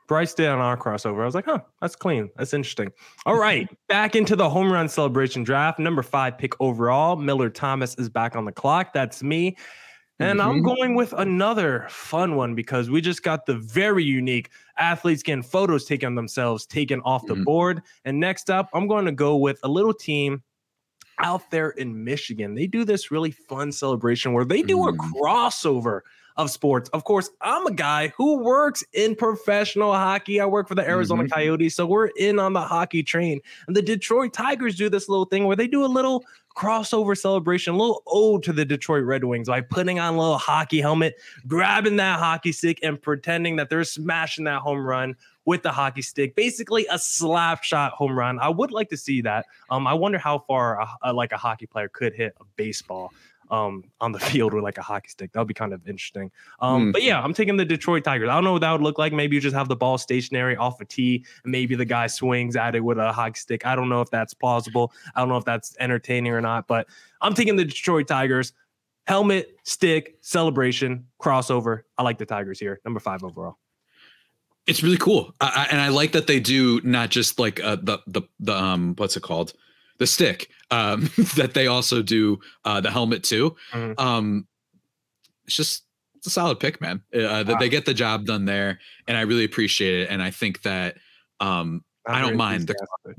Bryce 0.10 0.34
did 0.34 0.48
on 0.50 0.60
our 0.60 0.76
crossover. 0.76 1.22
I 1.22 1.26
was 1.26 1.36
like, 1.36 1.46
huh, 1.46 1.60
that's 1.80 1.96
clean. 1.96 2.30
That's 2.36 2.54
interesting. 2.54 2.92
All 3.26 3.38
right, 3.40 3.70
back 3.88 4.16
into 4.16 4.36
the 4.36 4.50
home 4.50 4.70
run 4.74 4.90
celebration 4.90 5.44
draft. 5.44 5.80
Number 5.80 6.02
five 6.04 6.38
pick 6.38 6.60
overall. 6.60 7.16
Millard 7.16 7.54
Thomas 7.56 7.96
is 7.96 8.10
back 8.10 8.36
on 8.36 8.44
the 8.44 8.52
clock. 8.52 8.92
That's 8.92 9.22
me. 9.24 9.56
And 10.22 10.42
I'm 10.42 10.62
Mhm. 10.62 10.66
going 10.66 10.96
with 10.96 11.14
another 11.14 11.86
fun 11.90 12.36
one 12.36 12.54
because 12.56 12.90
we 12.90 13.00
just 13.00 13.24
got 13.24 13.46
the 13.46 13.56
very 13.56 14.04
unique 14.04 14.50
athletes 14.78 15.24
getting 15.24 15.44
photos 15.44 15.86
taken 15.86 16.10
of 16.10 16.16
themselves 16.16 16.66
taken 16.66 17.00
off 17.02 17.26
the 17.28 17.36
Mhm. 17.36 17.46
board. 17.46 17.82
And 18.04 18.20
next 18.20 18.50
up, 18.50 18.68
I'm 18.74 18.88
going 18.88 19.06
to 19.06 19.14
go 19.14 19.38
with 19.38 19.60
a 19.64 19.70
little 19.70 19.94
team 19.94 20.42
out 21.20 21.50
there 21.52 21.70
in 21.70 22.04
Michigan. 22.04 22.56
They 22.56 22.66
do 22.68 22.84
this 22.84 23.12
really 23.12 23.32
fun 23.32 23.72
celebration 23.72 24.34
where 24.34 24.44
they 24.44 24.62
do 24.62 24.88
a 24.90 24.92
Mm. 24.92 24.98
crossover 25.14 26.02
of 26.40 26.50
sports. 26.50 26.90
Of 26.94 27.04
course, 27.04 27.30
I'm 27.42 27.68
a 27.68 27.72
guy 27.72 28.08
who 28.18 28.38
works 28.42 28.84
in 28.94 29.16
professional 29.16 29.94
hockey. 29.94 30.40
I 30.40 30.46
work 30.46 30.68
for 30.68 30.74
the 30.76 30.88
Arizona 30.88 31.24
Mhm. 31.26 31.32
Coyotes, 31.32 31.76
so 31.76 31.86
we're 31.86 32.08
in 32.18 32.40
on 32.40 32.54
the 32.54 32.62
hockey 32.62 33.04
train. 33.04 33.42
And 33.68 33.76
the 33.76 33.82
Detroit 33.82 34.34
Tigers 34.34 34.76
do 34.76 34.90
this 34.90 35.10
little 35.10 35.26
thing 35.26 35.46
where 35.46 35.56
they 35.58 35.68
do 35.68 35.84
a 35.84 35.88
little 35.88 36.24
crossover 36.58 37.18
celebration, 37.18 37.74
a 37.74 37.78
little 37.78 38.02
ode 38.08 38.44
to 38.44 38.54
the 38.54 38.66
Detroit 38.66 39.04
Red 39.04 39.24
Wings 39.26 39.48
by 39.50 39.62
putting 39.62 40.00
on 40.00 40.16
a 40.16 40.18
little 40.18 40.38
hockey 40.38 40.82
helmet, 40.82 41.16
grabbing 41.46 41.98
that 41.98 42.20
hockey 42.20 42.52
stick, 42.52 42.80
and 42.84 43.02
pretending 43.02 43.58
that 43.58 43.70
they're 43.70 43.84
smashing 43.84 44.46
that 44.46 44.62
home 44.62 44.86
run 44.86 45.16
with 45.46 45.64
the 45.64 45.72
hockey 45.72 46.02
stick. 46.02 46.36
Basically, 46.36 46.86
a 46.90 47.00
slap 47.00 47.64
shot 47.64 47.94
home 47.94 48.18
run. 48.18 48.40
I 48.40 48.50
would 48.50 48.72
like 48.72 48.90
to 48.90 48.98
see 48.98 49.22
that. 49.22 49.46
Um, 49.70 49.88
I 49.88 49.94
wonder 49.94 50.18
how 50.18 50.40
far 50.40 50.80
a, 50.82 50.88
a- 51.04 51.14
like 51.14 51.32
a 51.32 51.38
hockey 51.38 51.66
player 51.66 51.90
could 51.90 52.14
hit 52.14 52.34
a 52.40 52.44
baseball 52.56 53.12
um 53.52 53.84
on 54.00 54.12
the 54.12 54.20
field 54.30 54.54
with 54.54 54.64
like 54.64 54.78
a 54.78 54.82
hockey 54.82 55.10
stick. 55.10 55.32
That 55.32 55.40
would 55.40 55.48
be 55.48 55.54
kind 55.54 55.74
of 55.74 55.88
interesting. 55.88 56.32
Um, 56.60 56.86
Hmm. 56.88 56.92
but 56.92 57.04
yeah, 57.04 57.22
I'm 57.22 57.34
taking 57.34 57.58
the 57.58 57.66
Detroit 57.66 58.04
Tigers. 58.04 58.30
I 58.30 58.36
don't 58.36 58.44
know 58.44 58.54
what 58.54 58.62
that 58.62 58.72
would 58.72 58.82
look 58.82 58.98
like. 58.98 59.12
Maybe 59.14 59.36
you 59.36 59.42
just 59.42 59.56
have 59.56 59.68
the 59.68 59.76
ball 59.76 59.98
stationary 59.98 60.56
off 60.56 60.80
a 60.82 60.86
tee, 60.86 61.26
and 61.44 61.52
maybe 61.52 61.76
the 61.76 61.86
guy 61.86 62.08
swings 62.08 62.56
at 62.56 62.76
it 62.76 62.84
with 62.84 62.98
a 62.98 63.12
hockey 63.12 63.40
stick. 63.40 63.66
I 63.66 63.76
don't 63.76 63.90
know 63.90 64.02
if 64.02 64.10
that's 64.12 64.34
plausible. 64.34 64.92
I 65.16 65.20
don't 65.22 65.30
know 65.30 65.38
if 65.38 65.46
that's 65.46 65.76
entertaining 65.80 66.32
or 66.32 66.42
not, 66.42 66.68
but 66.68 66.88
I'm 67.22 67.34
taking 67.34 67.56
the 67.56 67.66
Detroit 67.66 68.08
Tigers. 68.08 68.54
Helmet, 69.08 69.58
stick, 69.64 70.18
celebration, 70.22 71.08
crossover. 71.20 71.82
I 71.98 72.04
like 72.04 72.20
the 72.20 72.28
Tigers 72.28 72.60
here. 72.60 72.80
Number 72.86 73.00
five 73.00 73.24
overall. 73.24 73.58
it's 74.68 74.84
really 74.84 74.98
cool 74.98 75.34
I, 75.42 75.48
I, 75.48 75.68
and 75.72 75.82
i 75.82 75.88
like 75.88 76.12
that 76.12 76.28
they 76.28 76.40
do 76.40 76.80
not 76.84 77.10
just 77.10 77.40
like 77.40 77.60
uh, 77.64 77.78
the 77.82 77.98
the 78.06 78.22
the 78.40 78.54
um 78.54 78.94
what's 78.98 79.18
it 79.18 79.24
called 79.24 79.54
the 80.00 80.08
stick 80.08 80.50
um 80.72 81.10
that 81.36 81.54
they 81.54 81.68
also 81.68 82.02
do 82.02 82.40
uh 82.66 82.82
the 82.82 82.90
helmet 82.92 83.24
too. 83.24 83.56
Mhm. 83.72 84.00
um 84.00 84.48
it's 85.46 85.56
just 85.56 85.84
it's 86.16 86.28
a 86.28 86.30
solid 86.30 86.60
pick 86.60 86.82
man. 86.82 87.02
Uh, 87.16 87.44
that 87.44 87.60
they 87.60 87.70
get 87.70 87.86
the 87.86 87.94
job 87.94 88.26
done 88.26 88.46
there 88.46 88.80
and 89.08 89.16
i 89.18 89.22
really 89.22 89.46
appreciate 89.46 90.02
it 90.02 90.10
and 90.10 90.22
i 90.22 90.30
think 90.32 90.62
that 90.64 90.98
um 91.40 91.84
I'm 92.08 92.28
don't 92.28 92.38
mind 92.38 92.68
the 92.68 92.76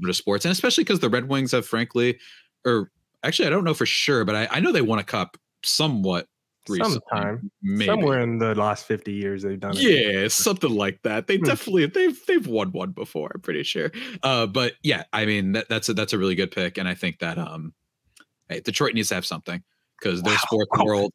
to 0.07 0.15
sports 0.15 0.45
and 0.45 0.53
especially 0.53 0.85
because 0.85 1.01
the 1.01 1.09
red 1.09 1.29
wings 1.29 1.53
have 1.53 1.67
frankly 1.67 2.19
or 2.67 2.91
actually 3.23 3.47
i 3.47 3.51
don't 3.51 3.65
know 3.65 3.75
for 3.75 3.87
sure 3.87 4.25
but 4.25 4.35
i, 4.35 4.49
I 4.51 4.61
know 4.61 4.73
they 4.73 4.83
won 4.83 4.99
a 4.99 5.05
cup 5.05 5.37
somewhat 5.65 6.27
recently, 6.71 7.01
Sometime. 7.11 7.51
maybe. 7.63 7.87
Somewhere 7.87 8.21
in 8.21 8.39
the 8.39 8.55
last 8.55 8.87
50 8.87 9.13
years 9.13 9.43
they've 9.43 9.59
done 9.61 9.77
it. 9.77 9.83
Yeah, 9.83 10.29
something 10.29 10.71
like 10.71 11.03
that. 11.03 11.27
They 11.27 11.37
Hmm. 11.37 11.45
definitely 11.45 11.87
they've 11.87 12.19
they've 12.27 12.47
won 12.47 12.73
one 12.73 12.93
before. 12.93 13.31
I'm 13.35 13.41
pretty 13.41 13.63
sure. 13.65 13.91
Uh, 14.23 14.47
but 14.47 14.75
yeah, 14.83 15.05
I 15.13 15.27
mean 15.27 15.53
that, 15.53 15.69
that's 15.69 15.89
a 15.89 15.95
that's 15.95 16.13
a 16.13 16.19
really 16.19 16.35
good 16.35 16.51
pick, 16.51 16.79
and 16.79 16.89
I 16.89 16.95
think 16.95 17.19
that 17.19 17.37
um, 17.39 17.75
hey, 18.49 18.61
Detroit 18.61 18.95
needs 18.95 19.09
to 19.11 19.15
have 19.17 19.27
something 19.27 19.63
because 20.01 20.23
their 20.23 20.33
Wow. 20.33 20.39
sports 20.43 20.71
Wow. 20.79 20.85
world, 20.85 21.13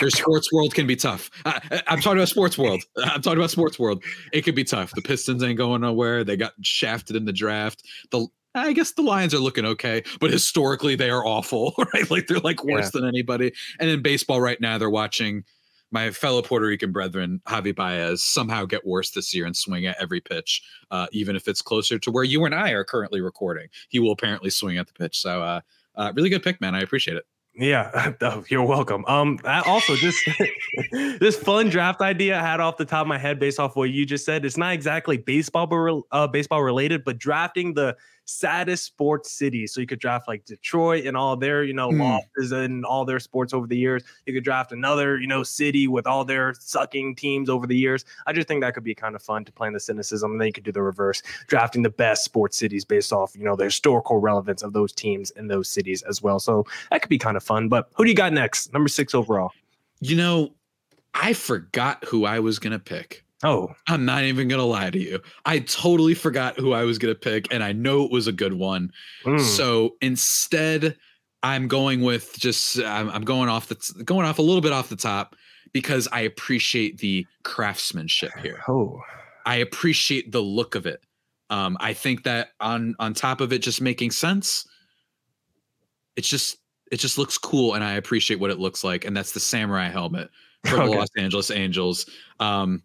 their 0.00 0.10
sports 0.10 0.52
world 0.52 0.72
can 0.74 0.86
be 0.86 0.94
tough. 0.96 1.28
I, 1.44 1.60
I- 1.72 1.82
I'm 1.88 2.00
talking 2.00 2.18
about 2.18 2.28
sports 2.28 2.56
world. 2.56 2.82
I'm 2.96 3.20
talking 3.20 3.38
about 3.38 3.50
sports 3.50 3.78
world. 3.78 4.04
It 4.32 4.42
could 4.42 4.54
be 4.54 4.64
tough. 4.64 4.92
The 4.94 5.02
Pistons 5.02 5.42
ain't 5.42 5.58
going 5.58 5.80
nowhere. 5.80 6.22
They 6.24 6.36
got 6.36 6.52
shafted 6.62 7.16
in 7.16 7.24
the 7.24 7.32
draft. 7.32 7.82
The 8.12 8.26
I 8.54 8.72
guess 8.72 8.92
the 8.92 9.02
Lions 9.02 9.34
are 9.34 9.38
looking 9.38 9.64
okay, 9.64 10.02
but 10.20 10.30
historically 10.30 10.96
they 10.96 11.10
are 11.10 11.24
awful, 11.24 11.74
right? 11.94 12.10
Like 12.10 12.26
they're 12.26 12.38
like 12.38 12.64
worse 12.64 12.90
than 12.90 13.06
anybody. 13.06 13.52
And 13.78 13.90
in 13.90 14.02
baseball 14.02 14.40
right 14.40 14.60
now, 14.60 14.78
they're 14.78 14.90
watching 14.90 15.44
my 15.90 16.10
fellow 16.10 16.42
Puerto 16.42 16.66
Rican 16.66 16.92
brethren, 16.92 17.40
Javi 17.46 17.74
Baez, 17.74 18.22
somehow 18.22 18.64
get 18.66 18.86
worse 18.86 19.10
this 19.10 19.34
year 19.34 19.46
and 19.46 19.56
swing 19.56 19.86
at 19.86 19.96
every 20.00 20.20
pitch, 20.20 20.62
uh, 20.90 21.06
even 21.12 21.34
if 21.34 21.48
it's 21.48 21.62
closer 21.62 21.98
to 21.98 22.10
where 22.10 22.24
you 22.24 22.44
and 22.44 22.54
I 22.54 22.70
are 22.70 22.84
currently 22.84 23.20
recording. 23.20 23.68
He 23.88 23.98
will 23.98 24.12
apparently 24.12 24.50
swing 24.50 24.76
at 24.76 24.86
the 24.86 24.92
pitch. 24.92 25.18
So, 25.20 25.42
uh, 25.42 25.60
uh, 25.94 26.12
really 26.14 26.28
good 26.28 26.42
pick, 26.42 26.60
man. 26.60 26.74
I 26.74 26.80
appreciate 26.80 27.16
it. 27.16 27.24
Yeah, 27.58 28.12
oh, 28.20 28.44
you're 28.48 28.64
welcome. 28.64 29.04
Um, 29.06 29.40
I 29.44 29.60
also 29.62 29.96
just 29.96 30.18
this 30.92 31.36
fun 31.36 31.70
draft 31.70 32.00
idea 32.00 32.38
I 32.38 32.42
had 32.42 32.60
off 32.60 32.76
the 32.76 32.84
top 32.84 33.02
of 33.02 33.08
my 33.08 33.18
head 33.18 33.40
based 33.40 33.58
off 33.58 33.74
what 33.74 33.90
you 33.90 34.06
just 34.06 34.24
said. 34.24 34.44
It's 34.44 34.56
not 34.56 34.74
exactly 34.74 35.16
baseball, 35.16 36.04
uh, 36.12 36.28
baseball 36.28 36.62
related, 36.62 37.04
but 37.04 37.18
drafting 37.18 37.74
the 37.74 37.96
saddest 38.28 38.84
sports 38.84 39.32
cities. 39.32 39.72
So 39.72 39.80
you 39.80 39.86
could 39.86 40.00
draft 40.00 40.28
like 40.28 40.44
Detroit 40.44 41.06
and 41.06 41.16
all 41.16 41.34
their, 41.34 41.64
you 41.64 41.72
know, 41.72 41.90
Hmm. 41.90 42.00
losses 42.00 42.52
and 42.52 42.84
all 42.84 43.06
their 43.06 43.18
sports 43.18 43.54
over 43.54 43.66
the 43.66 43.76
years. 43.76 44.02
You 44.26 44.34
could 44.34 44.44
draft 44.44 44.70
another, 44.70 45.18
you 45.18 45.26
know, 45.26 45.42
city 45.42 45.88
with 45.88 46.06
all 46.06 46.26
their 46.26 46.52
sucking 46.58 47.16
teams 47.16 47.48
over 47.48 47.66
the 47.66 47.76
years. 47.76 48.04
I 48.26 48.34
just 48.34 48.46
think 48.46 48.60
that 48.60 48.74
could 48.74 48.84
be 48.84 48.94
kind 48.94 49.16
of 49.16 49.22
fun 49.22 49.46
to 49.46 49.52
play 49.52 49.66
in 49.68 49.72
the 49.72 49.80
cynicism. 49.80 50.32
And 50.32 50.40
then 50.40 50.46
you 50.48 50.52
could 50.52 50.64
do 50.64 50.72
the 50.72 50.82
reverse, 50.82 51.22
drafting 51.46 51.82
the 51.82 51.90
best 51.90 52.22
sports 52.22 52.58
cities 52.58 52.84
based 52.84 53.14
off, 53.14 53.34
you 53.34 53.44
know, 53.44 53.56
the 53.56 53.64
historical 53.64 54.18
relevance 54.18 54.62
of 54.62 54.74
those 54.74 54.92
teams 54.92 55.30
in 55.30 55.48
those 55.48 55.68
cities 55.68 56.02
as 56.02 56.20
well. 56.20 56.38
So 56.38 56.66
that 56.90 57.00
could 57.00 57.08
be 57.08 57.18
kind 57.18 57.36
of 57.36 57.42
fun. 57.42 57.68
But 57.68 57.88
who 57.94 58.04
do 58.04 58.10
you 58.10 58.16
got 58.16 58.34
next? 58.34 58.74
Number 58.74 58.88
six 58.88 59.14
overall. 59.14 59.52
You 60.00 60.16
know, 60.16 60.52
I 61.14 61.32
forgot 61.32 62.04
who 62.04 62.26
I 62.26 62.40
was 62.40 62.58
gonna 62.58 62.78
pick. 62.78 63.24
Oh, 63.44 63.68
I'm 63.86 64.04
not 64.04 64.24
even 64.24 64.48
gonna 64.48 64.64
lie 64.64 64.90
to 64.90 64.98
you. 64.98 65.20
I 65.44 65.60
totally 65.60 66.14
forgot 66.14 66.58
who 66.58 66.72
I 66.72 66.82
was 66.84 66.98
gonna 66.98 67.14
pick, 67.14 67.52
and 67.52 67.62
I 67.62 67.72
know 67.72 68.04
it 68.04 68.10
was 68.10 68.26
a 68.26 68.32
good 68.32 68.54
one. 68.54 68.92
mm. 69.24 69.40
So 69.40 69.96
instead, 70.00 70.96
I'm 71.42 71.68
going 71.68 72.02
with 72.02 72.36
just 72.38 72.80
I'm, 72.80 73.08
I'm 73.10 73.24
going 73.24 73.48
off 73.48 73.68
the 73.68 74.04
going 74.04 74.26
off 74.26 74.38
a 74.38 74.42
little 74.42 74.60
bit 74.60 74.72
off 74.72 74.88
the 74.88 74.96
top 74.96 75.36
because 75.72 76.08
I 76.10 76.20
appreciate 76.20 76.98
the 76.98 77.26
craftsmanship 77.44 78.32
here. 78.42 78.60
oh, 78.68 79.00
I 79.46 79.56
appreciate 79.56 80.32
the 80.32 80.42
look 80.42 80.74
of 80.74 80.86
it. 80.86 81.00
Um, 81.50 81.76
I 81.80 81.92
think 81.94 82.24
that 82.24 82.48
on 82.60 82.96
on 82.98 83.14
top 83.14 83.40
of 83.40 83.52
it 83.52 83.60
just 83.60 83.80
making 83.80 84.10
sense, 84.10 84.66
it's 86.16 86.28
just 86.28 86.58
it 86.90 86.96
just 86.96 87.18
looks 87.18 87.38
cool, 87.38 87.74
and 87.74 87.84
I 87.84 87.92
appreciate 87.92 88.40
what 88.40 88.50
it 88.50 88.58
looks 88.58 88.82
like, 88.82 89.04
and 89.04 89.16
that's 89.16 89.32
the 89.32 89.40
samurai 89.40 89.88
helmet 89.88 90.28
for 90.66 90.76
the 90.76 90.82
Okay. 90.88 90.98
Los 90.98 91.08
Angeles 91.16 91.50
Angels. 91.50 92.06
Um, 92.40 92.82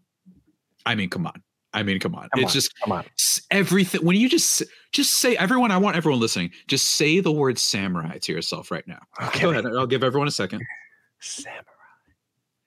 I 0.85 0.95
mean, 0.95 1.09
come 1.09 1.25
on. 1.25 1.41
I 1.73 1.81
mean, 1.81 1.99
come 1.99 2.13
on. 2.13 2.29
Come 2.33 2.43
it's 2.43 2.51
on, 2.51 2.53
just 2.53 2.79
come 2.79 2.91
on. 2.91 3.05
everything. 3.49 4.05
When 4.05 4.15
you 4.15 4.29
just 4.29 4.61
just 4.91 5.13
say 5.13 5.35
everyone, 5.37 5.71
I 5.71 5.77
want 5.77 5.97
everyone 5.97 6.19
listening. 6.19 6.51
Just 6.67 6.89
say 6.89 7.19
the 7.19 7.31
word 7.31 7.57
samurai 7.57 8.19
to 8.19 8.31
yourself 8.31 8.69
right 8.69 8.87
now. 8.87 8.99
Okay. 9.23 9.41
Go 9.41 9.51
ahead. 9.51 9.65
I'll 9.65 9.87
give 9.87 10.03
everyone 10.03 10.27
a 10.27 10.31
second. 10.31 10.61
Samurai. 11.19 11.63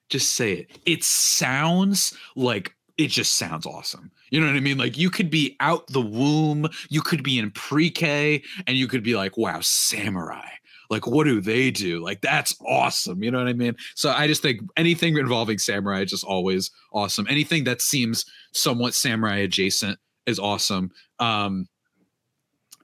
Just 0.09 0.35
say 0.35 0.53
it. 0.53 0.79
It 0.87 1.05
sounds 1.05 2.17
like 2.35 2.75
it 2.99 3.09
just 3.09 3.35
sounds 3.35 3.67
awesome. 3.67 4.11
You 4.31 4.41
know 4.41 4.47
what 4.47 4.57
I 4.57 4.61
mean? 4.61 4.79
Like 4.79 4.99
you 4.99 5.11
could 5.11 5.31
be 5.31 5.57
out 5.61 5.87
the 5.89 6.01
womb, 6.01 6.69
you 6.89 7.01
could 7.01 7.23
be 7.23 7.39
in 7.39 7.51
pre-K, 7.51 8.43
and 8.67 8.77
you 8.77 8.89
could 8.89 9.03
be 9.03 9.15
like, 9.15 9.37
wow, 9.37 9.59
samurai. 9.61 10.49
Like, 10.91 11.07
what 11.07 11.25
do 11.25 11.41
they 11.41 11.71
do? 11.71 12.03
Like, 12.03 12.21
that's 12.21 12.57
awesome. 12.67 13.23
You 13.23 13.31
know 13.31 13.39
what 13.39 13.49
I 13.49 13.53
mean? 13.53 13.77
So 13.95 14.11
I 14.11 14.27
just 14.27 14.43
think 14.43 14.61
anything 14.77 15.17
involving 15.17 15.59
samurai 15.59 16.03
is 16.03 16.11
just 16.11 16.25
always 16.25 16.71
awesome. 16.93 17.27
Anything 17.29 17.65
that 17.65 17.83
seems 17.83 18.25
somewhat 18.53 18.95
samurai 18.95 19.39
adjacent 19.39 19.99
is 20.27 20.39
awesome. 20.39 20.91
Um, 21.19 21.69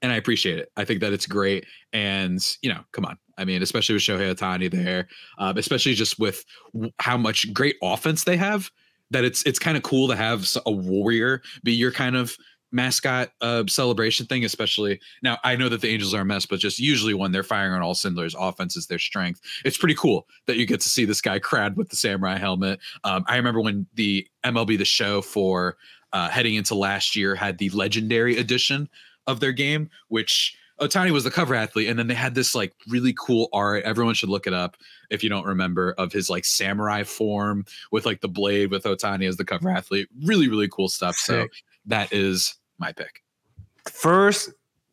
and 0.02 0.12
I 0.12 0.16
appreciate 0.16 0.58
it. 0.58 0.70
I 0.76 0.84
think 0.84 1.00
that 1.00 1.12
it's 1.12 1.26
great. 1.26 1.64
And 1.92 2.40
you 2.60 2.72
know, 2.72 2.80
come 2.92 3.04
on. 3.04 3.18
I 3.38 3.44
mean, 3.44 3.62
especially 3.62 3.94
with 3.94 4.02
Shohei 4.02 4.34
Ohtani 4.34 4.70
there, 4.70 5.08
um, 5.38 5.56
especially 5.56 5.94
just 5.94 6.18
with 6.18 6.44
w- 6.74 6.92
how 6.98 7.16
much 7.16 7.52
great 7.52 7.76
offense 7.82 8.24
they 8.24 8.36
have. 8.36 8.70
That 9.10 9.24
it's 9.24 9.42
it's 9.44 9.58
kind 9.58 9.76
of 9.76 9.82
cool 9.82 10.08
to 10.08 10.16
have 10.16 10.48
a 10.64 10.72
warrior 10.72 11.42
be 11.62 11.72
your 11.72 11.92
kind 11.92 12.16
of 12.16 12.34
mascot 12.72 13.30
uh, 13.40 13.64
celebration 13.68 14.26
thing. 14.26 14.44
Especially 14.44 15.00
now, 15.22 15.38
I 15.44 15.56
know 15.56 15.68
that 15.68 15.80
the 15.80 15.88
Angels 15.88 16.14
are 16.14 16.22
a 16.22 16.24
mess, 16.24 16.46
but 16.46 16.58
just 16.58 16.78
usually 16.78 17.14
when 17.14 17.32
they're 17.32 17.42
firing 17.42 17.72
on 17.72 17.82
all 17.82 17.94
cylinders, 17.94 18.34
offense 18.38 18.76
is 18.76 18.86
their 18.86 18.98
strength. 18.98 19.40
It's 19.64 19.78
pretty 19.78 19.94
cool 19.94 20.26
that 20.46 20.56
you 20.56 20.66
get 20.66 20.80
to 20.80 20.88
see 20.88 21.04
this 21.04 21.20
guy 21.20 21.38
crad 21.38 21.76
with 21.76 21.88
the 21.90 21.96
samurai 21.96 22.38
helmet. 22.38 22.80
Um, 23.04 23.24
I 23.28 23.36
remember 23.36 23.60
when 23.60 23.86
the 23.94 24.26
MLB 24.44 24.78
the 24.78 24.84
Show 24.84 25.22
for 25.22 25.76
uh, 26.12 26.28
heading 26.28 26.54
into 26.54 26.74
last 26.74 27.16
year 27.16 27.34
had 27.34 27.58
the 27.58 27.70
legendary 27.70 28.36
edition 28.38 28.88
of 29.26 29.40
their 29.40 29.52
game, 29.52 29.88
which 30.08 30.56
Ohtani 30.80 31.10
was 31.12 31.24
the 31.24 31.30
cover 31.30 31.54
athlete, 31.54 31.88
and 31.88 31.98
then 31.98 32.08
they 32.08 32.14
had 32.14 32.34
this 32.34 32.54
like 32.54 32.74
really 32.88 33.14
cool 33.18 33.48
art. 33.52 33.84
Everyone 33.84 34.14
should 34.14 34.28
look 34.28 34.46
it 34.46 34.52
up 34.52 34.76
if 35.10 35.22
you 35.22 35.28
don't 35.28 35.46
remember 35.46 35.94
of 35.96 36.12
his 36.12 36.28
like 36.28 36.44
samurai 36.44 37.04
form 37.04 37.64
with 37.92 38.04
like 38.04 38.20
the 38.20 38.28
blade 38.28 38.70
with 38.70 38.84
Ohtani 38.84 39.28
as 39.28 39.36
the 39.36 39.44
cover 39.44 39.70
athlete. 39.70 40.08
Really, 40.24 40.48
really 40.48 40.68
cool 40.68 40.88
stuff. 40.88 41.16
So 41.16 41.46
that 41.86 42.12
is 42.12 42.56
my 42.82 42.92
pick. 42.92 43.22
First 43.88 44.50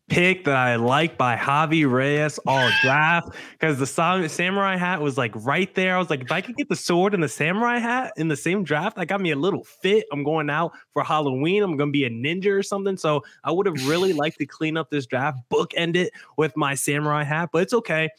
pick 0.09 0.43
that 0.45 0.55
I 0.55 0.75
like 0.75 1.17
by 1.17 1.35
Javi 1.35 1.89
Reyes 1.89 2.39
all 2.47 2.69
draft 2.81 3.35
because 3.51 3.77
the 3.77 3.85
samurai 3.85 4.75
hat 4.75 5.01
was 5.01 5.17
like 5.17 5.31
right 5.35 5.73
there. 5.75 5.95
I 5.95 5.99
was 5.99 6.09
like, 6.09 6.21
if 6.21 6.31
I 6.31 6.41
could 6.41 6.55
get 6.55 6.69
the 6.69 6.75
sword 6.75 7.13
and 7.13 7.21
the 7.21 7.29
samurai 7.29 7.77
hat 7.77 8.13
in 8.17 8.27
the 8.27 8.35
same 8.35 8.63
draft, 8.63 8.95
that 8.97 9.07
got 9.07 9.21
me 9.21 9.31
a 9.31 9.35
little 9.35 9.63
fit. 9.63 10.05
I'm 10.11 10.23
going 10.23 10.49
out 10.49 10.71
for 10.93 11.03
Halloween. 11.03 11.61
I'm 11.61 11.77
gonna 11.77 11.91
be 11.91 12.05
a 12.05 12.09
ninja 12.09 12.47
or 12.47 12.63
something. 12.63 12.97
So 12.97 13.23
I 13.43 13.51
would 13.51 13.65
have 13.65 13.87
really 13.87 14.13
liked 14.13 14.37
to 14.39 14.45
clean 14.45 14.77
up 14.77 14.89
this 14.89 15.05
draft, 15.05 15.39
bookend 15.51 15.95
it 15.95 16.11
with 16.37 16.55
my 16.55 16.75
samurai 16.75 17.23
hat, 17.23 17.49
but 17.51 17.63
it's 17.63 17.73
okay. 17.73 18.09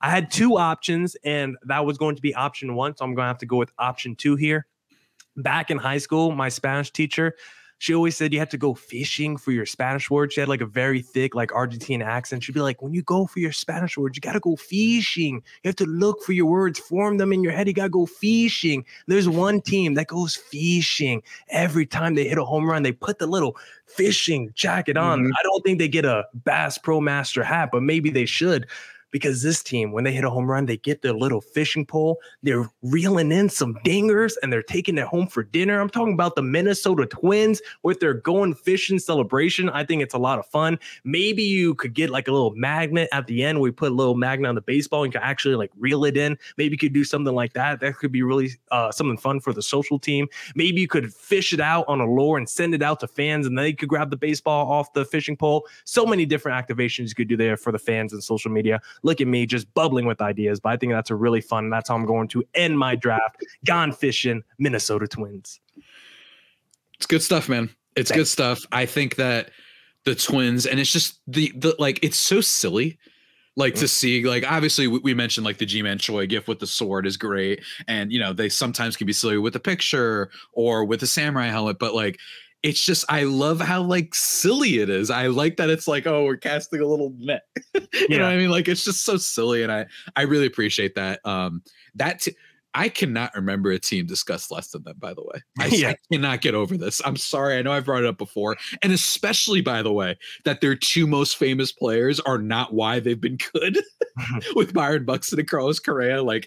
I 0.00 0.10
had 0.10 0.30
two 0.30 0.56
options, 0.56 1.16
and 1.24 1.56
that 1.64 1.84
was 1.84 1.98
going 1.98 2.16
to 2.16 2.22
be 2.22 2.34
option 2.34 2.74
one. 2.74 2.96
So 2.96 3.04
I'm 3.04 3.14
gonna 3.14 3.28
have 3.28 3.38
to 3.38 3.46
go 3.46 3.56
with 3.56 3.72
option 3.78 4.16
two 4.16 4.36
here. 4.36 4.66
Back 5.36 5.70
in 5.70 5.78
high 5.78 5.98
school, 5.98 6.32
my 6.32 6.48
Spanish 6.48 6.90
teacher, 6.90 7.34
she 7.80 7.94
always 7.94 8.14
said 8.14 8.30
you 8.34 8.38
had 8.38 8.50
to 8.50 8.58
go 8.58 8.74
fishing 8.74 9.38
for 9.38 9.52
your 9.52 9.64
Spanish 9.64 10.10
words. 10.10 10.34
She 10.34 10.40
had 10.40 10.50
like 10.50 10.60
a 10.60 10.66
very 10.66 11.00
thick, 11.00 11.34
like 11.34 11.50
Argentine 11.54 12.02
accent. 12.02 12.44
She'd 12.44 12.54
be 12.54 12.60
like, 12.60 12.82
when 12.82 12.92
you 12.92 13.00
go 13.00 13.26
for 13.26 13.38
your 13.40 13.52
Spanish 13.52 13.96
words, 13.96 14.18
you 14.18 14.20
got 14.20 14.34
to 14.34 14.40
go 14.40 14.54
fishing. 14.54 15.36
You 15.64 15.68
have 15.68 15.76
to 15.76 15.86
look 15.86 16.22
for 16.22 16.34
your 16.34 16.44
words, 16.44 16.78
form 16.78 17.16
them 17.16 17.32
in 17.32 17.42
your 17.42 17.54
head. 17.54 17.66
You 17.66 17.72
got 17.72 17.84
to 17.84 17.88
go 17.88 18.04
fishing. 18.04 18.84
There's 19.06 19.30
one 19.30 19.62
team 19.62 19.94
that 19.94 20.08
goes 20.08 20.36
fishing 20.36 21.22
every 21.48 21.86
time 21.86 22.16
they 22.16 22.28
hit 22.28 22.36
a 22.36 22.44
home 22.44 22.68
run. 22.68 22.82
They 22.82 22.92
put 22.92 23.18
the 23.18 23.26
little 23.26 23.56
fishing 23.86 24.52
jacket 24.54 24.98
on. 24.98 25.24
Mhm. 25.24 25.30
I 25.30 25.42
don't 25.42 25.64
think 25.64 25.78
they 25.78 25.88
get 25.88 26.04
a 26.04 26.26
Bass 26.34 26.76
Pro 26.76 27.00
Master 27.00 27.42
hat, 27.42 27.70
but 27.72 27.82
maybe 27.82 28.10
they 28.10 28.26
should. 28.26 28.66
Because 29.10 29.42
this 29.42 29.62
team, 29.62 29.92
when 29.92 30.04
they 30.04 30.12
hit 30.12 30.24
a 30.24 30.30
home 30.30 30.50
run, 30.50 30.66
they 30.66 30.76
get 30.76 31.02
their 31.02 31.12
little 31.12 31.40
fishing 31.40 31.84
pole, 31.84 32.18
they're 32.42 32.68
reeling 32.82 33.32
in 33.32 33.48
some 33.48 33.74
dingers 33.84 34.34
and 34.42 34.52
they're 34.52 34.62
taking 34.62 34.98
it 34.98 35.06
home 35.06 35.26
for 35.26 35.42
dinner. 35.42 35.80
I'm 35.80 35.90
talking 35.90 36.14
about 36.14 36.36
the 36.36 36.42
Minnesota 36.42 37.06
Twins 37.06 37.60
with 37.82 38.00
their 38.00 38.14
going 38.14 38.54
fishing 38.54 38.98
celebration. 38.98 39.68
I 39.70 39.84
think 39.84 40.02
it's 40.02 40.14
a 40.14 40.18
lot 40.18 40.38
of 40.38 40.46
fun. 40.46 40.78
Maybe 41.04 41.42
you 41.42 41.74
could 41.74 41.94
get 41.94 42.10
like 42.10 42.28
a 42.28 42.32
little 42.32 42.54
magnet 42.54 43.08
at 43.12 43.26
the 43.26 43.42
end 43.42 43.58
where 43.58 43.64
we 43.64 43.72
put 43.72 43.92
a 43.92 43.94
little 43.94 44.14
magnet 44.14 44.48
on 44.48 44.54
the 44.54 44.60
baseball 44.60 45.04
and 45.04 45.12
you 45.12 45.18
can 45.18 45.28
actually 45.28 45.54
like 45.54 45.70
reel 45.78 46.04
it 46.04 46.16
in. 46.16 46.38
Maybe 46.56 46.74
you 46.74 46.78
could 46.78 46.92
do 46.92 47.04
something 47.04 47.34
like 47.34 47.52
that. 47.54 47.80
That 47.80 47.96
could 47.96 48.12
be 48.12 48.22
really 48.22 48.52
uh, 48.70 48.92
something 48.92 49.16
fun 49.16 49.40
for 49.40 49.52
the 49.52 49.62
social 49.62 49.98
team. 49.98 50.28
Maybe 50.54 50.80
you 50.80 50.88
could 50.88 51.12
fish 51.12 51.52
it 51.52 51.60
out 51.60 51.84
on 51.88 52.00
a 52.00 52.10
lure 52.10 52.38
and 52.38 52.48
send 52.48 52.74
it 52.74 52.82
out 52.82 53.00
to 53.00 53.08
fans 53.08 53.46
and 53.46 53.58
they 53.58 53.72
could 53.72 53.88
grab 53.88 54.10
the 54.10 54.16
baseball 54.16 54.70
off 54.70 54.92
the 54.92 55.04
fishing 55.04 55.36
pole. 55.36 55.66
So 55.84 56.06
many 56.06 56.26
different 56.26 56.66
activations 56.66 57.08
you 57.08 57.14
could 57.14 57.28
do 57.28 57.36
there 57.36 57.56
for 57.56 57.72
the 57.72 57.78
fans 57.78 58.12
and 58.12 58.22
social 58.22 58.50
media. 58.50 58.80
Look 59.02 59.20
at 59.20 59.26
me 59.26 59.46
just 59.46 59.72
bubbling 59.74 60.06
with 60.06 60.20
ideas, 60.20 60.60
but 60.60 60.70
I 60.70 60.76
think 60.76 60.92
that's 60.92 61.10
a 61.10 61.14
really 61.14 61.40
fun. 61.40 61.70
That's 61.70 61.88
how 61.88 61.94
I'm 61.94 62.06
going 62.06 62.28
to 62.28 62.44
end 62.54 62.78
my 62.78 62.94
draft. 62.94 63.44
Gone 63.64 63.92
fishing, 63.92 64.42
Minnesota 64.58 65.06
Twins. 65.06 65.60
It's 66.96 67.06
good 67.06 67.22
stuff, 67.22 67.48
man. 67.48 67.70
It's 67.96 68.10
good 68.10 68.28
stuff. 68.28 68.64
I 68.72 68.86
think 68.86 69.16
that 69.16 69.50
the 70.04 70.14
twins, 70.14 70.66
and 70.66 70.78
it's 70.78 70.92
just 70.92 71.20
the 71.26 71.52
the 71.56 71.74
like 71.78 71.98
it's 72.02 72.18
so 72.18 72.40
silly. 72.40 72.98
Like 73.56 73.74
to 73.76 73.86
mm. 73.86 73.88
see, 73.88 74.24
like 74.24 74.50
obviously 74.50 74.86
we, 74.86 75.12
mentioned 75.12 75.44
like 75.44 75.58
the 75.58 75.66
Ji-Man 75.66 75.98
Choi 75.98 76.26
gift 76.26 76.46
with 76.46 76.60
the 76.60 76.66
sword 76.66 77.04
is 77.04 77.16
great, 77.16 77.62
and 77.88 78.12
you 78.12 78.18
know 78.18 78.32
they 78.32 78.48
sometimes 78.48 78.96
can 78.96 79.06
be 79.06 79.12
silly 79.12 79.38
with 79.38 79.52
the 79.52 79.60
picture 79.60 80.30
or 80.52 80.84
with 80.84 81.00
the 81.00 81.06
samurai 81.06 81.46
helmet, 81.46 81.78
but 81.78 81.94
like 81.94 82.18
it's 82.62 82.84
just 82.84 83.04
I 83.08 83.22
love 83.24 83.60
how 83.60 83.82
like 83.82 84.14
silly 84.14 84.78
it 84.80 84.90
is. 84.90 85.10
I 85.10 85.28
like 85.28 85.56
that 85.56 85.70
it's 85.70 85.88
like 85.88 86.06
oh 86.06 86.24
we're 86.24 86.36
casting 86.36 86.80
a 86.80 86.86
little 86.86 87.14
net, 87.18 87.42
you 88.08 88.18
know 88.18 88.24
what 88.24 88.32
I 88.32 88.36
mean? 88.36 88.50
Like 88.50 88.68
it's 88.68 88.84
just 88.84 89.04
so 89.04 89.16
silly, 89.16 89.62
and 89.62 89.72
I 89.72 89.86
I 90.16 90.22
really 90.22 90.46
appreciate 90.46 90.94
that. 90.96 91.24
Um, 91.24 91.62
that 91.94 92.20
t- 92.20 92.36
I 92.72 92.88
cannot 92.88 93.34
remember 93.34 93.72
a 93.72 93.78
team 93.80 94.06
discussed 94.06 94.52
less 94.52 94.68
than 94.68 94.84
them. 94.84 94.96
By 94.98 95.12
the 95.14 95.22
way, 95.22 95.40
I, 95.58 95.66
Yeah. 95.66 95.88
I 95.90 95.96
cannot 96.12 96.40
get 96.40 96.54
over 96.54 96.76
this. 96.76 97.00
I'm 97.04 97.16
sorry. 97.16 97.56
I 97.58 97.62
know 97.62 97.72
I've 97.72 97.84
brought 97.84 98.02
it 98.04 98.08
up 98.08 98.18
before, 98.18 98.56
and 98.82 98.92
especially 98.92 99.60
by 99.60 99.82
the 99.82 99.92
way 99.92 100.16
that 100.44 100.60
their 100.60 100.76
two 100.76 101.06
most 101.06 101.36
famous 101.36 101.72
players 101.72 102.20
are 102.20 102.38
not 102.38 102.74
why 102.74 103.00
they've 103.00 103.20
been 103.20 103.38
good 103.52 103.78
with 104.54 104.72
Byron 104.74 105.04
Buxton 105.04 105.38
and 105.40 105.48
Carlos 105.48 105.80
Correa. 105.80 106.22
Like 106.22 106.46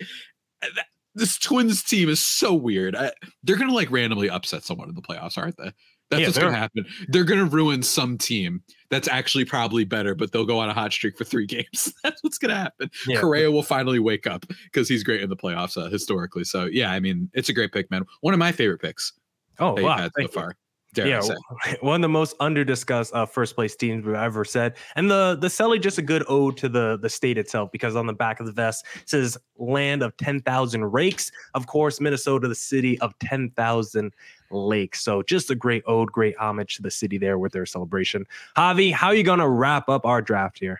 that, 0.61 0.85
this 1.15 1.37
Twins 1.37 1.83
team 1.83 2.09
is 2.09 2.25
so 2.25 2.53
weird. 2.53 2.95
I, 2.95 3.11
they're 3.43 3.57
gonna 3.57 3.73
like 3.73 3.91
randomly 3.91 4.29
upset 4.29 4.63
someone 4.63 4.89
in 4.89 4.95
the 4.95 5.01
playoffs, 5.01 5.37
aren't 5.37 5.57
they? 5.57 5.71
That's 6.09 6.21
Yeah, 6.21 6.27
what's 6.27 6.37
gonna 6.39 6.55
happen. 6.57 6.85
They're 7.07 7.23
gonna 7.23 7.45
ruin 7.45 7.81
some 7.81 8.17
team 8.17 8.61
that's 8.89 9.07
actually 9.07 9.45
probably 9.45 9.83
better, 9.83 10.13
but 10.13 10.31
they'll 10.31 10.45
go 10.45 10.59
on 10.59 10.69
a 10.69 10.73
hot 10.73 10.93
streak 10.93 11.17
for 11.17 11.23
three 11.23 11.45
games. 11.47 11.93
that's 12.03 12.21
what's 12.23 12.37
gonna 12.37 12.55
happen. 12.55 12.89
Yeah. 13.07 13.19
Correa 13.19 13.49
will 13.51 13.63
finally 13.63 13.99
wake 13.99 14.27
up 14.27 14.45
because 14.65 14.87
he's 14.87 15.03
great 15.03 15.21
in 15.21 15.29
the 15.29 15.37
playoffs 15.37 15.75
uh, 15.75 15.89
historically. 15.89 16.43
So 16.43 16.65
yeah, 16.65 16.91
I 16.91 16.99
mean, 16.99 17.29
it's 17.33 17.49
a 17.49 17.53
great 17.53 17.71
pick, 17.71 17.89
man. 17.89 18.03
One 18.21 18.33
of 18.33 18.39
my 18.39 18.51
favorite 18.51 18.81
picks 18.81 19.13
Oh, 19.59 19.73
wow. 19.81 20.09
so 20.19 20.27
far. 20.27 20.55
Dare 20.93 21.07
yeah, 21.07 21.21
say. 21.21 21.33
one 21.81 21.95
of 21.95 22.01
the 22.03 22.09
most 22.09 22.37
underdiscussed 22.37 23.09
uh, 23.15 23.25
first 23.25 23.55
place 23.55 23.75
teams 23.75 24.05
we've 24.05 24.13
ever 24.13 24.45
said. 24.45 24.75
And 24.95 25.09
the 25.09 25.35
the 25.41 25.47
Selly 25.47 25.81
just 25.81 25.97
a 25.97 26.03
good 26.03 26.23
ode 26.27 26.55
to 26.57 26.69
the 26.69 26.99
the 27.01 27.09
state 27.09 27.39
itself 27.39 27.71
because 27.71 27.95
on 27.95 28.05
the 28.05 28.13
back 28.13 28.39
of 28.39 28.45
the 28.45 28.51
vest 28.51 28.85
it 29.01 29.09
says 29.09 29.35
land 29.57 30.03
of 30.03 30.15
10,000 30.17 30.83
rakes. 30.91 31.31
Of 31.55 31.65
course, 31.65 31.99
Minnesota, 31.99 32.47
the 32.47 32.53
city 32.53 32.99
of 32.99 33.17
10,000 33.17 34.13
lakes. 34.53 35.01
So 35.03 35.23
just 35.23 35.49
a 35.51 35.55
great 35.55 35.83
ode, 35.87 36.11
great 36.11 36.37
homage 36.37 36.75
to 36.77 36.81
the 36.81 36.91
city 36.91 37.17
there 37.17 37.37
with 37.37 37.51
their 37.51 37.65
celebration. 37.65 38.25
Javi, 38.55 38.93
how 38.93 39.07
are 39.07 39.15
you 39.15 39.23
going 39.23 39.39
to 39.39 39.47
wrap 39.49 39.89
up 39.89 40.05
our 40.05 40.21
draft 40.21 40.59
here? 40.59 40.79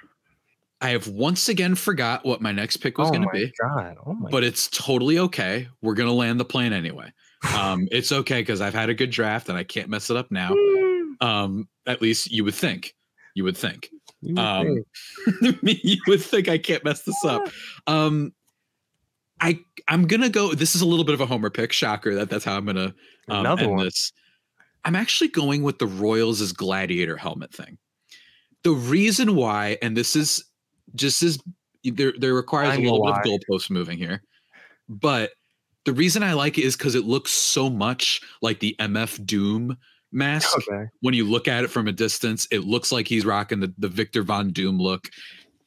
I 0.82 0.90
have 0.90 1.08
once 1.08 1.48
again 1.50 1.76
forgot 1.76 2.26
what 2.26 2.42
my 2.42 2.52
next 2.52 2.78
pick 2.78 2.98
was 2.98 3.08
oh 3.08 3.12
going 3.12 3.24
to 3.24 3.30
be, 3.32 3.52
God. 3.62 3.96
Oh 4.06 4.14
my 4.14 4.30
but 4.30 4.44
it's 4.44 4.68
totally 4.68 5.18
okay. 5.20 5.68
We're 5.82 5.94
going 5.94 6.10
to 6.10 6.14
land 6.14 6.40
the 6.40 6.46
plane 6.46 6.74
anyway. 6.74 7.12
Um, 7.58 7.90
it's 7.92 8.14
okay 8.14 8.40
because 8.40 8.62
I've 8.62 8.74
had 8.74 8.88
a 8.88 8.94
good 8.94 9.10
draft 9.10 9.50
and 9.50 9.58
I 9.58 9.66
can't 9.66 9.90
mess 9.90 10.10
it 10.10 10.16
up 10.16 10.32
now. 10.32 10.56
Um, 11.20 11.68
at 11.86 12.02
least 12.02 12.32
you 12.32 12.46
would 12.46 12.56
think. 12.56 12.96
You 13.36 13.44
would 13.44 13.58
think. 13.58 13.90
You 14.22 14.36
would 14.36 14.42
Um, 14.42 14.84
think. 15.42 15.60
you 15.84 15.98
would 16.08 16.22
think 16.22 16.48
I 16.48 16.58
can't 16.58 16.86
mess 16.86 17.02
this 17.04 17.26
up. 17.26 17.42
Um, 17.86 18.34
I 19.44 19.60
I'm 19.90 20.08
gonna 20.08 20.30
go. 20.30 20.54
This 20.54 20.74
is 20.74 20.82
a 20.82 20.86
little 20.86 21.04
bit 21.04 21.14
of 21.14 21.22
a 21.22 21.26
homer 21.26 21.50
pick. 21.50 21.74
Shocker 21.74 22.16
that 22.16 22.30
that's 22.30 22.46
how 22.46 22.56
I'm 22.56 22.66
gonna 22.66 22.96
um, 23.28 23.42
Another 23.42 23.64
end 23.64 23.72
one. 23.74 23.84
this. 23.86 24.14
I'm 24.86 24.96
actually 24.96 25.28
going 25.28 25.64
with 25.64 25.80
the 25.80 25.86
Royals' 25.86 26.52
gladiator 26.54 27.18
helmet 27.18 27.54
thing. 27.54 27.78
The 28.64 28.72
reason 28.72 29.36
why, 29.36 29.78
and 29.82 29.96
this 29.98 30.16
is 30.16 30.44
just 30.96 31.22
as 31.24 31.38
there 31.84 32.14
there 32.18 32.34
requires 32.34 32.78
a 32.78 32.82
little 32.82 33.02
why. 33.02 33.22
bit 33.22 33.34
of 33.34 33.42
goalpost 33.50 33.70
moving 33.70 33.98
here, 33.98 34.24
but 34.88 35.32
the 35.84 35.94
reason 35.94 36.24
I 36.24 36.32
like 36.34 36.58
it 36.58 36.64
is 36.64 36.78
because 36.78 36.96
it 36.96 37.04
looks 37.04 37.32
so 37.32 37.70
much 37.70 38.22
like 38.42 38.62
the 38.62 38.74
MF 38.80 39.26
Doom 39.26 39.78
mask 40.14 40.58
Okay. 40.58 40.86
when 41.02 41.14
you 41.14 41.26
look 41.30 41.50
at 41.50 41.66
it 41.66 41.68
from 41.70 41.90
a 41.90 41.92
distance, 41.92 42.48
it 42.52 42.60
looks 42.64 42.94
like 42.94 43.10
he's 43.10 43.26
rocking 43.26 43.60
the, 43.60 43.74
the 43.78 43.90
Victor 43.90 44.24
Von 44.24 44.52
Doom 44.52 44.80
look. 44.80 45.10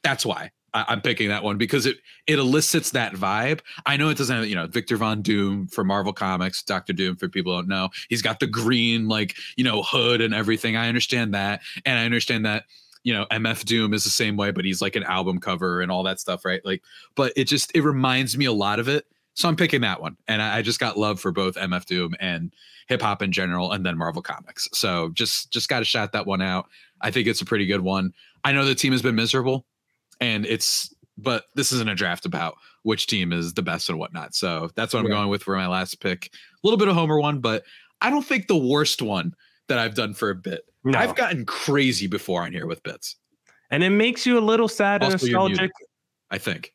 That's 0.01 0.25
why 0.25 0.49
I, 0.73 0.85
I'm 0.89 1.01
picking 1.01 1.29
that 1.29 1.43
one 1.43 1.57
because 1.57 1.85
it 1.85 1.97
it 2.27 2.39
elicits 2.39 2.91
that 2.91 3.13
vibe. 3.13 3.61
I 3.85 3.97
know 3.97 4.09
it 4.09 4.17
doesn't 4.17 4.35
have, 4.35 4.47
you 4.47 4.55
know, 4.55 4.67
Victor 4.67 4.97
Von 4.97 5.21
Doom 5.21 5.67
for 5.67 5.83
Marvel 5.83 6.13
Comics, 6.13 6.63
Doctor 6.63 6.93
Doom 6.93 7.15
for 7.15 7.27
people 7.27 7.53
who 7.53 7.61
don't 7.61 7.69
know. 7.69 7.89
He's 8.09 8.21
got 8.21 8.39
the 8.39 8.47
green, 8.47 9.07
like, 9.07 9.35
you 9.55 9.63
know, 9.63 9.83
hood 9.83 10.21
and 10.21 10.33
everything. 10.33 10.75
I 10.75 10.87
understand 10.87 11.33
that. 11.33 11.61
And 11.85 11.97
I 11.97 12.05
understand 12.05 12.45
that, 12.45 12.65
you 13.03 13.13
know, 13.13 13.25
MF 13.31 13.65
Doom 13.65 13.93
is 13.93 14.03
the 14.03 14.09
same 14.09 14.35
way, 14.35 14.51
but 14.51 14.65
he's 14.65 14.81
like 14.81 14.95
an 14.95 15.03
album 15.03 15.39
cover 15.39 15.81
and 15.81 15.91
all 15.91 16.03
that 16.03 16.19
stuff, 16.19 16.43
right? 16.45 16.63
Like, 16.65 16.83
but 17.15 17.33
it 17.35 17.45
just 17.45 17.71
it 17.75 17.81
reminds 17.81 18.37
me 18.37 18.45
a 18.45 18.53
lot 18.53 18.79
of 18.79 18.87
it. 18.87 19.05
So 19.33 19.47
I'm 19.47 19.55
picking 19.55 19.81
that 19.81 20.01
one. 20.01 20.17
And 20.27 20.41
I, 20.41 20.57
I 20.57 20.61
just 20.63 20.79
got 20.79 20.97
love 20.97 21.19
for 21.19 21.31
both 21.31 21.55
MF 21.55 21.85
Doom 21.85 22.15
and 22.19 22.51
hip 22.87 23.01
hop 23.01 23.21
in 23.21 23.31
general 23.31 23.71
and 23.71 23.85
then 23.85 23.97
Marvel 23.97 24.21
Comics. 24.21 24.67
So 24.73 25.09
just 25.13 25.51
just 25.51 25.69
got 25.69 25.79
to 25.79 25.85
shout 25.85 26.11
that 26.13 26.25
one 26.25 26.41
out. 26.41 26.67
I 27.01 27.11
think 27.11 27.27
it's 27.27 27.41
a 27.41 27.45
pretty 27.45 27.67
good 27.67 27.81
one. 27.81 28.13
I 28.43 28.51
know 28.51 28.65
the 28.65 28.75
team 28.75 28.91
has 28.93 29.01
been 29.01 29.15
miserable 29.15 29.65
and 30.19 30.45
it's 30.45 30.93
but 31.17 31.45
this 31.55 31.71
isn't 31.71 31.89
a 31.89 31.95
draft 31.95 32.25
about 32.25 32.55
which 32.83 33.07
team 33.07 33.33
is 33.33 33.53
the 33.55 33.63
best 33.63 33.89
and 33.89 33.97
whatnot. 33.97 34.35
So 34.35 34.69
that's 34.75 34.93
what 34.93 34.99
I'm 34.99 35.05
Yeah. 35.07 35.13
going 35.13 35.29
with 35.29 35.41
for 35.43 35.55
my 35.55 35.65
last 35.67 35.99
pick. 35.99 36.27
A 36.33 36.57
little 36.63 36.77
bit 36.77 36.87
of 36.87 36.93
homer 36.95 37.19
one, 37.19 37.39
but 37.39 37.63
I 38.01 38.09
don't 38.11 38.25
think 38.25 38.47
the 38.47 38.55
worst 38.55 39.01
one 39.01 39.33
that 39.67 39.79
I've 39.79 39.95
done 39.95 40.13
for 40.13 40.29
a 40.29 40.35
bit. 40.35 40.61
No. 40.83 40.97
I've 40.99 41.15
gotten 41.15 41.43
crazy 41.45 42.05
before 42.07 42.43
on 42.43 42.51
here 42.53 42.67
with 42.67 42.83
bits. 42.83 43.15
and 43.71 43.83
it 43.83 43.89
makes 43.89 44.25
you 44.25 44.37
a 44.37 44.39
little 44.39 44.67
sad 44.69 45.03
and 45.03 45.11
Also, 45.13 45.25
muted. 45.25 45.49
nostalgic. 45.51 45.71
I 46.31 46.37
think. 46.37 46.73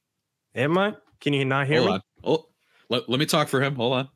Am 0.57 0.76
I? 0.76 0.95
Can 1.20 1.32
you 1.32 1.45
not 1.45 1.66
hear 1.68 1.78
Hold 1.78 1.88
me? 1.88 1.95
on. 1.95 2.01
Oh, 2.24 2.47
let, 2.90 3.09
let 3.09 3.18
me 3.20 3.24
talk 3.26 3.49
for 3.49 3.62
him. 3.62 3.74
Hold 3.76 3.93
on. 3.95 4.09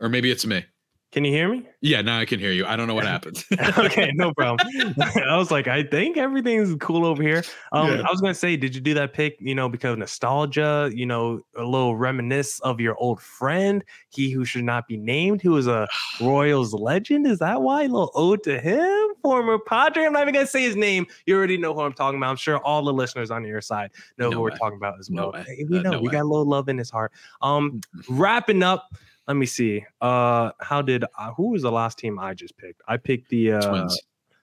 Or 0.00 0.08
maybe 0.08 0.30
it's 0.30 0.44
me. 0.46 0.64
Can 1.10 1.24
you 1.24 1.32
hear 1.32 1.48
me? 1.48 1.66
Yeah, 1.80 2.02
now 2.02 2.18
I 2.18 2.26
can 2.26 2.38
hear 2.38 2.52
you. 2.52 2.66
I 2.66 2.76
don't 2.76 2.86
know 2.86 2.94
what 2.94 3.06
happened. 3.16 3.42
okay, 3.78 4.12
no 4.14 4.34
problem. 4.36 4.68
I 5.26 5.38
was 5.38 5.50
like, 5.50 5.66
I 5.66 5.82
think 5.82 6.18
everything's 6.18 6.74
cool 6.80 7.06
over 7.06 7.22
here. 7.22 7.42
Um, 7.72 7.88
Yeah. 7.88 8.02
I 8.06 8.10
was 8.10 8.20
gonna 8.20 8.34
say, 8.34 8.56
did 8.58 8.74
you 8.74 8.80
do 8.82 8.92
that 8.92 9.14
pick, 9.14 9.36
you 9.40 9.54
know, 9.54 9.70
because 9.70 9.96
nostalgia, 9.96 10.90
you 10.92 11.06
know, 11.06 11.40
a 11.56 11.64
little 11.64 11.96
reminisce 11.96 12.60
of 12.60 12.78
your 12.78 12.94
old 12.98 13.22
friend, 13.22 13.82
he 14.10 14.30
who 14.30 14.44
should 14.44 14.64
not 14.64 14.86
be 14.86 14.98
named, 14.98 15.40
who 15.40 15.56
is 15.56 15.66
a 15.66 15.88
Royals 16.20 16.74
legend? 16.74 17.26
Is 17.26 17.38
that 17.38 17.62
why? 17.62 17.84
A 17.84 17.88
little 17.88 18.10
ode 18.14 18.42
to 18.42 18.60
him, 18.60 19.08
former 19.22 19.58
Padre. 19.58 20.04
I'm 20.04 20.12
not 20.12 20.22
even 20.22 20.34
gonna 20.34 20.46
say 20.46 20.62
his 20.62 20.76
name. 20.76 21.06
You 21.24 21.36
already 21.36 21.56
know 21.56 21.72
who 21.72 21.80
I'm 21.80 21.94
talking 21.94 22.18
about. 22.18 22.28
I'm 22.28 22.36
sure 22.36 22.58
all 22.58 22.84
the 22.84 22.92
listeners 22.92 23.30
on 23.30 23.44
your 23.46 23.62
side 23.62 23.92
know 24.18 24.28
No 24.28 24.36
who 24.36 24.42
we're 24.42 24.50
talking 24.58 24.76
about 24.76 24.98
as 25.00 25.10
well. 25.10 25.32
way. 25.32 25.42
Hey, 25.46 25.64
we 25.70 25.78
Uh, 25.78 25.82
know 25.82 25.90
no 25.92 26.00
we 26.02 26.08
way. 26.08 26.12
got 26.12 26.22
a 26.22 26.28
little 26.28 26.46
love 26.46 26.68
in 26.68 26.76
his 26.76 26.90
heart. 26.90 27.12
Um, 27.40 27.80
wrapping 28.10 28.62
up. 28.62 28.90
Let 29.28 29.36
me 29.36 29.46
see. 29.46 29.84
Uh, 30.00 30.50
how 30.60 30.80
did 30.80 31.04
uh, 31.18 31.32
who 31.34 31.50
was 31.50 31.60
the 31.62 31.70
last 31.70 31.98
team 31.98 32.18
I 32.18 32.32
just 32.32 32.56
picked? 32.56 32.80
I 32.88 32.96
picked 32.96 33.28
the 33.28 33.52
uh, 33.52 33.60
Twins. 33.60 34.00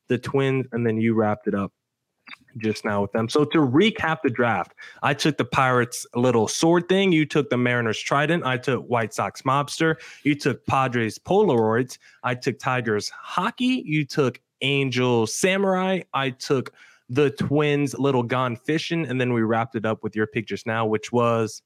the 0.08 0.18
Twins, 0.20 0.68
and 0.72 0.86
then 0.86 0.98
you 0.98 1.16
wrapped 1.16 1.48
it 1.48 1.56
up 1.56 1.74
just 2.58 2.86
now 2.86 3.02
with 3.02 3.12
them. 3.12 3.28
So 3.28 3.44
to 3.46 3.58
recap 3.58 4.20
the 4.22 4.30
draft, 4.30 4.76
I 5.02 5.16
took 5.16 5.38
the 5.38 5.46
Pirates 5.46 6.06
little 6.16 6.48
sword 6.48 6.88
thing. 6.88 7.12
You 7.12 7.26
took 7.26 7.50
the 7.50 7.58
Mariners 7.58 8.00
Trident. 8.00 8.46
I 8.46 8.58
took 8.58 8.86
White 8.86 9.12
Sox 9.14 9.42
Mobster. 9.42 9.96
You 10.24 10.36
took 10.36 10.64
Padres 10.68 11.18
Polaroids. 11.18 11.98
I 12.24 12.36
took 12.36 12.60
Tigers 12.60 13.10
Hockey. 13.10 13.84
You 13.86 14.06
took 14.06 14.40
Angels 14.62 15.34
Samurai. 15.34 16.02
I 16.14 16.30
took 16.30 16.72
the 17.10 17.32
Twins 17.32 17.98
little 17.98 18.24
Gone 18.24 18.56
Fishing, 18.56 19.06
and 19.08 19.20
then 19.20 19.34
we 19.34 19.42
wrapped 19.42 19.76
it 19.76 19.86
up 19.86 20.04
with 20.04 20.16
your 20.16 20.28
pick 20.28 20.46
just 20.46 20.68
now, 20.68 20.86
which 20.86 21.12
was. 21.12 21.64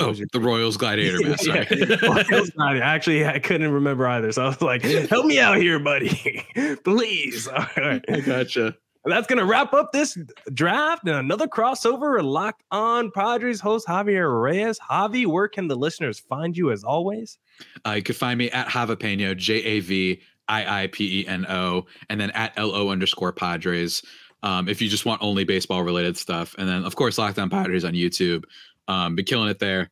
Oh, 0.00 0.14
the 0.32 0.40
Royals 0.40 0.76
gladiator 0.76 1.20
man. 1.20 1.38
Sorry. 1.38 1.66
Royals 2.02 2.50
Gladiator. 2.50 2.82
Actually, 2.84 3.26
I 3.26 3.38
couldn't 3.38 3.70
remember 3.72 4.06
either. 4.06 4.32
So 4.32 4.44
I 4.44 4.48
was 4.48 4.62
like, 4.62 4.82
help 4.82 5.26
me 5.26 5.38
out 5.38 5.56
here, 5.56 5.78
buddy. 5.78 6.44
Please. 6.84 7.48
All 7.48 7.66
right. 7.76 8.04
I 8.08 8.20
gotcha. 8.20 8.76
And 9.04 9.12
that's 9.12 9.28
going 9.28 9.38
to 9.38 9.44
wrap 9.44 9.72
up 9.72 9.92
this 9.92 10.18
draft 10.52 11.06
and 11.06 11.14
another 11.16 11.46
crossover. 11.46 12.22
Locked 12.22 12.64
on 12.72 13.12
Padres 13.12 13.60
host 13.60 13.86
Javier 13.86 14.42
Reyes. 14.42 14.80
Javi, 14.80 15.26
where 15.26 15.46
can 15.46 15.68
the 15.68 15.76
listeners 15.76 16.18
find 16.18 16.56
you 16.56 16.72
as 16.72 16.82
always? 16.82 17.38
Uh, 17.86 17.92
you 17.92 18.02
can 18.02 18.16
find 18.16 18.36
me 18.36 18.50
at 18.50 18.66
Javapeno, 18.66 19.36
J 19.36 19.54
A 19.62 19.80
V 19.80 20.20
I 20.48 20.82
I 20.82 20.86
P 20.88 21.20
E 21.20 21.26
N 21.28 21.46
O, 21.48 21.86
and 22.10 22.20
then 22.20 22.30
at 22.32 22.52
L 22.56 22.74
O 22.74 22.90
underscore 22.90 23.32
Padres. 23.32 24.02
Um, 24.42 24.68
if 24.68 24.82
you 24.82 24.88
just 24.88 25.06
want 25.06 25.22
only 25.22 25.44
baseball 25.44 25.82
related 25.82 26.16
stuff. 26.16 26.54
And 26.58 26.68
then, 26.68 26.84
of 26.84 26.94
course, 26.94 27.18
Locked 27.18 27.38
on 27.38 27.48
Padres 27.48 27.84
on 27.84 27.92
YouTube. 27.94 28.44
Um, 28.88 29.16
been 29.16 29.24
killing 29.24 29.48
it 29.48 29.58
there. 29.58 29.90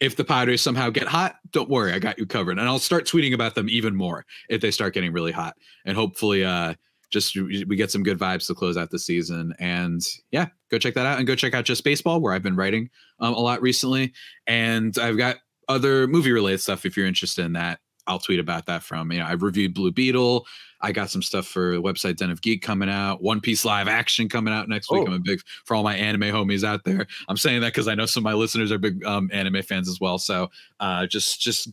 If 0.00 0.16
the 0.16 0.24
Padres 0.24 0.60
somehow 0.60 0.90
get 0.90 1.06
hot, 1.06 1.36
don't 1.52 1.70
worry, 1.70 1.92
I 1.92 2.00
got 2.00 2.18
you 2.18 2.26
covered. 2.26 2.58
And 2.58 2.68
I'll 2.68 2.80
start 2.80 3.06
tweeting 3.06 3.34
about 3.34 3.54
them 3.54 3.68
even 3.70 3.94
more 3.94 4.26
if 4.48 4.60
they 4.60 4.72
start 4.72 4.94
getting 4.94 5.12
really 5.12 5.30
hot. 5.30 5.54
And 5.84 5.96
hopefully, 5.96 6.44
uh, 6.44 6.74
just 7.12 7.36
we 7.36 7.76
get 7.76 7.90
some 7.90 8.02
good 8.02 8.18
vibes 8.18 8.46
to 8.46 8.54
close 8.54 8.76
out 8.76 8.90
the 8.90 8.98
season. 8.98 9.54
And 9.60 10.02
yeah, 10.30 10.46
go 10.70 10.78
check 10.78 10.94
that 10.94 11.06
out 11.06 11.18
and 11.18 11.26
go 11.26 11.36
check 11.36 11.54
out 11.54 11.64
Just 11.64 11.84
Baseball, 11.84 12.20
where 12.20 12.32
I've 12.32 12.42
been 12.42 12.56
writing 12.56 12.90
um, 13.20 13.34
a 13.34 13.40
lot 13.40 13.62
recently. 13.62 14.12
And 14.46 14.96
I've 14.98 15.18
got 15.18 15.36
other 15.68 16.08
movie 16.08 16.32
related 16.32 16.60
stuff 16.60 16.84
if 16.84 16.96
you're 16.96 17.06
interested 17.06 17.44
in 17.44 17.52
that. 17.52 17.78
I'll 18.06 18.18
tweet 18.18 18.40
about 18.40 18.66
that 18.66 18.82
from, 18.82 19.12
you 19.12 19.18
know, 19.18 19.26
I've 19.26 19.42
reviewed 19.42 19.74
Blue 19.74 19.92
Beetle. 19.92 20.46
I 20.80 20.90
got 20.90 21.10
some 21.10 21.22
stuff 21.22 21.46
for 21.46 21.74
the 21.74 21.82
website 21.82 22.16
Den 22.16 22.30
of 22.30 22.42
Geek 22.42 22.60
coming 22.62 22.88
out. 22.88 23.22
One 23.22 23.40
Piece 23.40 23.64
live 23.64 23.86
action 23.86 24.28
coming 24.28 24.52
out 24.52 24.68
next 24.68 24.90
week. 24.90 25.02
Oh. 25.02 25.06
I'm 25.06 25.12
a 25.12 25.18
big 25.20 25.40
for 25.64 25.76
all 25.76 25.84
my 25.84 25.94
anime 25.94 26.22
homies 26.22 26.64
out 26.64 26.84
there. 26.84 27.06
I'm 27.28 27.36
saying 27.36 27.60
that 27.60 27.72
because 27.72 27.86
I 27.86 27.94
know 27.94 28.06
some 28.06 28.22
of 28.22 28.24
my 28.24 28.34
listeners 28.34 28.72
are 28.72 28.78
big 28.78 29.04
um, 29.04 29.30
anime 29.32 29.62
fans 29.62 29.88
as 29.88 30.00
well. 30.00 30.18
So 30.18 30.50
uh, 30.80 31.06
just 31.06 31.40
just 31.40 31.68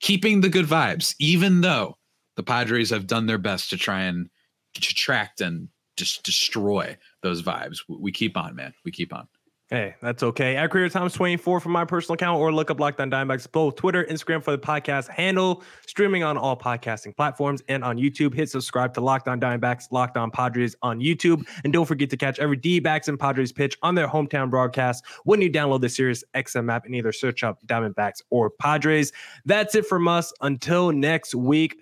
keeping 0.00 0.40
the 0.40 0.48
good 0.48 0.66
vibes, 0.66 1.14
even 1.18 1.60
though 1.60 1.98
the 2.36 2.42
Padres 2.42 2.90
have 2.90 3.06
done 3.06 3.26
their 3.26 3.38
best 3.38 3.70
to 3.70 3.76
try 3.76 4.02
and 4.02 4.30
detract 4.74 5.40
and 5.40 5.68
just 5.96 6.22
destroy 6.22 6.96
those 7.22 7.42
vibes. 7.42 7.78
We 7.88 8.12
keep 8.12 8.36
on, 8.36 8.54
man. 8.54 8.72
We 8.84 8.90
keep 8.90 9.12
on. 9.12 9.28
Hey, 9.68 9.96
that's 10.00 10.22
okay. 10.22 10.54
At 10.54 10.70
CreatorThomas24 10.70 11.40
for 11.40 11.68
my 11.68 11.84
personal 11.84 12.14
account 12.14 12.38
or 12.38 12.52
look 12.52 12.70
up 12.70 12.78
Locked 12.78 13.00
on 13.00 13.10
Diamondbacks, 13.10 13.50
both 13.50 13.74
Twitter, 13.74 14.04
Instagram 14.04 14.40
for 14.40 14.52
the 14.52 14.58
podcast 14.58 15.08
handle, 15.08 15.64
streaming 15.88 16.22
on 16.22 16.38
all 16.38 16.56
podcasting 16.56 17.16
platforms 17.16 17.64
and 17.68 17.82
on 17.82 17.96
YouTube. 17.96 18.32
Hit 18.32 18.48
subscribe 18.48 18.94
to 18.94 19.00
Locked 19.00 19.26
on 19.26 19.40
Diamondbacks, 19.40 19.90
Locked 19.90 20.16
on 20.16 20.30
Padres 20.30 20.76
on 20.82 21.00
YouTube. 21.00 21.44
And 21.64 21.72
don't 21.72 21.84
forget 21.84 22.10
to 22.10 22.16
catch 22.16 22.38
every 22.38 22.56
D 22.56 22.78
backs 22.78 23.08
and 23.08 23.18
Padres 23.18 23.50
pitch 23.50 23.76
on 23.82 23.96
their 23.96 24.06
hometown 24.06 24.50
broadcast 24.50 25.04
when 25.24 25.42
you 25.42 25.50
download 25.50 25.80
the 25.80 25.88
Sirius 25.88 26.22
XM 26.36 26.72
app 26.72 26.86
and 26.86 26.94
either 26.94 27.10
search 27.10 27.42
up 27.42 27.60
Diamondbacks 27.66 28.22
or 28.30 28.50
Padres. 28.50 29.10
That's 29.46 29.74
it 29.74 29.84
from 29.84 30.06
us. 30.06 30.32
Until 30.42 30.92
next 30.92 31.34
week, 31.34 31.76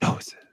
doses. 0.00 0.43